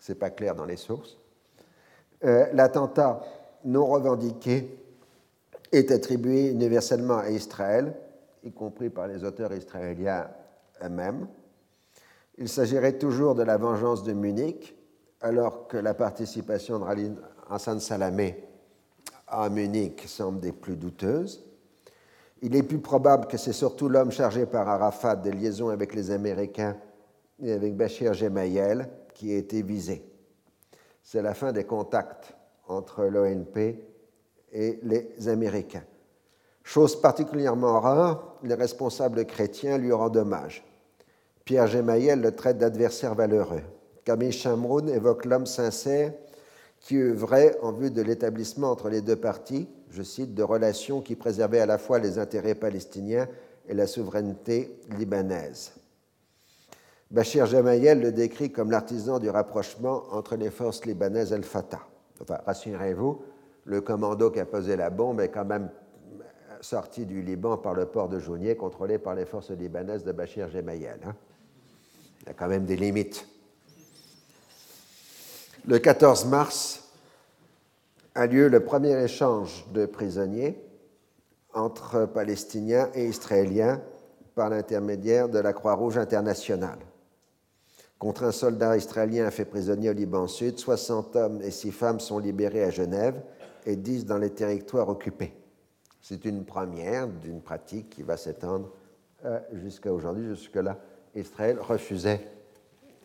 [0.00, 1.16] Ce n'est pas clair dans les sources.
[2.24, 3.22] Euh, l'attentat
[3.64, 4.78] non revendiqué
[5.72, 7.94] est attribué universellement à Israël,
[8.44, 10.28] y compris par les auteurs israéliens
[10.84, 11.26] eux-mêmes.
[12.38, 14.76] Il s'agirait toujours de la vengeance de Munich,
[15.20, 17.14] alors que la participation de Ralin
[17.50, 18.44] Hassan Salamé
[19.26, 21.44] à Munich semble des plus douteuses.
[22.42, 26.10] Il est plus probable que c'est surtout l'homme chargé par Arafat des liaisons avec les
[26.10, 26.76] Américains
[27.42, 30.04] et avec Bachir Gemayel qui a été visé.
[31.02, 32.34] C'est la fin des contacts
[32.68, 33.80] entre l'ONP
[34.52, 35.84] et les Américains.
[36.62, 40.64] Chose particulièrement rare, les responsables chrétiens lui rendent hommage.
[41.46, 43.62] Pierre Gemayel le traite d'adversaire valeureux.
[44.04, 46.12] Camille Chamroun évoque l'homme sincère
[46.80, 51.16] qui œuvrait en vue de l'établissement entre les deux parties, je cite, de relations qui
[51.16, 53.28] préservaient à la fois les intérêts palestiniens
[53.66, 55.72] et la souveraineté libanaise.
[57.10, 61.86] Bachir Jamayel le décrit comme l'artisan du rapprochement entre les forces libanaises et le Fatah.
[62.20, 63.22] Enfin, rassurez-vous,
[63.64, 65.70] le commando qui a posé la bombe est quand même
[66.60, 70.48] sorti du Liban par le port de Jounier, contrôlé par les forces libanaises de Bachir
[70.50, 70.98] Gemayel.
[71.04, 71.14] Hein.
[72.22, 73.28] Il y a quand même des limites.
[75.66, 76.92] Le 14 mars
[78.14, 80.60] a lieu le premier échange de prisonniers
[81.52, 83.80] entre Palestiniens et Israéliens
[84.34, 86.78] par l'intermédiaire de la Croix-Rouge internationale.
[87.98, 92.18] Contre un soldat israélien fait prisonnier au Liban Sud, 60 hommes et 6 femmes sont
[92.18, 93.22] libérés à Genève
[93.64, 95.32] et 10 dans les territoires occupés.
[96.02, 98.70] C'est une première d'une pratique qui va s'étendre
[99.24, 100.28] euh, jusqu'à aujourd'hui.
[100.28, 100.78] Jusque-là,
[101.14, 102.20] Israël refusait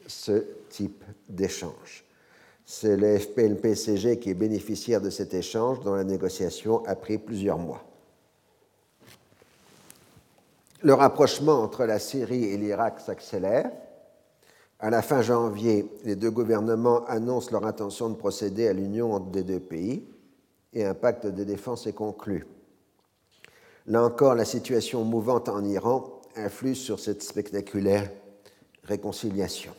[0.07, 2.03] ce type d'échange.
[2.65, 7.84] C'est le qui est bénéficiaire de cet échange dont la négociation a pris plusieurs mois.
[10.84, 13.72] Le rapprochement entre la Syrie et l'Irak s'accélère.
[14.84, 19.28] À la fin janvier, les deux gouvernements annoncent leur intention de procéder à l'union entre
[19.36, 20.03] les deux pays
[20.74, 22.48] et un pacte de défense est conclu.
[23.86, 28.10] Là encore, la situation mouvante en Iran influe sur cette spectaculaire
[28.84, 29.74] réconciliation.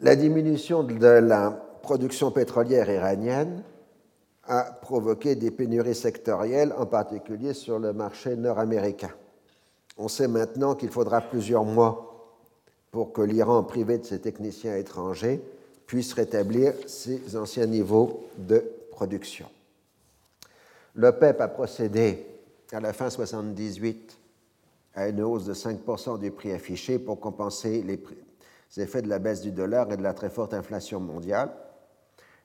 [0.00, 1.50] La diminution de la
[1.82, 3.64] production pétrolière iranienne
[4.44, 9.10] a provoqué des pénuries sectorielles, en particulier sur le marché nord-américain.
[9.96, 12.07] On sait maintenant qu'il faudra plusieurs mois
[12.90, 15.40] pour que l'Iran, privé de ses techniciens étrangers,
[15.86, 19.46] puisse rétablir ses anciens niveaux de production.
[20.94, 22.26] L'OPEP a procédé
[22.72, 24.18] à la fin 1978
[24.94, 28.00] à une hausse de 5% du prix affiché pour compenser les
[28.82, 31.50] effets de la baisse du dollar et de la très forte inflation mondiale.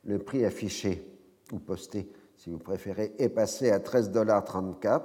[0.05, 1.03] Le prix affiché,
[1.51, 5.01] ou posté si vous préférez, est passé à 13,34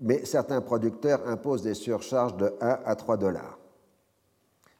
[0.00, 3.58] mais certains producteurs imposent des surcharges de 1 à 3 dollars.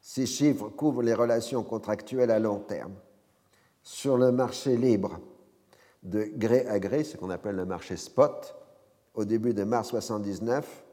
[0.09, 2.95] Ces chiffres couvrent les relations contractuelles à long terme.
[3.83, 5.19] Sur le marché libre
[6.05, 8.55] de gré à gré, ce qu'on appelle le marché spot,
[9.15, 10.85] au début de mars 1979,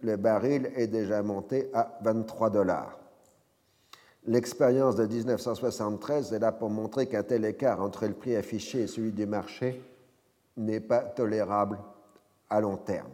[0.00, 2.98] le baril est déjà monté à 23 dollars.
[4.24, 8.86] L'expérience de 1973 est là pour montrer qu'un tel écart entre le prix affiché et
[8.86, 9.84] celui du marché
[10.56, 11.78] n'est pas tolérable
[12.48, 13.10] à long terme.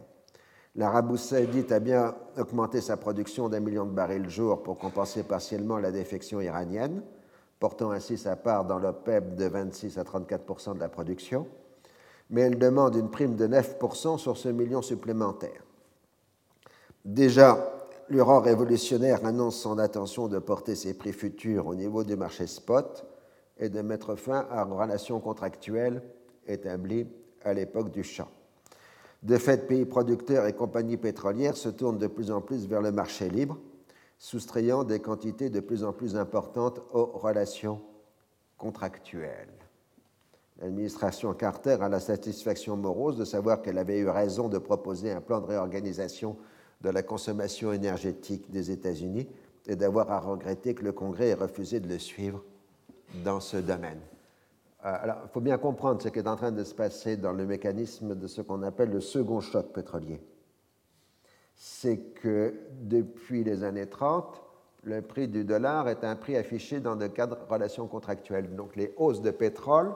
[0.75, 5.77] L'Arabie saoudite a bien augmenté sa production d'un million de barils jour pour compenser partiellement
[5.77, 7.03] la défection iranienne,
[7.59, 11.45] portant ainsi sa part dans l'OPEP de 26 à 34% de la production,
[12.29, 13.77] mais elle demande une prime de 9
[14.17, 15.61] sur ce million supplémentaire.
[17.03, 17.57] Déjà,
[18.07, 23.05] l'Uran révolutionnaire annonce son intention de porter ses prix futurs au niveau du marché spot
[23.57, 26.01] et de mettre fin à une relation contractuelle
[26.47, 27.07] établie
[27.43, 28.29] à l'époque du champ.
[29.23, 32.91] De fait, pays producteurs et compagnies pétrolières se tournent de plus en plus vers le
[32.91, 33.59] marché libre,
[34.17, 37.81] soustrayant des quantités de plus en plus importantes aux relations
[38.57, 39.53] contractuelles.
[40.59, 45.21] L'administration Carter a la satisfaction morose de savoir qu'elle avait eu raison de proposer un
[45.21, 46.37] plan de réorganisation
[46.81, 49.27] de la consommation énergétique des États-Unis
[49.67, 52.43] et d'avoir à regretter que le Congrès ait refusé de le suivre
[53.23, 53.99] dans ce domaine.
[54.83, 57.33] Euh, alors, il faut bien comprendre ce qui est en train de se passer dans
[57.33, 60.21] le mécanisme de ce qu'on appelle le second choc pétrolier.
[61.55, 64.41] C'est que depuis les années 30,
[64.83, 68.55] le prix du dollar est un prix affiché dans le cadre de relations contractuelles.
[68.55, 69.93] Donc les hausses de pétrole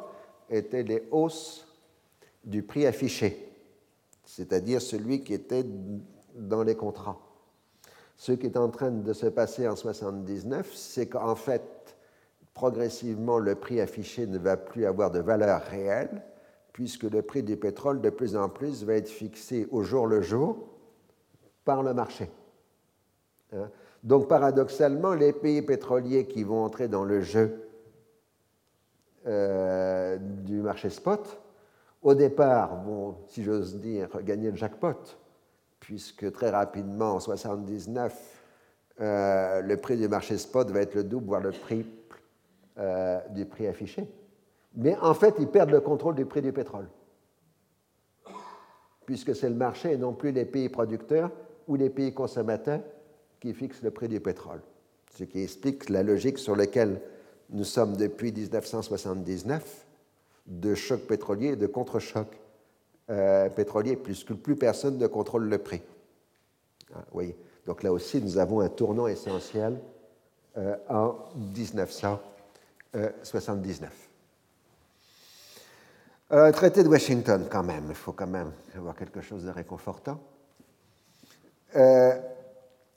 [0.50, 1.68] étaient les hausses
[2.44, 3.52] du prix affiché,
[4.24, 5.66] c'est-à-dire celui qui était
[6.36, 7.18] dans les contrats.
[8.18, 11.64] Ce qui est en train de se passer en 79, c'est qu'en fait,
[12.56, 16.24] progressivement, le prix affiché ne va plus avoir de valeur réelle,
[16.74, 20.22] puisque le prix du pétrole de plus en plus va être fixé au jour le
[20.22, 20.58] jour
[21.66, 22.32] par le marché.
[23.54, 23.70] Hein.
[24.04, 27.68] Donc paradoxalement, les pays pétroliers qui vont entrer dans le jeu
[29.28, 31.42] euh, du marché spot,
[32.02, 35.18] au départ vont, si j'ose dire, gagner le jackpot,
[35.80, 38.44] puisque très rapidement, en 1979,
[39.02, 41.86] euh, le prix du marché spot va être le double, voire le prix
[42.78, 44.08] euh, du prix affiché.
[44.76, 46.88] Mais en fait, ils perdent le contrôle du prix du pétrole,
[49.06, 51.32] puisque c'est le marché et non plus les pays producteurs
[51.68, 52.82] ou les pays consommateurs
[53.40, 54.62] qui fixent le prix du pétrole.
[55.12, 57.00] Ce qui explique la logique sur laquelle
[57.50, 59.86] nous sommes depuis 1979
[60.48, 62.28] de choc pétrolier et de contre-choc
[63.10, 65.82] euh, pétrolier, puisque plus personne ne contrôle le prix.
[66.94, 67.36] Ah, oui.
[67.66, 69.80] Donc là aussi, nous avons un tournant essentiel
[70.58, 71.16] euh, en
[72.96, 74.10] 1979.
[76.32, 80.20] Euh, traité de Washington, quand même, il faut quand même avoir quelque chose de réconfortant.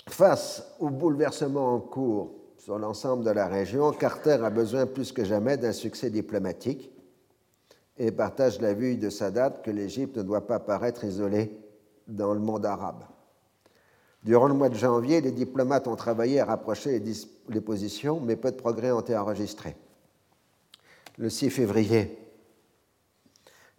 [0.08, 5.24] face au bouleversement en cours sur l'ensemble de la région, Carter a besoin plus que
[5.24, 6.90] jamais d'un succès diplomatique
[7.98, 11.52] et partage la vue de Sadat que l'Égypte ne doit pas paraître isolée
[12.06, 13.04] dans le monde arabe.
[14.24, 17.02] Durant le mois de janvier, les diplomates ont travaillé à rapprocher
[17.48, 19.76] les, positions, mais peu de progrès ont été enregistrés.
[21.18, 22.16] Le 6 février,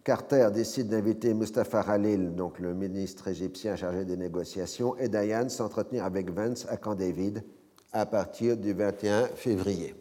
[0.04, 6.04] Carter décide d'inviter Mustafa Khalil, donc le ministre égyptien chargé des négociations, et Dayan s'entretenir
[6.04, 7.42] avec Vance à Camp David
[7.92, 9.94] à partir du 21 février.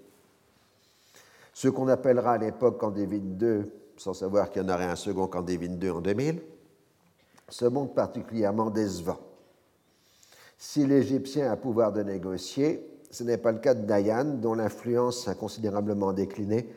[1.54, 4.98] Ce qu'on appellera à l'époque Camp David II, sans savoir qu'il y en aurait un
[4.98, 6.42] second Camp David II en 2000,
[7.48, 9.20] se montre particulièrement décevant.
[10.58, 15.30] Si l'Égyptien a pouvoir de négocier, ce n'est pas le cas de Dayan, dont l'influence
[15.30, 16.68] a considérablement décliné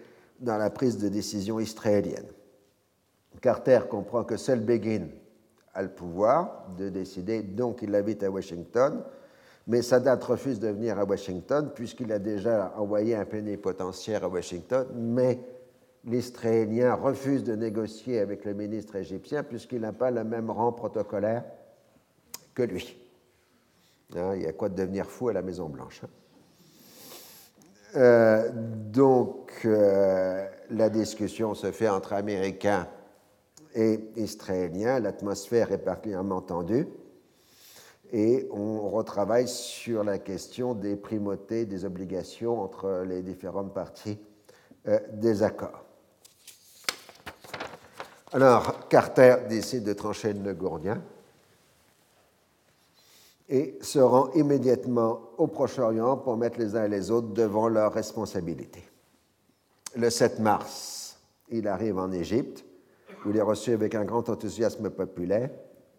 [0.43, 2.27] dans la prise de décision israélienne.
[3.41, 5.09] Carter comprend que seul Begin
[5.75, 9.03] a le pouvoir de décider, donc il l'invite à Washington,
[9.67, 14.87] mais Sadat refuse de venir à Washington puisqu'il a déjà envoyé un plénipotentiaire à Washington,
[14.95, 15.41] mais
[16.05, 21.45] l'Israélien refuse de négocier avec le ministre égyptien puisqu'il n'a pas le même rang protocolaire
[22.55, 22.99] que lui.
[24.17, 26.03] Hein, il y a quoi de devenir fou à la Maison-Blanche.
[26.05, 26.09] Hein?
[27.95, 32.89] Euh, donc, euh, la discussion se fait entre Américains
[33.75, 35.01] et Israéliens.
[35.01, 36.89] L'atmosphère est particulièrement tendue
[38.13, 44.19] et on retravaille sur la question des primautés, des obligations entre les différentes parties
[44.89, 45.85] euh, des accords.
[48.33, 51.03] Alors, Carter décide de trancher le gourdien
[53.53, 57.93] et se rend immédiatement au Proche-Orient pour mettre les uns et les autres devant leurs
[57.93, 58.83] responsabilités.
[59.95, 61.21] Le 7 mars,
[61.51, 62.65] il arrive en Égypte,
[63.27, 65.51] où il est reçu avec un grand enthousiasme populaire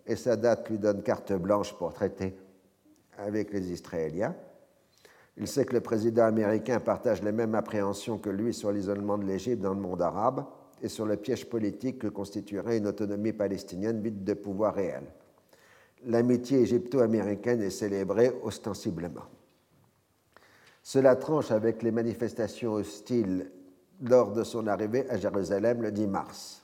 [0.08, 2.36] et Sadat lui donne carte blanche pour traiter
[3.20, 4.36] avec les Israéliens.
[5.38, 9.26] Il sait que le président américain partage les mêmes appréhensions que lui sur l'isolement de
[9.26, 10.44] l'Égypte dans le monde arabe
[10.82, 15.04] et sur le piège politique que constituerait une autonomie palestinienne vide de pouvoir réel.
[16.06, 19.26] L'amitié égypto-américaine est célébrée ostensiblement.
[20.82, 23.50] Cela tranche avec les manifestations hostiles
[24.02, 26.64] lors de son arrivée à Jérusalem le 10 mars.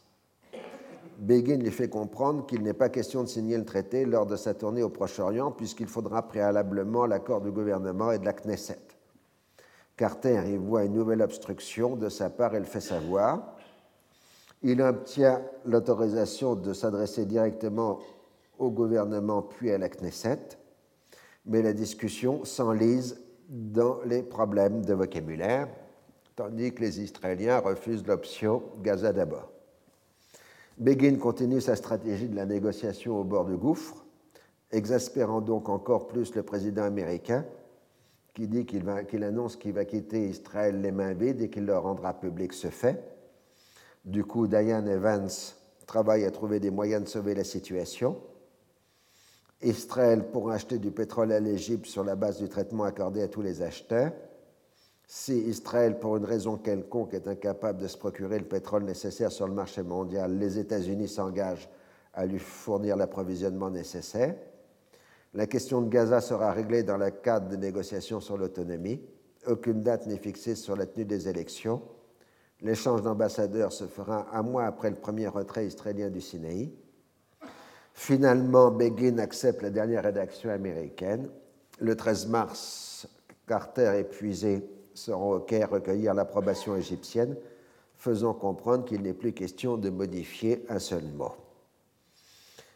[1.19, 4.53] Begin lui fait comprendre qu'il n'est pas question de signer le traité lors de sa
[4.53, 8.79] tournée au Proche-Orient, puisqu'il faudra préalablement l'accord du gouvernement et de la Knesset.
[9.97, 13.57] Carter y voit une nouvelle obstruction de sa part et le fait savoir.
[14.63, 17.99] Il obtient l'autorisation de s'adresser directement
[18.59, 20.57] au gouvernement puis à la Knesset,
[21.45, 23.19] mais la discussion s'enlise
[23.49, 25.67] dans les problèmes de vocabulaire,
[26.35, 29.51] tandis que les Israéliens refusent l'option Gaza d'abord.
[30.77, 34.05] Begin continue sa stratégie de la négociation au bord du gouffre,
[34.71, 37.45] exaspérant donc encore plus le président américain,
[38.33, 42.13] qui dit qu'il annonce qu'il va quitter Israël les mains vides et qu'il leur rendra
[42.13, 43.03] public ce fait.
[44.05, 45.27] Du coup, Diane Evans
[45.85, 48.15] travaille à trouver des moyens de sauver la situation.
[49.61, 53.41] Israël pourra acheter du pétrole à l'Égypte sur la base du traitement accordé à tous
[53.41, 54.13] les acheteurs.
[55.05, 59.47] Si Israël, pour une raison quelconque, est incapable de se procurer le pétrole nécessaire sur
[59.47, 61.69] le marché mondial, les États-Unis s'engagent
[62.13, 64.35] à lui fournir l'approvisionnement nécessaire.
[65.33, 69.01] La question de Gaza sera réglée dans le cadre des négociations sur l'autonomie.
[69.47, 71.81] Aucune date n'est fixée sur la tenue des élections.
[72.61, 76.71] L'échange d'ambassadeurs se fera un mois après le premier retrait israélien du Sinaï.
[77.99, 81.27] Finalement, Begin accepte la dernière rédaction américaine.
[81.81, 83.09] Le 13 mars,
[83.45, 84.63] Carter, épuisé,
[84.93, 87.35] seront au Caire recueillir l'approbation égyptienne
[87.97, 91.33] faisant comprendre qu'il n'est plus question de modifier un seul mot.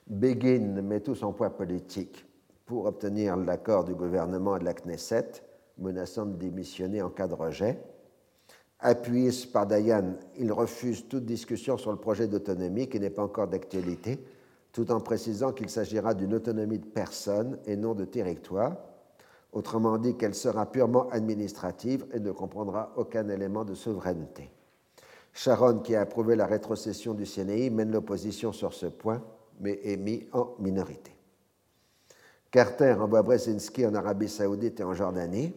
[0.08, 2.26] Begin met tout son poids politique
[2.66, 5.42] pour obtenir l'accord du gouvernement et de la Knesset,
[5.78, 7.80] menaçant de démissionner en cas de rejet.
[8.78, 13.48] Appuyé par Dayan, il refuse toute discussion sur le projet d'autonomie qui n'est pas encore
[13.48, 14.20] d'actualité,
[14.74, 18.76] tout en précisant qu'il s'agira d'une autonomie de personne et non de territoire,
[19.52, 24.50] autrement dit qu'elle sera purement administrative et ne comprendra aucun élément de souveraineté.
[25.32, 29.22] Sharon, qui a approuvé la rétrocession du CNI, mène l'opposition sur ce point,
[29.60, 31.12] mais est mis en minorité.
[32.50, 35.54] Carter envoie Brzezinski en Arabie saoudite et en Jordanie.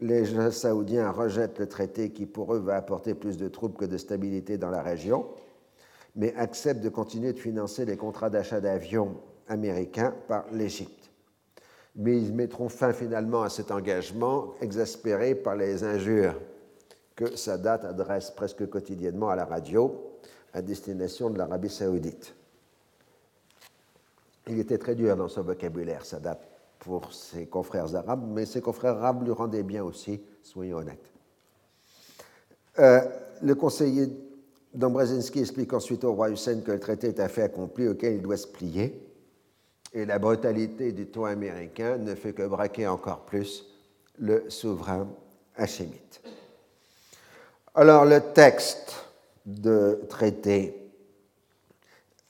[0.00, 3.96] Les Saoudiens rejettent le traité qui, pour eux, va apporter plus de troupes que de
[3.96, 5.26] stabilité dans la région,
[6.16, 9.16] mais acceptent de continuer de financer les contrats d'achat d'avions
[9.48, 11.10] américains par l'Égypte.
[11.96, 16.40] Mais ils mettront fin finalement à cet engagement, exaspérés par les injures
[17.16, 20.08] que Sadat adresse presque quotidiennement à la radio
[20.52, 22.34] à destination de l'Arabie saoudite.
[24.46, 26.40] Il était très dur dans son vocabulaire, Sadat,
[26.78, 31.12] pour ses confrères arabes, mais ses confrères arabes lui rendaient bien aussi, soyons honnêtes.
[32.78, 33.00] Euh,
[33.42, 34.08] le conseiller
[34.78, 38.22] Dombrezinski explique ensuite au roi Hussein que le traité est un fait accompli auquel il
[38.22, 39.04] doit se plier,
[39.92, 43.66] et la brutalité du ton américain ne fait que braquer encore plus
[44.18, 45.08] le souverain
[45.56, 46.22] hachémite.
[47.74, 48.94] Alors le texte
[49.46, 50.92] de traité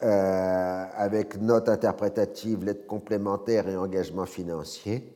[0.03, 5.13] euh, avec notes interprétatives, lettres complémentaires et engagements financiers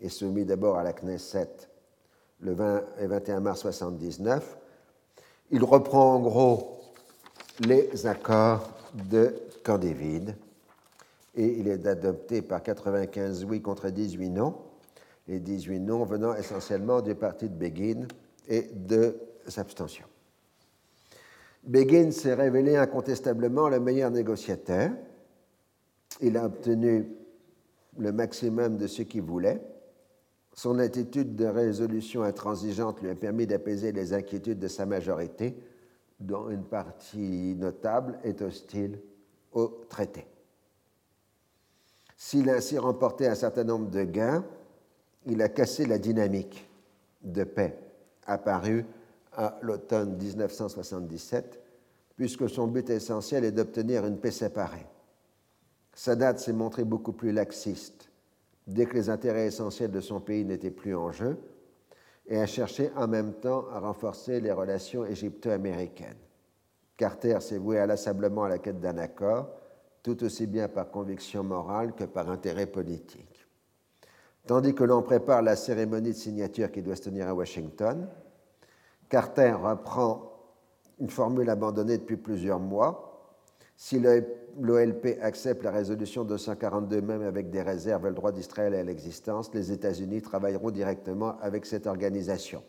[0.00, 1.50] est soumis d'abord à la Knesset
[2.40, 4.56] le 20 et 21 mars 1979.
[5.52, 6.80] Il reprend en gros
[7.60, 10.34] les accords de Camp David
[11.34, 14.56] et il est adopté par 95 oui contre 18 non,
[15.28, 18.06] les 18 non venant essentiellement du parti de Begin
[18.48, 19.16] et de
[19.56, 20.06] abstentions.
[21.64, 24.90] Begin s'est révélé incontestablement le meilleur négociateur.
[26.22, 27.08] Il a obtenu
[27.98, 29.60] le maximum de ce qu'il voulait.
[30.54, 35.56] Son attitude de résolution intransigeante lui a permis d'apaiser les inquiétudes de sa majorité,
[36.20, 39.00] dont une partie notable est hostile
[39.52, 40.26] au traité.
[42.16, 44.44] S'il a ainsi remporté un certain nombre de gains,
[45.26, 46.68] il a cassé la dynamique
[47.22, 47.78] de paix
[48.26, 48.84] apparue
[49.32, 51.60] à l'automne 1977,
[52.16, 54.86] puisque son but essentiel est d'obtenir une paix séparée.
[55.94, 58.11] Sadat s'est montré beaucoup plus laxiste
[58.66, 61.38] dès que les intérêts essentiels de son pays n'étaient plus en jeu
[62.26, 66.18] et a cherché en même temps à renforcer les relations égypto-américaines.
[66.96, 69.48] Carter s'est voué inlassablement à la quête d'un accord,
[70.02, 73.46] tout aussi bien par conviction morale que par intérêt politique.
[74.46, 78.08] Tandis que l'on prépare la cérémonie de signature qui doit se tenir à Washington,
[79.08, 80.32] Carter reprend
[80.98, 83.11] une formule abandonnée depuis plusieurs mois.
[83.84, 89.52] Si l'OLP accepte la résolution 242 même avec des réserves le droit d'Israël à l'existence,
[89.54, 92.62] les États-Unis travailleront directement avec cette organisation.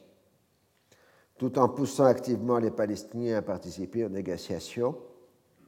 [1.38, 4.98] Tout en poussant activement les Palestiniens à participer aux négociations,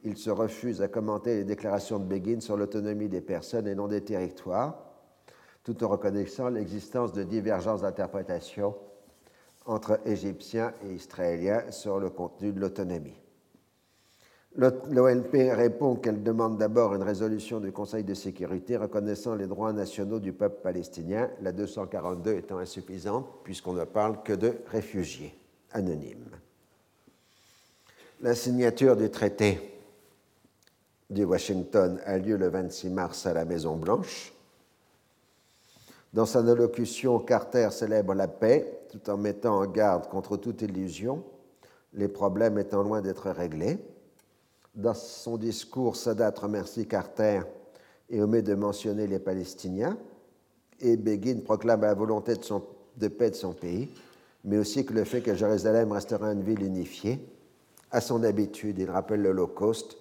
[0.02, 3.86] il se refuse à commenter les déclarations de Begin sur l'autonomie des personnes et non
[3.86, 4.76] des territoires,
[5.62, 8.74] tout en reconnaissant l'existence de divergences d'interprétation
[9.64, 13.20] entre Égyptiens et Israéliens sur le contenu de l'autonomie.
[14.56, 20.18] L'OLP répond qu'elle demande d'abord une résolution du Conseil de sécurité reconnaissant les droits nationaux
[20.18, 25.34] du peuple palestinien, la 242 étant insuffisante puisqu'on ne parle que de réfugiés
[25.72, 26.30] anonymes.
[28.22, 29.60] La signature du traité
[31.10, 34.32] de Washington a lieu le 26 mars à la Maison-Blanche.
[36.14, 41.22] Dans sa allocution, Carter célèbre la paix tout en mettant en garde contre toute illusion,
[41.92, 43.78] les problèmes étant loin d'être réglés.
[44.76, 47.40] Dans son discours, Sadat remercie Carter
[48.10, 49.96] et omet de mentionner les Palestiniens,
[50.80, 53.88] et Begin proclame la volonté de, paix de son pays,
[54.44, 57.18] mais aussi que le fait que Jérusalem restera une ville unifiée.
[57.90, 59.96] À son habitude, il rappelle l'Holocauste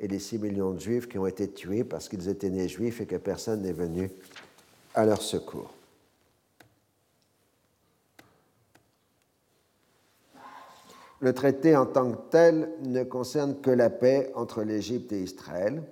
[0.00, 3.02] et les 6 millions de Juifs qui ont été tués parce qu'ils étaient nés juifs
[3.02, 4.10] et que personne n'est venu
[4.94, 5.70] à leur secours.
[11.24, 15.82] Le traité en tant que tel ne concerne que la paix entre l'Égypte et Israël,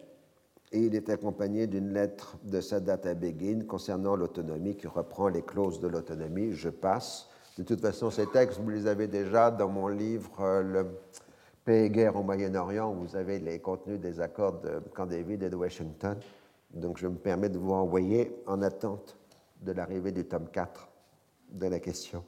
[0.73, 5.41] et il est accompagné d'une lettre de Sadat à Begin concernant l'autonomie qui reprend les
[5.41, 6.53] clauses de l'autonomie.
[6.53, 7.31] Je passe.
[7.57, 10.87] De toute façon, ces textes, vous les avez déjà dans mon livre euh, Le
[11.65, 15.49] paix et guerre au Moyen-Orient, vous avez les contenus des accords de Camp David et
[15.49, 16.19] de Washington.
[16.75, 19.17] Donc je me permets de vous envoyer en attente
[19.63, 20.91] de l'arrivée du tome 4
[21.53, 22.23] de la question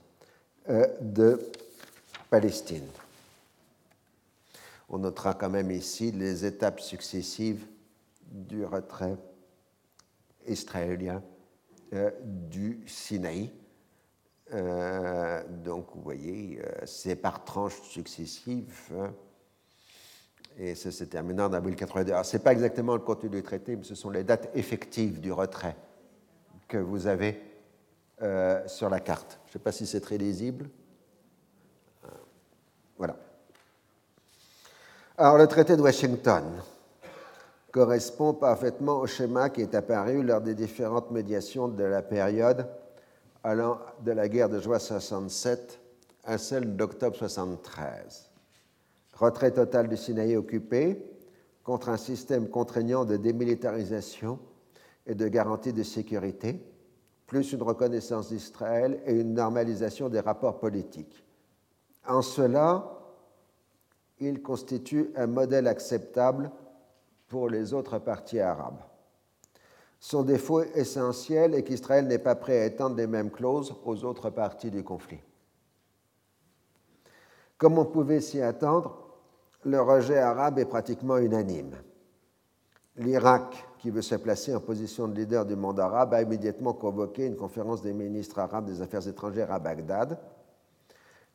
[0.71, 1.39] euh, de
[2.31, 2.89] Palestine.
[4.89, 7.67] On notera quand même ici les étapes successives
[8.31, 9.17] du retrait
[10.47, 11.23] israélien
[11.93, 13.51] euh, du Sinaï.
[14.53, 18.91] Euh, donc, vous voyez, euh, c'est par tranches successives.
[18.99, 19.13] Hein,
[20.59, 22.13] et ça s'est terminé en avril 82.
[22.13, 25.21] Alors, ce n'est pas exactement le contenu du traité, mais ce sont les dates effectives
[25.21, 25.77] du retrait
[26.69, 27.41] que vous avez
[28.67, 29.39] sur la carte.
[29.45, 30.71] Je ne sais pas si c'est très lisible.
[32.97, 33.17] Voilà.
[35.17, 36.43] Alors, le traité de Washington
[37.71, 42.67] correspond parfaitement au schéma qui est apparu lors des différentes médiations de la période
[43.45, 45.79] allant de la guerre de juin 67
[46.25, 48.29] à celle d'octobre 73.
[49.13, 51.01] Retrait total du Sinaï occupé
[51.63, 54.41] contre un système contraignant de démilitarisation
[55.07, 56.61] et de garantie de sécurité,
[57.29, 61.25] plus une reconnaissance d'Israël et une normalisation des rapports politiques.
[62.05, 63.04] En cela,
[64.21, 66.51] il constitue un modèle acceptable
[67.29, 68.81] pour les autres parties arabes.
[69.99, 74.31] Son défaut essentiel est qu'Israël n'est pas prêt à étendre les mêmes clauses aux autres
[74.31, 75.21] parties du conflit.
[77.57, 79.05] Comme on pouvait s'y attendre,
[79.65, 81.75] le rejet arabe est pratiquement unanime.
[82.97, 87.27] L'Irak, qui veut se placer en position de leader du monde arabe, a immédiatement convoqué
[87.27, 90.19] une conférence des ministres arabes des Affaires étrangères à Bagdad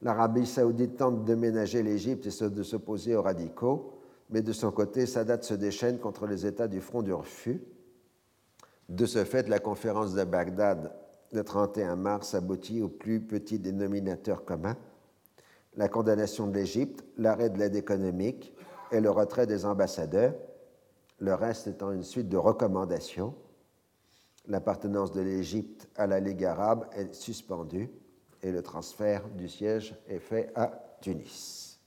[0.01, 3.99] L'Arabie saoudite tente de ménager l'Égypte et de s'opposer aux radicaux,
[4.29, 7.61] mais de son côté, Sadat se déchaîne contre les États du front du refus.
[8.87, 10.93] De ce fait, la conférence de Bagdad
[11.31, 14.75] le 31 mars aboutit au plus petit dénominateur commun,
[15.75, 18.53] la condamnation de l'Égypte, l'arrêt de l'aide économique
[18.91, 20.33] et le retrait des ambassadeurs,
[21.19, 23.35] le reste étant une suite de recommandations.
[24.47, 27.91] L'appartenance de l'Égypte à la Ligue arabe est suspendue
[28.41, 30.71] et le transfert du siège est fait à
[31.01, 31.79] Tunis.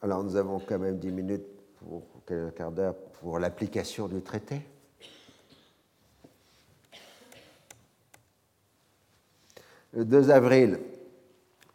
[0.00, 1.46] Alors nous avons quand même dix minutes
[1.76, 4.62] pour quelques quart d'heure pour l'application du traité.
[9.92, 10.78] Le 2 avril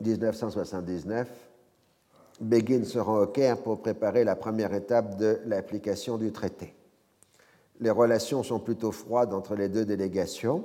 [0.02, 1.30] 1979,
[2.40, 6.76] Begin se rend au Caire pour préparer la première étape de l'application du traité.
[7.80, 10.64] Les relations sont plutôt froides entre les deux délégations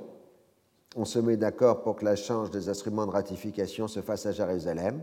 [0.95, 5.01] on se met d'accord pour que l'échange des instruments de ratification se fasse à Jérusalem.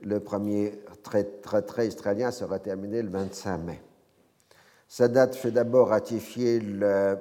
[0.00, 3.80] Le premier traité israélien sera terminé le 25 mai.
[4.88, 7.16] Sadat fait d'abord ratifier le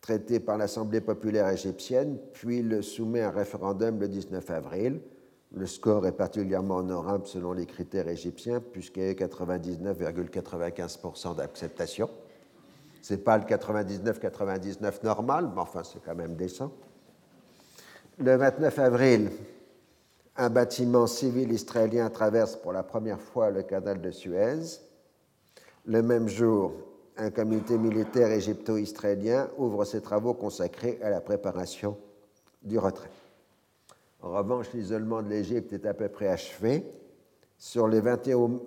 [0.00, 5.00] traité par l'Assemblée populaire égyptienne, puis le soumet à un référendum le 19 avril.
[5.52, 12.08] Le score est particulièrement honorable selon les critères égyptiens, puisqu'il y a eu 99,95% d'acceptation.
[13.02, 16.72] Ce n'est pas le 99-99 normal, mais enfin, c'est quand même décent.
[18.18, 19.30] Le 29 avril,
[20.36, 24.80] un bâtiment civil israélien traverse pour la première fois le canal de Suez.
[25.86, 26.72] Le même jour,
[27.16, 31.96] un comité militaire égypto-israélien ouvre ses travaux consacrés à la préparation
[32.62, 33.10] du retrait.
[34.22, 36.84] En revanche, l'isolement de l'Égypte est à peu près achevé.
[37.58, 38.60] Sur les 21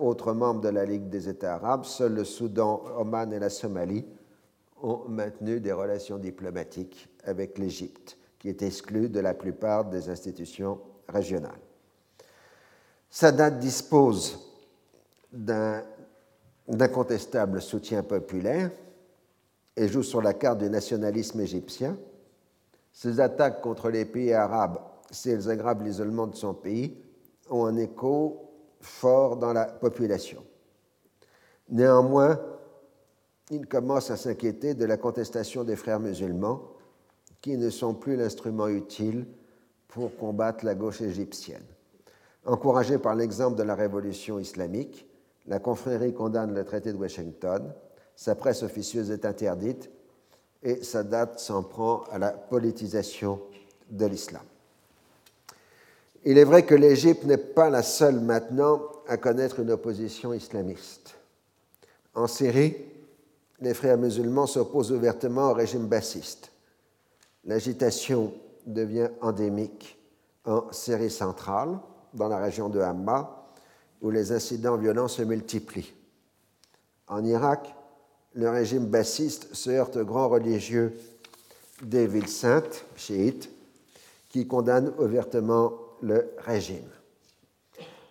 [0.00, 4.04] autres membres de la Ligue des États arabes, seuls le Soudan, Oman et la Somalie
[4.82, 10.80] ont maintenu des relations diplomatiques avec l'Égypte, qui est exclue de la plupart des institutions
[11.08, 11.60] régionales.
[13.10, 14.38] Sadat dispose
[15.32, 15.82] d'un
[16.68, 18.70] incontestable soutien populaire
[19.76, 21.96] et joue sur la carte du nationalisme égyptien.
[22.92, 24.78] Ses attaques contre les pays arabes,
[25.10, 26.96] si elles aggravent l'isolement de son pays,
[27.48, 28.47] ont un écho
[28.88, 30.44] fort dans la population.
[31.68, 32.40] Néanmoins,
[33.50, 36.62] il commence à s'inquiéter de la contestation des frères musulmans,
[37.40, 39.26] qui ne sont plus l'instrument utile
[39.86, 41.64] pour combattre la gauche égyptienne.
[42.44, 45.06] Encouragé par l'exemple de la révolution islamique,
[45.46, 47.72] la confrérie condamne le traité de Washington,
[48.16, 49.90] sa presse officieuse est interdite
[50.62, 53.40] et sa date s'en prend à la politisation
[53.90, 54.42] de l'islam.
[56.24, 61.14] Il est vrai que l'Égypte n'est pas la seule maintenant à connaître une opposition islamiste.
[62.14, 62.76] En Syrie,
[63.60, 66.50] les frères musulmans s'opposent ouvertement au régime bassiste.
[67.44, 68.32] L'agitation
[68.66, 69.98] devient endémique
[70.44, 71.78] en Syrie centrale,
[72.14, 73.46] dans la région de Hamma,
[74.00, 75.92] où les incidents violents se multiplient.
[77.06, 77.74] En Irak,
[78.34, 80.98] le régime bassiste se heurte aux grands religieux
[81.82, 83.50] des villes saintes, chiites,
[84.28, 85.72] qui condamnent ouvertement
[86.02, 86.88] le régime.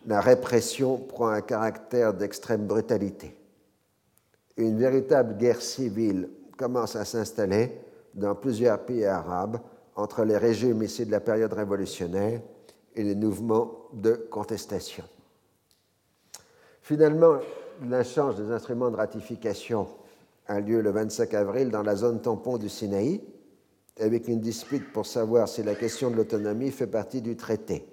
[0.06, 3.36] La répression prend un caractère d'extrême brutalité.
[4.56, 7.72] Une véritable guerre civile commence à s'installer
[8.14, 9.60] dans plusieurs pays arabes
[9.96, 12.42] entre les régimes issus de la période révolutionnaire
[12.96, 15.04] et les mouvements de contestation.
[16.82, 17.40] Finalement,
[17.84, 19.88] l'échange des instruments de ratification
[20.48, 23.22] a lieu le 25 avril dans la zone tampon du Sinaï,
[24.00, 27.86] avec une dispute pour savoir si la question de l'autonomie fait partie du traité.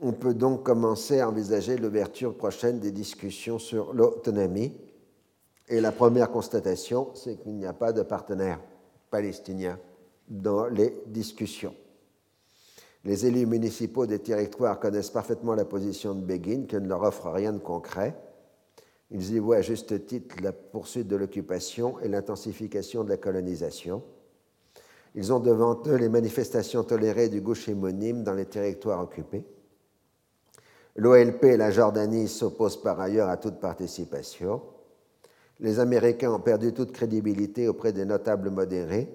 [0.00, 4.72] On peut donc commencer à envisager l'ouverture prochaine des discussions sur l'autonomie.
[5.68, 8.60] Et la première constatation, c'est qu'il n'y a pas de partenaire
[9.10, 9.78] palestinien
[10.28, 11.74] dans les discussions.
[13.04, 17.30] Les élus municipaux des territoires connaissent parfaitement la position de Begin, qui ne leur offre
[17.30, 18.16] rien de concret.
[19.10, 24.02] Ils y voient à juste titre la poursuite de l'occupation et l'intensification de la colonisation.
[25.14, 29.44] Ils ont devant eux les manifestations tolérées du gauche hémonyme dans les territoires occupés.
[30.96, 34.62] L'OLP et la Jordanie s'opposent par ailleurs à toute participation.
[35.60, 39.08] Les Américains ont perdu toute crédibilité auprès des notables modérés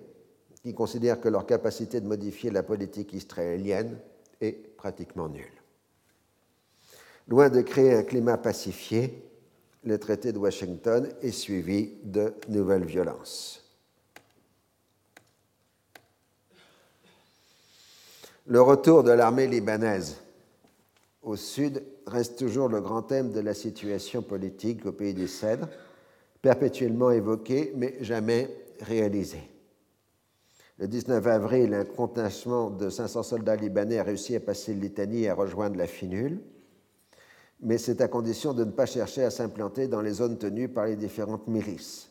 [0.64, 3.98] qui considèrent que leur capacité de modifier la politique israélienne
[4.42, 5.46] est pratiquement nulle.
[7.28, 9.29] Loin de créer un climat pacifié,
[9.84, 13.64] le traité de Washington est suivi de nouvelles violences.
[18.46, 20.18] Le retour de l'armée libanaise
[21.22, 25.70] au sud reste toujours le grand thème de la situation politique au pays des Cèdres,
[26.42, 28.50] perpétuellement évoqué mais jamais
[28.82, 29.40] réalisé.
[30.80, 35.24] Le 19 avril, un contingent de 500 soldats libanais a réussi à passer le Litanie
[35.24, 36.40] et à rejoindre la Finule
[37.62, 40.86] mais c'est à condition de ne pas chercher à s'implanter dans les zones tenues par
[40.86, 42.10] les différentes milices.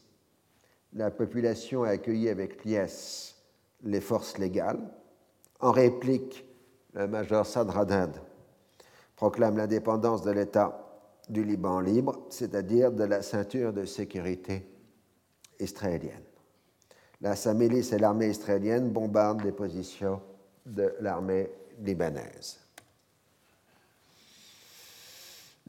[0.92, 3.36] La population a accueilli avec liesse
[3.82, 4.80] les forces légales.
[5.60, 6.44] En réplique,
[6.94, 8.20] le major Sadradad
[9.16, 10.84] proclame l'indépendance de l'État
[11.28, 14.66] du Liban libre, c'est-à-dire de la ceinture de sécurité
[15.58, 16.22] israélienne.
[17.20, 20.20] La milice et l'armée israélienne bombardent les positions
[20.64, 21.50] de l'armée
[21.80, 22.67] libanaise.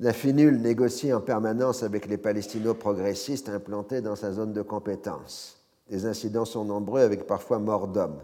[0.02, 5.58] La FINUL négocie en permanence avec les palestino-progressistes implantés dans sa zone de compétence.
[5.90, 8.22] Les incidents sont nombreux avec parfois mort d'hommes.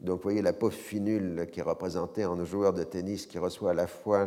[0.00, 3.72] Donc vous voyez la pauvre Finul qui est représentée en joueur de tennis qui reçoit
[3.72, 4.26] à la fois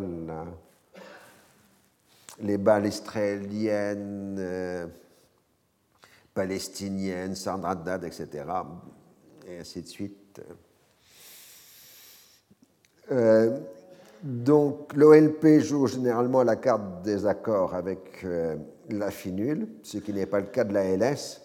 [2.40, 4.86] les balles israéliennes, euh,
[6.36, 8.46] palestiniennes, Sandradad, etc.
[9.48, 10.42] Et ainsi de suite.
[13.12, 13.60] Euh,
[14.26, 18.58] donc l'OLP joue généralement la carte des accords avec euh,
[18.90, 21.42] la FINUL, ce qui n'est pas le cas de la LS,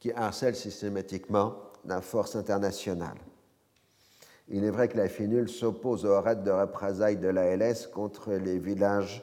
[0.00, 3.18] qui harcèle systématiquement la force internationale.
[4.48, 8.32] Il est vrai que la FINUL s'oppose au raid de représailles de la LS contre
[8.32, 9.22] les villages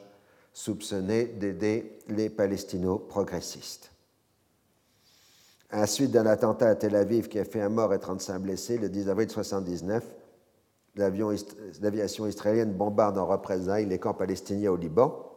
[0.52, 3.90] soupçonnés d'aider les Palestino-progressistes.
[5.70, 8.38] À la suite d'un attentat à Tel Aviv qui a fait un mort et 35
[8.38, 10.04] blessés le 10 avril 1979,
[10.96, 15.32] l'aviation israélienne bombarde en représailles les camps palestiniens au Liban,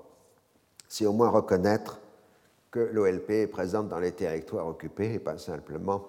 [0.88, 2.00] c'est au moins reconnaître
[2.72, 6.08] que l'OLP est présente dans les territoires occupés et pas simplement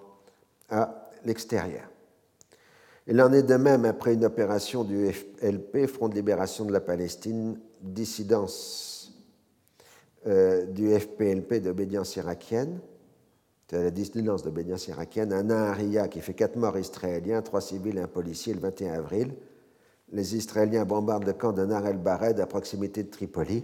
[0.69, 1.89] à l'extérieur.
[3.07, 6.79] Il en est de même après une opération du FLP, Front de libération de la
[6.79, 9.11] Palestine, dissidence
[10.27, 12.79] euh, du FPLP d'obédience irakienne,
[13.69, 18.01] c'est la dissidence d'obédience irakienne, un Naharia qui fait quatre morts israéliens, trois civils et
[18.01, 19.31] un policier le 21 avril.
[20.11, 23.63] Les Israéliens bombardent le camp de Nar el-Bared à proximité de Tripoli.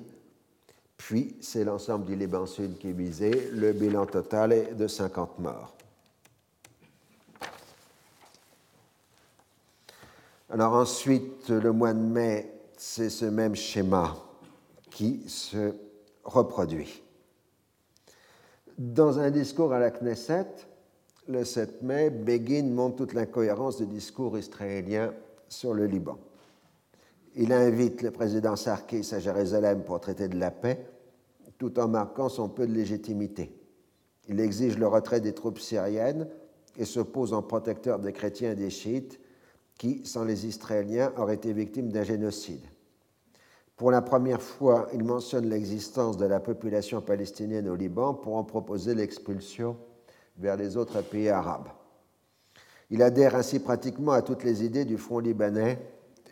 [0.96, 3.50] Puis, c'est l'ensemble du Liban Sud qui est visé.
[3.52, 5.76] Le bilan total est de 50 morts.
[10.52, 14.16] Alors ensuite, le mois de mai, c'est ce même schéma
[14.92, 15.74] qui se
[16.24, 17.02] reproduit.
[18.78, 20.48] Dans un discours à la Knesset,
[21.30, 25.14] le 7 mai, Begin montre toute l'incohérence du discours israélien
[25.48, 26.18] sur le Liban.
[27.36, 30.86] Il invite le président Sarkis à Jérusalem pour traiter de la paix,
[31.58, 33.58] tout en marquant son peu de légitimité.
[34.28, 36.28] Il exige le retrait des troupes syriennes
[36.78, 39.22] et s'oppose en protecteur des chrétiens et des chiites
[39.78, 42.66] qui, sans les Israéliens, auraient été victimes d'un génocide.
[43.76, 48.44] Pour la première fois, il mentionne l'existence de la population palestinienne au Liban pour en
[48.44, 49.78] proposer l'expulsion
[50.38, 51.68] vers les autres pays arabes.
[52.90, 55.80] Il adhère ainsi pratiquement à toutes les idées du Front libanais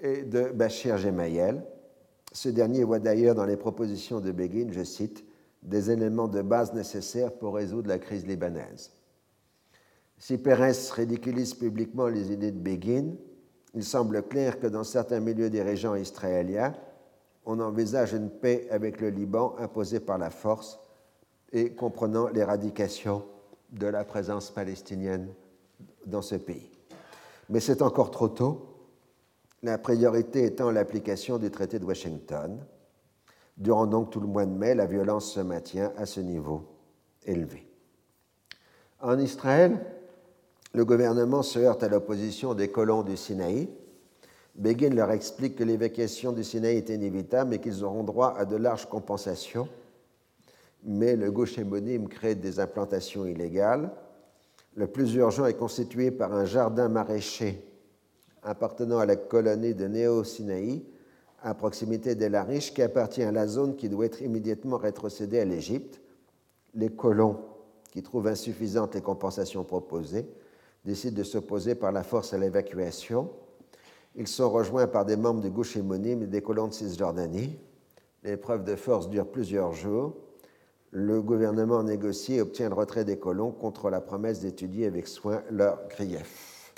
[0.01, 1.63] et de Bachir Gemayel.
[2.31, 5.25] Ce dernier voit d'ailleurs dans les propositions de Begin, je cite,
[5.61, 8.91] des éléments de base nécessaires pour résoudre la crise libanaise.
[10.17, 13.15] Si Pérez ridiculise publiquement les idées de Begin,
[13.73, 16.73] il semble clair que dans certains milieux dirigeants israéliens,
[17.45, 20.79] on envisage une paix avec le Liban imposée par la force
[21.51, 23.23] et comprenant l'éradication
[23.71, 25.29] de la présence palestinienne
[26.05, 26.69] dans ce pays.
[27.49, 28.73] Mais c'est encore trop tôt,
[29.61, 32.59] la priorité étant l'application du traité de Washington.
[33.57, 36.63] Durant donc tout le mois de mai, la violence se maintient à ce niveau
[37.25, 37.67] élevé.
[38.99, 39.79] En Israël,
[40.73, 43.69] le gouvernement se heurte à l'opposition des colons du Sinaï.
[44.55, 48.55] Begin leur explique que l'évacuation du Sinaï est inévitable et qu'ils auront droit à de
[48.55, 49.67] larges compensations.
[50.83, 51.55] Mais le gauche
[52.09, 53.91] crée des implantations illégales.
[54.75, 57.63] Le plus urgent est constitué par un jardin maraîcher
[58.43, 60.83] appartenant à la colonie de Néo-Sinaï,
[61.41, 65.45] à proximité d'El Arish, qui appartient à la zone qui doit être immédiatement rétrocédée à
[65.45, 66.01] l'Égypte.
[66.75, 67.37] Les colons,
[67.91, 70.25] qui trouvent insuffisantes les compensations proposées,
[70.85, 73.29] décident de s'opposer par la force à l'évacuation.
[74.15, 77.57] Ils sont rejoints par des membres du gauche hémonyme et des colons de Cisjordanie.
[78.23, 80.15] L'épreuve de force dure plusieurs jours.
[80.91, 85.43] Le gouvernement négocie et obtient le retrait des colons contre la promesse d'étudier avec soin
[85.49, 86.73] leurs griefs.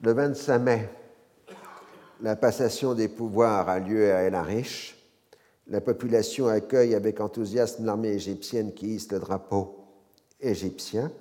[0.00, 0.88] Le 25 mai,
[2.20, 4.98] la passation des pouvoirs a lieu à El Arish
[5.70, 9.76] la population accueille avec enthousiasme l'armée égyptienne qui hisse le drapeau
[10.40, 11.12] égyptien.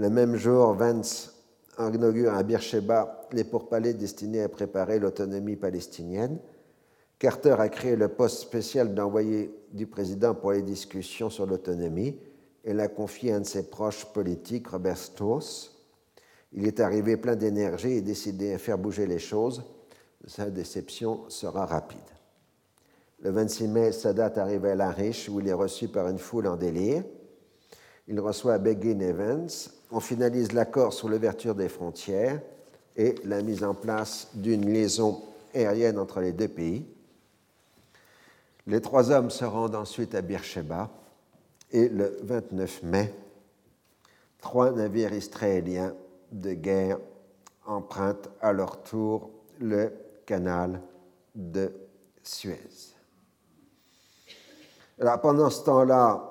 [0.00, 1.44] Le même jour, Vance
[1.78, 6.38] inaugure à Beersheba les pourparlers destinés à préparer l'autonomie palestinienne.
[7.18, 12.18] Carter a créé le poste spécial d'envoyé du président pour les discussions sur l'autonomie
[12.64, 15.78] et l'a confié à un de ses proches politiques, Robert Stoss.
[16.54, 19.62] Il est arrivé plein d'énergie et décidé à faire bouger les choses.
[20.26, 21.98] Sa déception sera rapide.
[23.18, 26.46] Le 26 mai, Sadat arrive à La Riche où il est reçu par une foule
[26.46, 27.04] en délire.
[28.08, 29.46] Il reçoit Begin Evans.
[29.92, 32.40] On finalise l'accord sur l'ouverture des frontières
[32.96, 35.22] et la mise en place d'une liaison
[35.54, 36.86] aérienne entre les deux pays.
[38.66, 40.90] Les trois hommes se rendent ensuite à Beersheba
[41.72, 43.14] et le 29 mai,
[44.40, 45.94] trois navires israéliens
[46.30, 46.98] de guerre
[47.66, 49.92] empruntent à leur tour le
[50.26, 50.80] canal
[51.34, 51.72] de
[52.22, 52.94] Suez.
[55.22, 56.30] Pendant ce temps-là,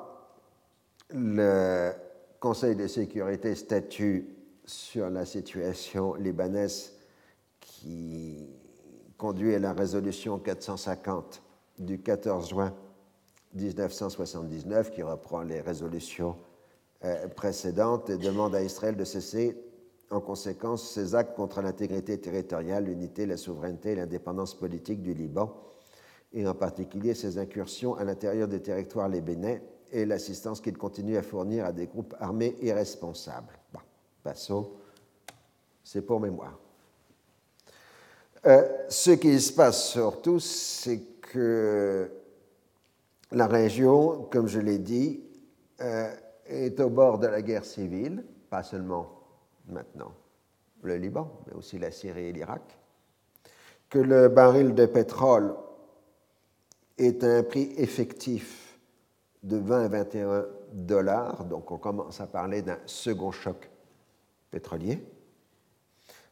[1.09, 1.68] le
[2.49, 4.27] Conseil de sécurité statue
[4.65, 6.93] sur la situation libanaise
[7.59, 8.49] qui
[9.19, 11.43] conduit à la résolution 450
[11.77, 12.73] du 14 juin
[13.53, 16.37] 1979, qui reprend les résolutions
[17.05, 19.55] euh, précédentes et demande à Israël de cesser
[20.09, 25.55] en conséquence ses actes contre l'intégrité territoriale, l'unité, la souveraineté et l'indépendance politique du Liban
[26.33, 31.23] et en particulier ses incursions à l'intérieur des territoires libanais et l'assistance qu'il continue à
[31.23, 33.53] fournir à des groupes armés irresponsables.
[33.73, 33.79] Bon,
[34.23, 34.71] passons,
[35.83, 36.57] c'est pour mémoire.
[38.45, 42.09] Euh, ce qui se passe surtout, c'est que
[43.31, 45.21] la région, comme je l'ai dit,
[45.81, 46.13] euh,
[46.47, 49.11] est au bord de la guerre civile, pas seulement
[49.67, 50.13] maintenant
[50.83, 52.61] le Liban, mais aussi la Syrie et l'Irak,
[53.89, 55.55] que le baril de pétrole
[56.97, 58.68] est un prix effectif
[59.43, 63.69] de 20 à 21 dollars, donc on commence à parler d'un second choc
[64.51, 65.03] pétrolier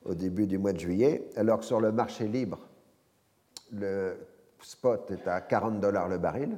[0.05, 2.59] au début du mois de juillet, alors que sur le marché libre,
[3.73, 4.15] le
[4.61, 6.57] spot est à 40 dollars le baril.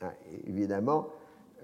[0.00, 0.12] Ah,
[0.46, 1.08] évidemment,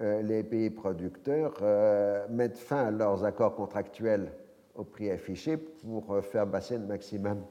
[0.00, 4.30] euh, les pays producteurs euh, mettent fin à leurs accords contractuels
[4.74, 7.42] au prix affiché pour euh, faire passer le maximum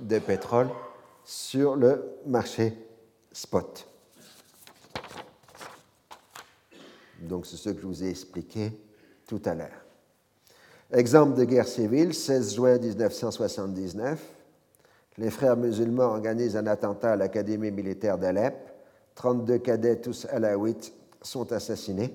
[0.00, 0.68] de pétrole
[1.24, 2.72] sur le marché
[3.32, 3.89] spot.
[7.20, 8.72] Donc c'est ce que je vous ai expliqué
[9.26, 9.84] tout à l'heure.
[10.92, 14.20] Exemple de guerre civile, 16 juin 1979,
[15.18, 18.54] les frères musulmans organisent un attentat à l'Académie militaire d'Alep.
[19.14, 20.92] 32 cadets, tous alaouites,
[21.22, 22.14] sont assassinés.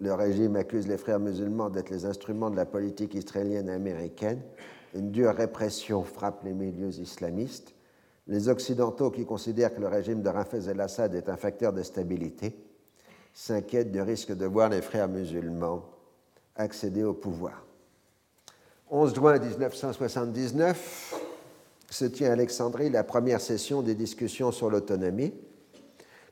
[0.00, 4.40] Le régime accuse les frères musulmans d'être les instruments de la politique israélienne et américaine.
[4.94, 7.74] Une dure répression frappe les milieux islamistes.
[8.26, 12.56] Les Occidentaux, qui considèrent que le régime de Rafez el-Assad est un facteur de stabilité,
[13.34, 15.84] s'inquiètent du risque de voir les frères musulmans
[16.54, 17.66] accéder au pouvoir.
[18.90, 21.20] 11 juin 1979
[21.90, 25.34] se tient à Alexandrie la première session des discussions sur l'autonomie.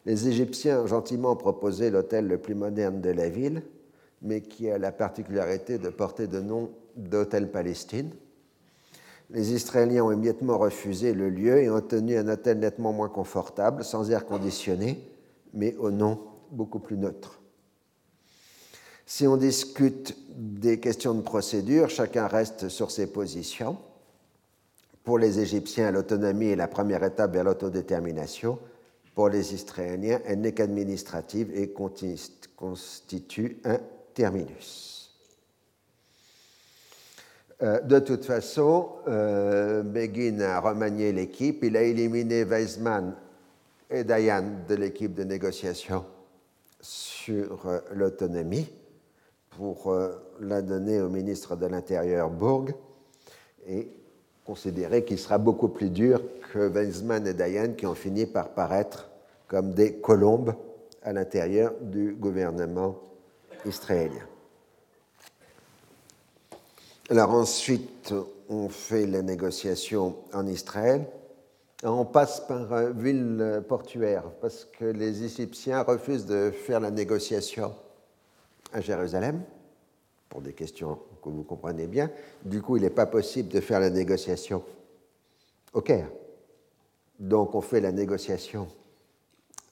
[0.06, 3.62] Les Égyptiens ont gentiment proposé l'hôtel le plus moderne de la ville,
[4.22, 8.10] mais qui a la particularité de porter le nom d'Hôtel Palestine.
[9.30, 13.82] Les Israéliens ont immédiatement refusé le lieu et ont tenu un hôtel nettement moins confortable,
[13.82, 15.00] sans air conditionné,
[15.54, 16.20] mais au nom
[16.52, 17.40] beaucoup plus neutre.
[19.06, 23.76] Si on discute des questions de procédure, chacun reste sur ses positions.
[25.02, 28.58] Pour les Égyptiens, l'autonomie est la première étape vers l'autodétermination.
[29.14, 31.74] Pour les Israéliens, elle n'est qu'administrative et
[32.56, 33.78] constitue un
[34.14, 35.10] terminus.
[37.62, 41.62] Euh, de toute façon, euh, Begin a remanié l'équipe.
[41.62, 43.14] Il a éliminé Weizmann
[43.90, 46.04] et Dayan de l'équipe de négociation
[46.82, 48.68] sur euh, l'autonomie
[49.50, 49.94] pour
[50.40, 52.68] la donner au ministre de l'Intérieur Bourg
[53.66, 53.86] et
[54.46, 56.22] considérer qu'il sera beaucoup plus dur
[56.52, 59.10] que Weizmann et Dayan qui ont fini par paraître
[59.46, 60.54] comme des colombes
[61.02, 62.98] à l'intérieur du gouvernement
[63.66, 64.26] israélien.
[67.10, 68.14] Alors ensuite,
[68.48, 71.04] on fait les négociations en Israël.
[71.84, 77.74] On passe par une ville portuaire parce que les Égyptiens refusent de faire la négociation
[78.72, 79.42] à Jérusalem
[80.28, 82.08] pour des questions que vous comprenez bien.
[82.44, 84.62] Du coup, il n'est pas possible de faire la négociation
[85.72, 86.08] au Caire.
[87.18, 88.68] Donc on fait la négociation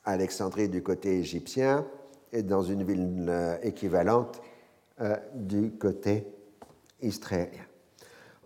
[0.05, 1.87] à Alexandrie du côté égyptien
[2.32, 4.41] et dans une ville euh, équivalente
[5.01, 6.27] euh, du côté
[7.03, 7.65] israélien.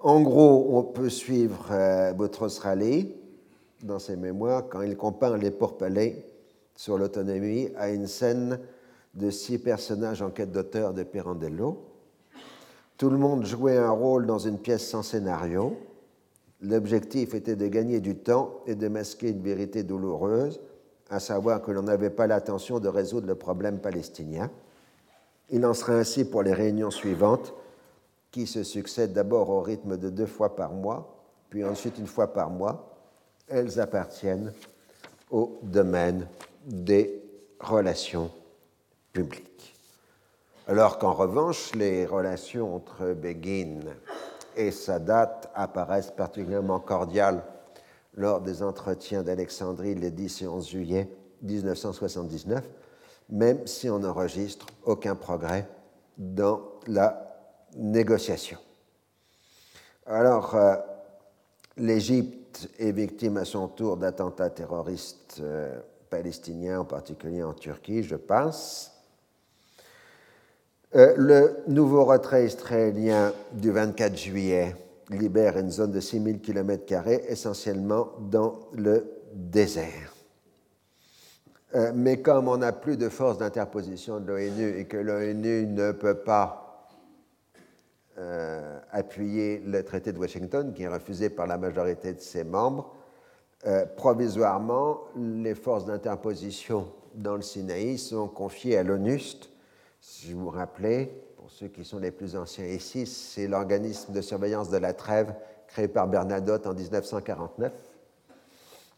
[0.01, 2.61] En gros, on peut suivre euh, Boutros
[3.85, 6.25] dans ses mémoires quand il compare les pourparlers
[6.75, 8.59] sur l'autonomie à une scène
[9.15, 11.85] de six personnages en quête d'auteur de Pirandello.
[12.97, 15.77] Tout le monde jouait un rôle dans une pièce sans scénario.
[16.61, 20.61] L'objectif était de gagner du temps et de masquer une vérité douloureuse,
[21.11, 24.51] à savoir que l'on n'avait pas l'intention de résoudre le problème palestinien.
[25.51, 27.53] Il en sera ainsi pour les réunions suivantes
[28.31, 32.33] qui se succèdent d'abord au rythme de deux fois par mois, puis ensuite une fois
[32.33, 32.94] par mois.
[33.49, 34.53] Elles appartiennent
[35.31, 36.27] au domaine
[36.65, 37.23] des
[37.61, 38.31] relations
[39.13, 39.75] publiques.
[40.67, 43.81] Alors qu'en revanche, les relations entre Begin
[44.57, 47.43] et Sadat apparaissent particulièrement cordiales
[48.15, 51.09] lors des entretiens d'Alexandrie les 10 et 11 juillet
[51.43, 52.65] 1979,
[53.29, 55.69] même si on n'enregistre aucun progrès
[56.17, 57.37] dans la
[57.77, 58.59] négociation.
[60.07, 60.77] Alors, euh,
[61.77, 62.44] l'Égypte
[62.79, 65.79] est victime à son tour d'attentats terroristes euh,
[66.11, 68.93] palestiniens, en particulier en Turquie, je pense.
[70.95, 74.77] Euh, le nouveau retrait israélien du 24 juillet
[75.11, 79.05] libère une zone de 6000 km, essentiellement dans le
[79.35, 80.15] désert.
[81.95, 86.15] mais comme on n'a plus de force d'interposition de l'ONU et que l'ONU ne peut
[86.15, 86.64] pas
[88.19, 92.95] euh, appuyer le traité de Washington, qui est refusé par la majorité de ses membres.
[93.67, 99.51] Euh, provisoirement, les forces d'interposition dans le Sinaï sont confiées à l'ONUST.
[100.01, 104.21] Si vous vous rappelez, pour ceux qui sont les plus anciens ici, c'est l'organisme de
[104.21, 105.35] surveillance de la trêve
[105.67, 107.73] créé par Bernadotte en 1949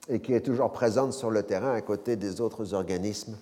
[0.09, 3.37] et qui est toujours présente sur le terrain à côté des autres organismes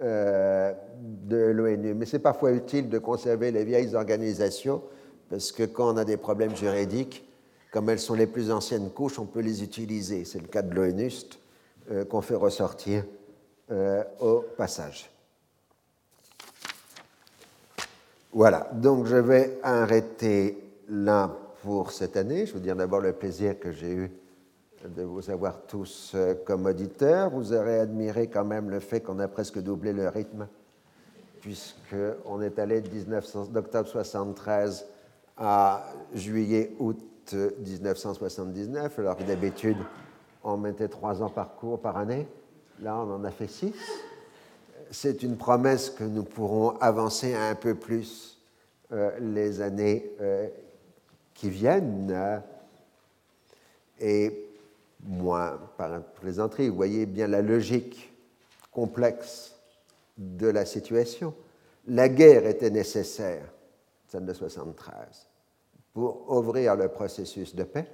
[0.00, 1.94] de l'ONU.
[1.94, 4.82] Mais c'est parfois utile de conserver les vieilles organisations
[5.30, 7.24] parce que quand on a des problèmes juridiques,
[7.72, 10.24] comme elles sont les plus anciennes couches, on peut les utiliser.
[10.24, 11.38] C'est le cas de l'ONUST
[11.90, 13.04] euh, qu'on fait ressortir
[13.70, 15.10] euh, au passage.
[18.32, 20.58] Voilà, donc je vais arrêter
[20.88, 22.46] là pour cette année.
[22.46, 24.12] Je vous dire d'abord le plaisir que j'ai eu
[24.88, 27.30] de vous avoir tous euh, comme auditeurs.
[27.30, 30.46] Vous aurez admiré quand même le fait qu'on a presque doublé le rythme,
[31.40, 34.86] puisqu'on est allé d'octobre 73
[35.36, 39.78] à juillet-août 1979, alors que d'habitude,
[40.42, 42.28] on mettait trois ans par cours par année.
[42.80, 43.74] Là, on en a fait six.
[44.90, 48.38] C'est une promesse que nous pourrons avancer un peu plus
[48.92, 50.48] euh, les années euh,
[51.32, 52.42] qui viennent.
[53.98, 54.43] Et
[55.04, 56.68] moins par plaisanterie.
[56.68, 58.12] Vous voyez bien la logique
[58.70, 59.54] complexe
[60.16, 61.34] de la situation.
[61.86, 63.44] La guerre était nécessaire,
[64.08, 65.28] celle de 73,
[65.92, 67.86] pour ouvrir le processus de paix,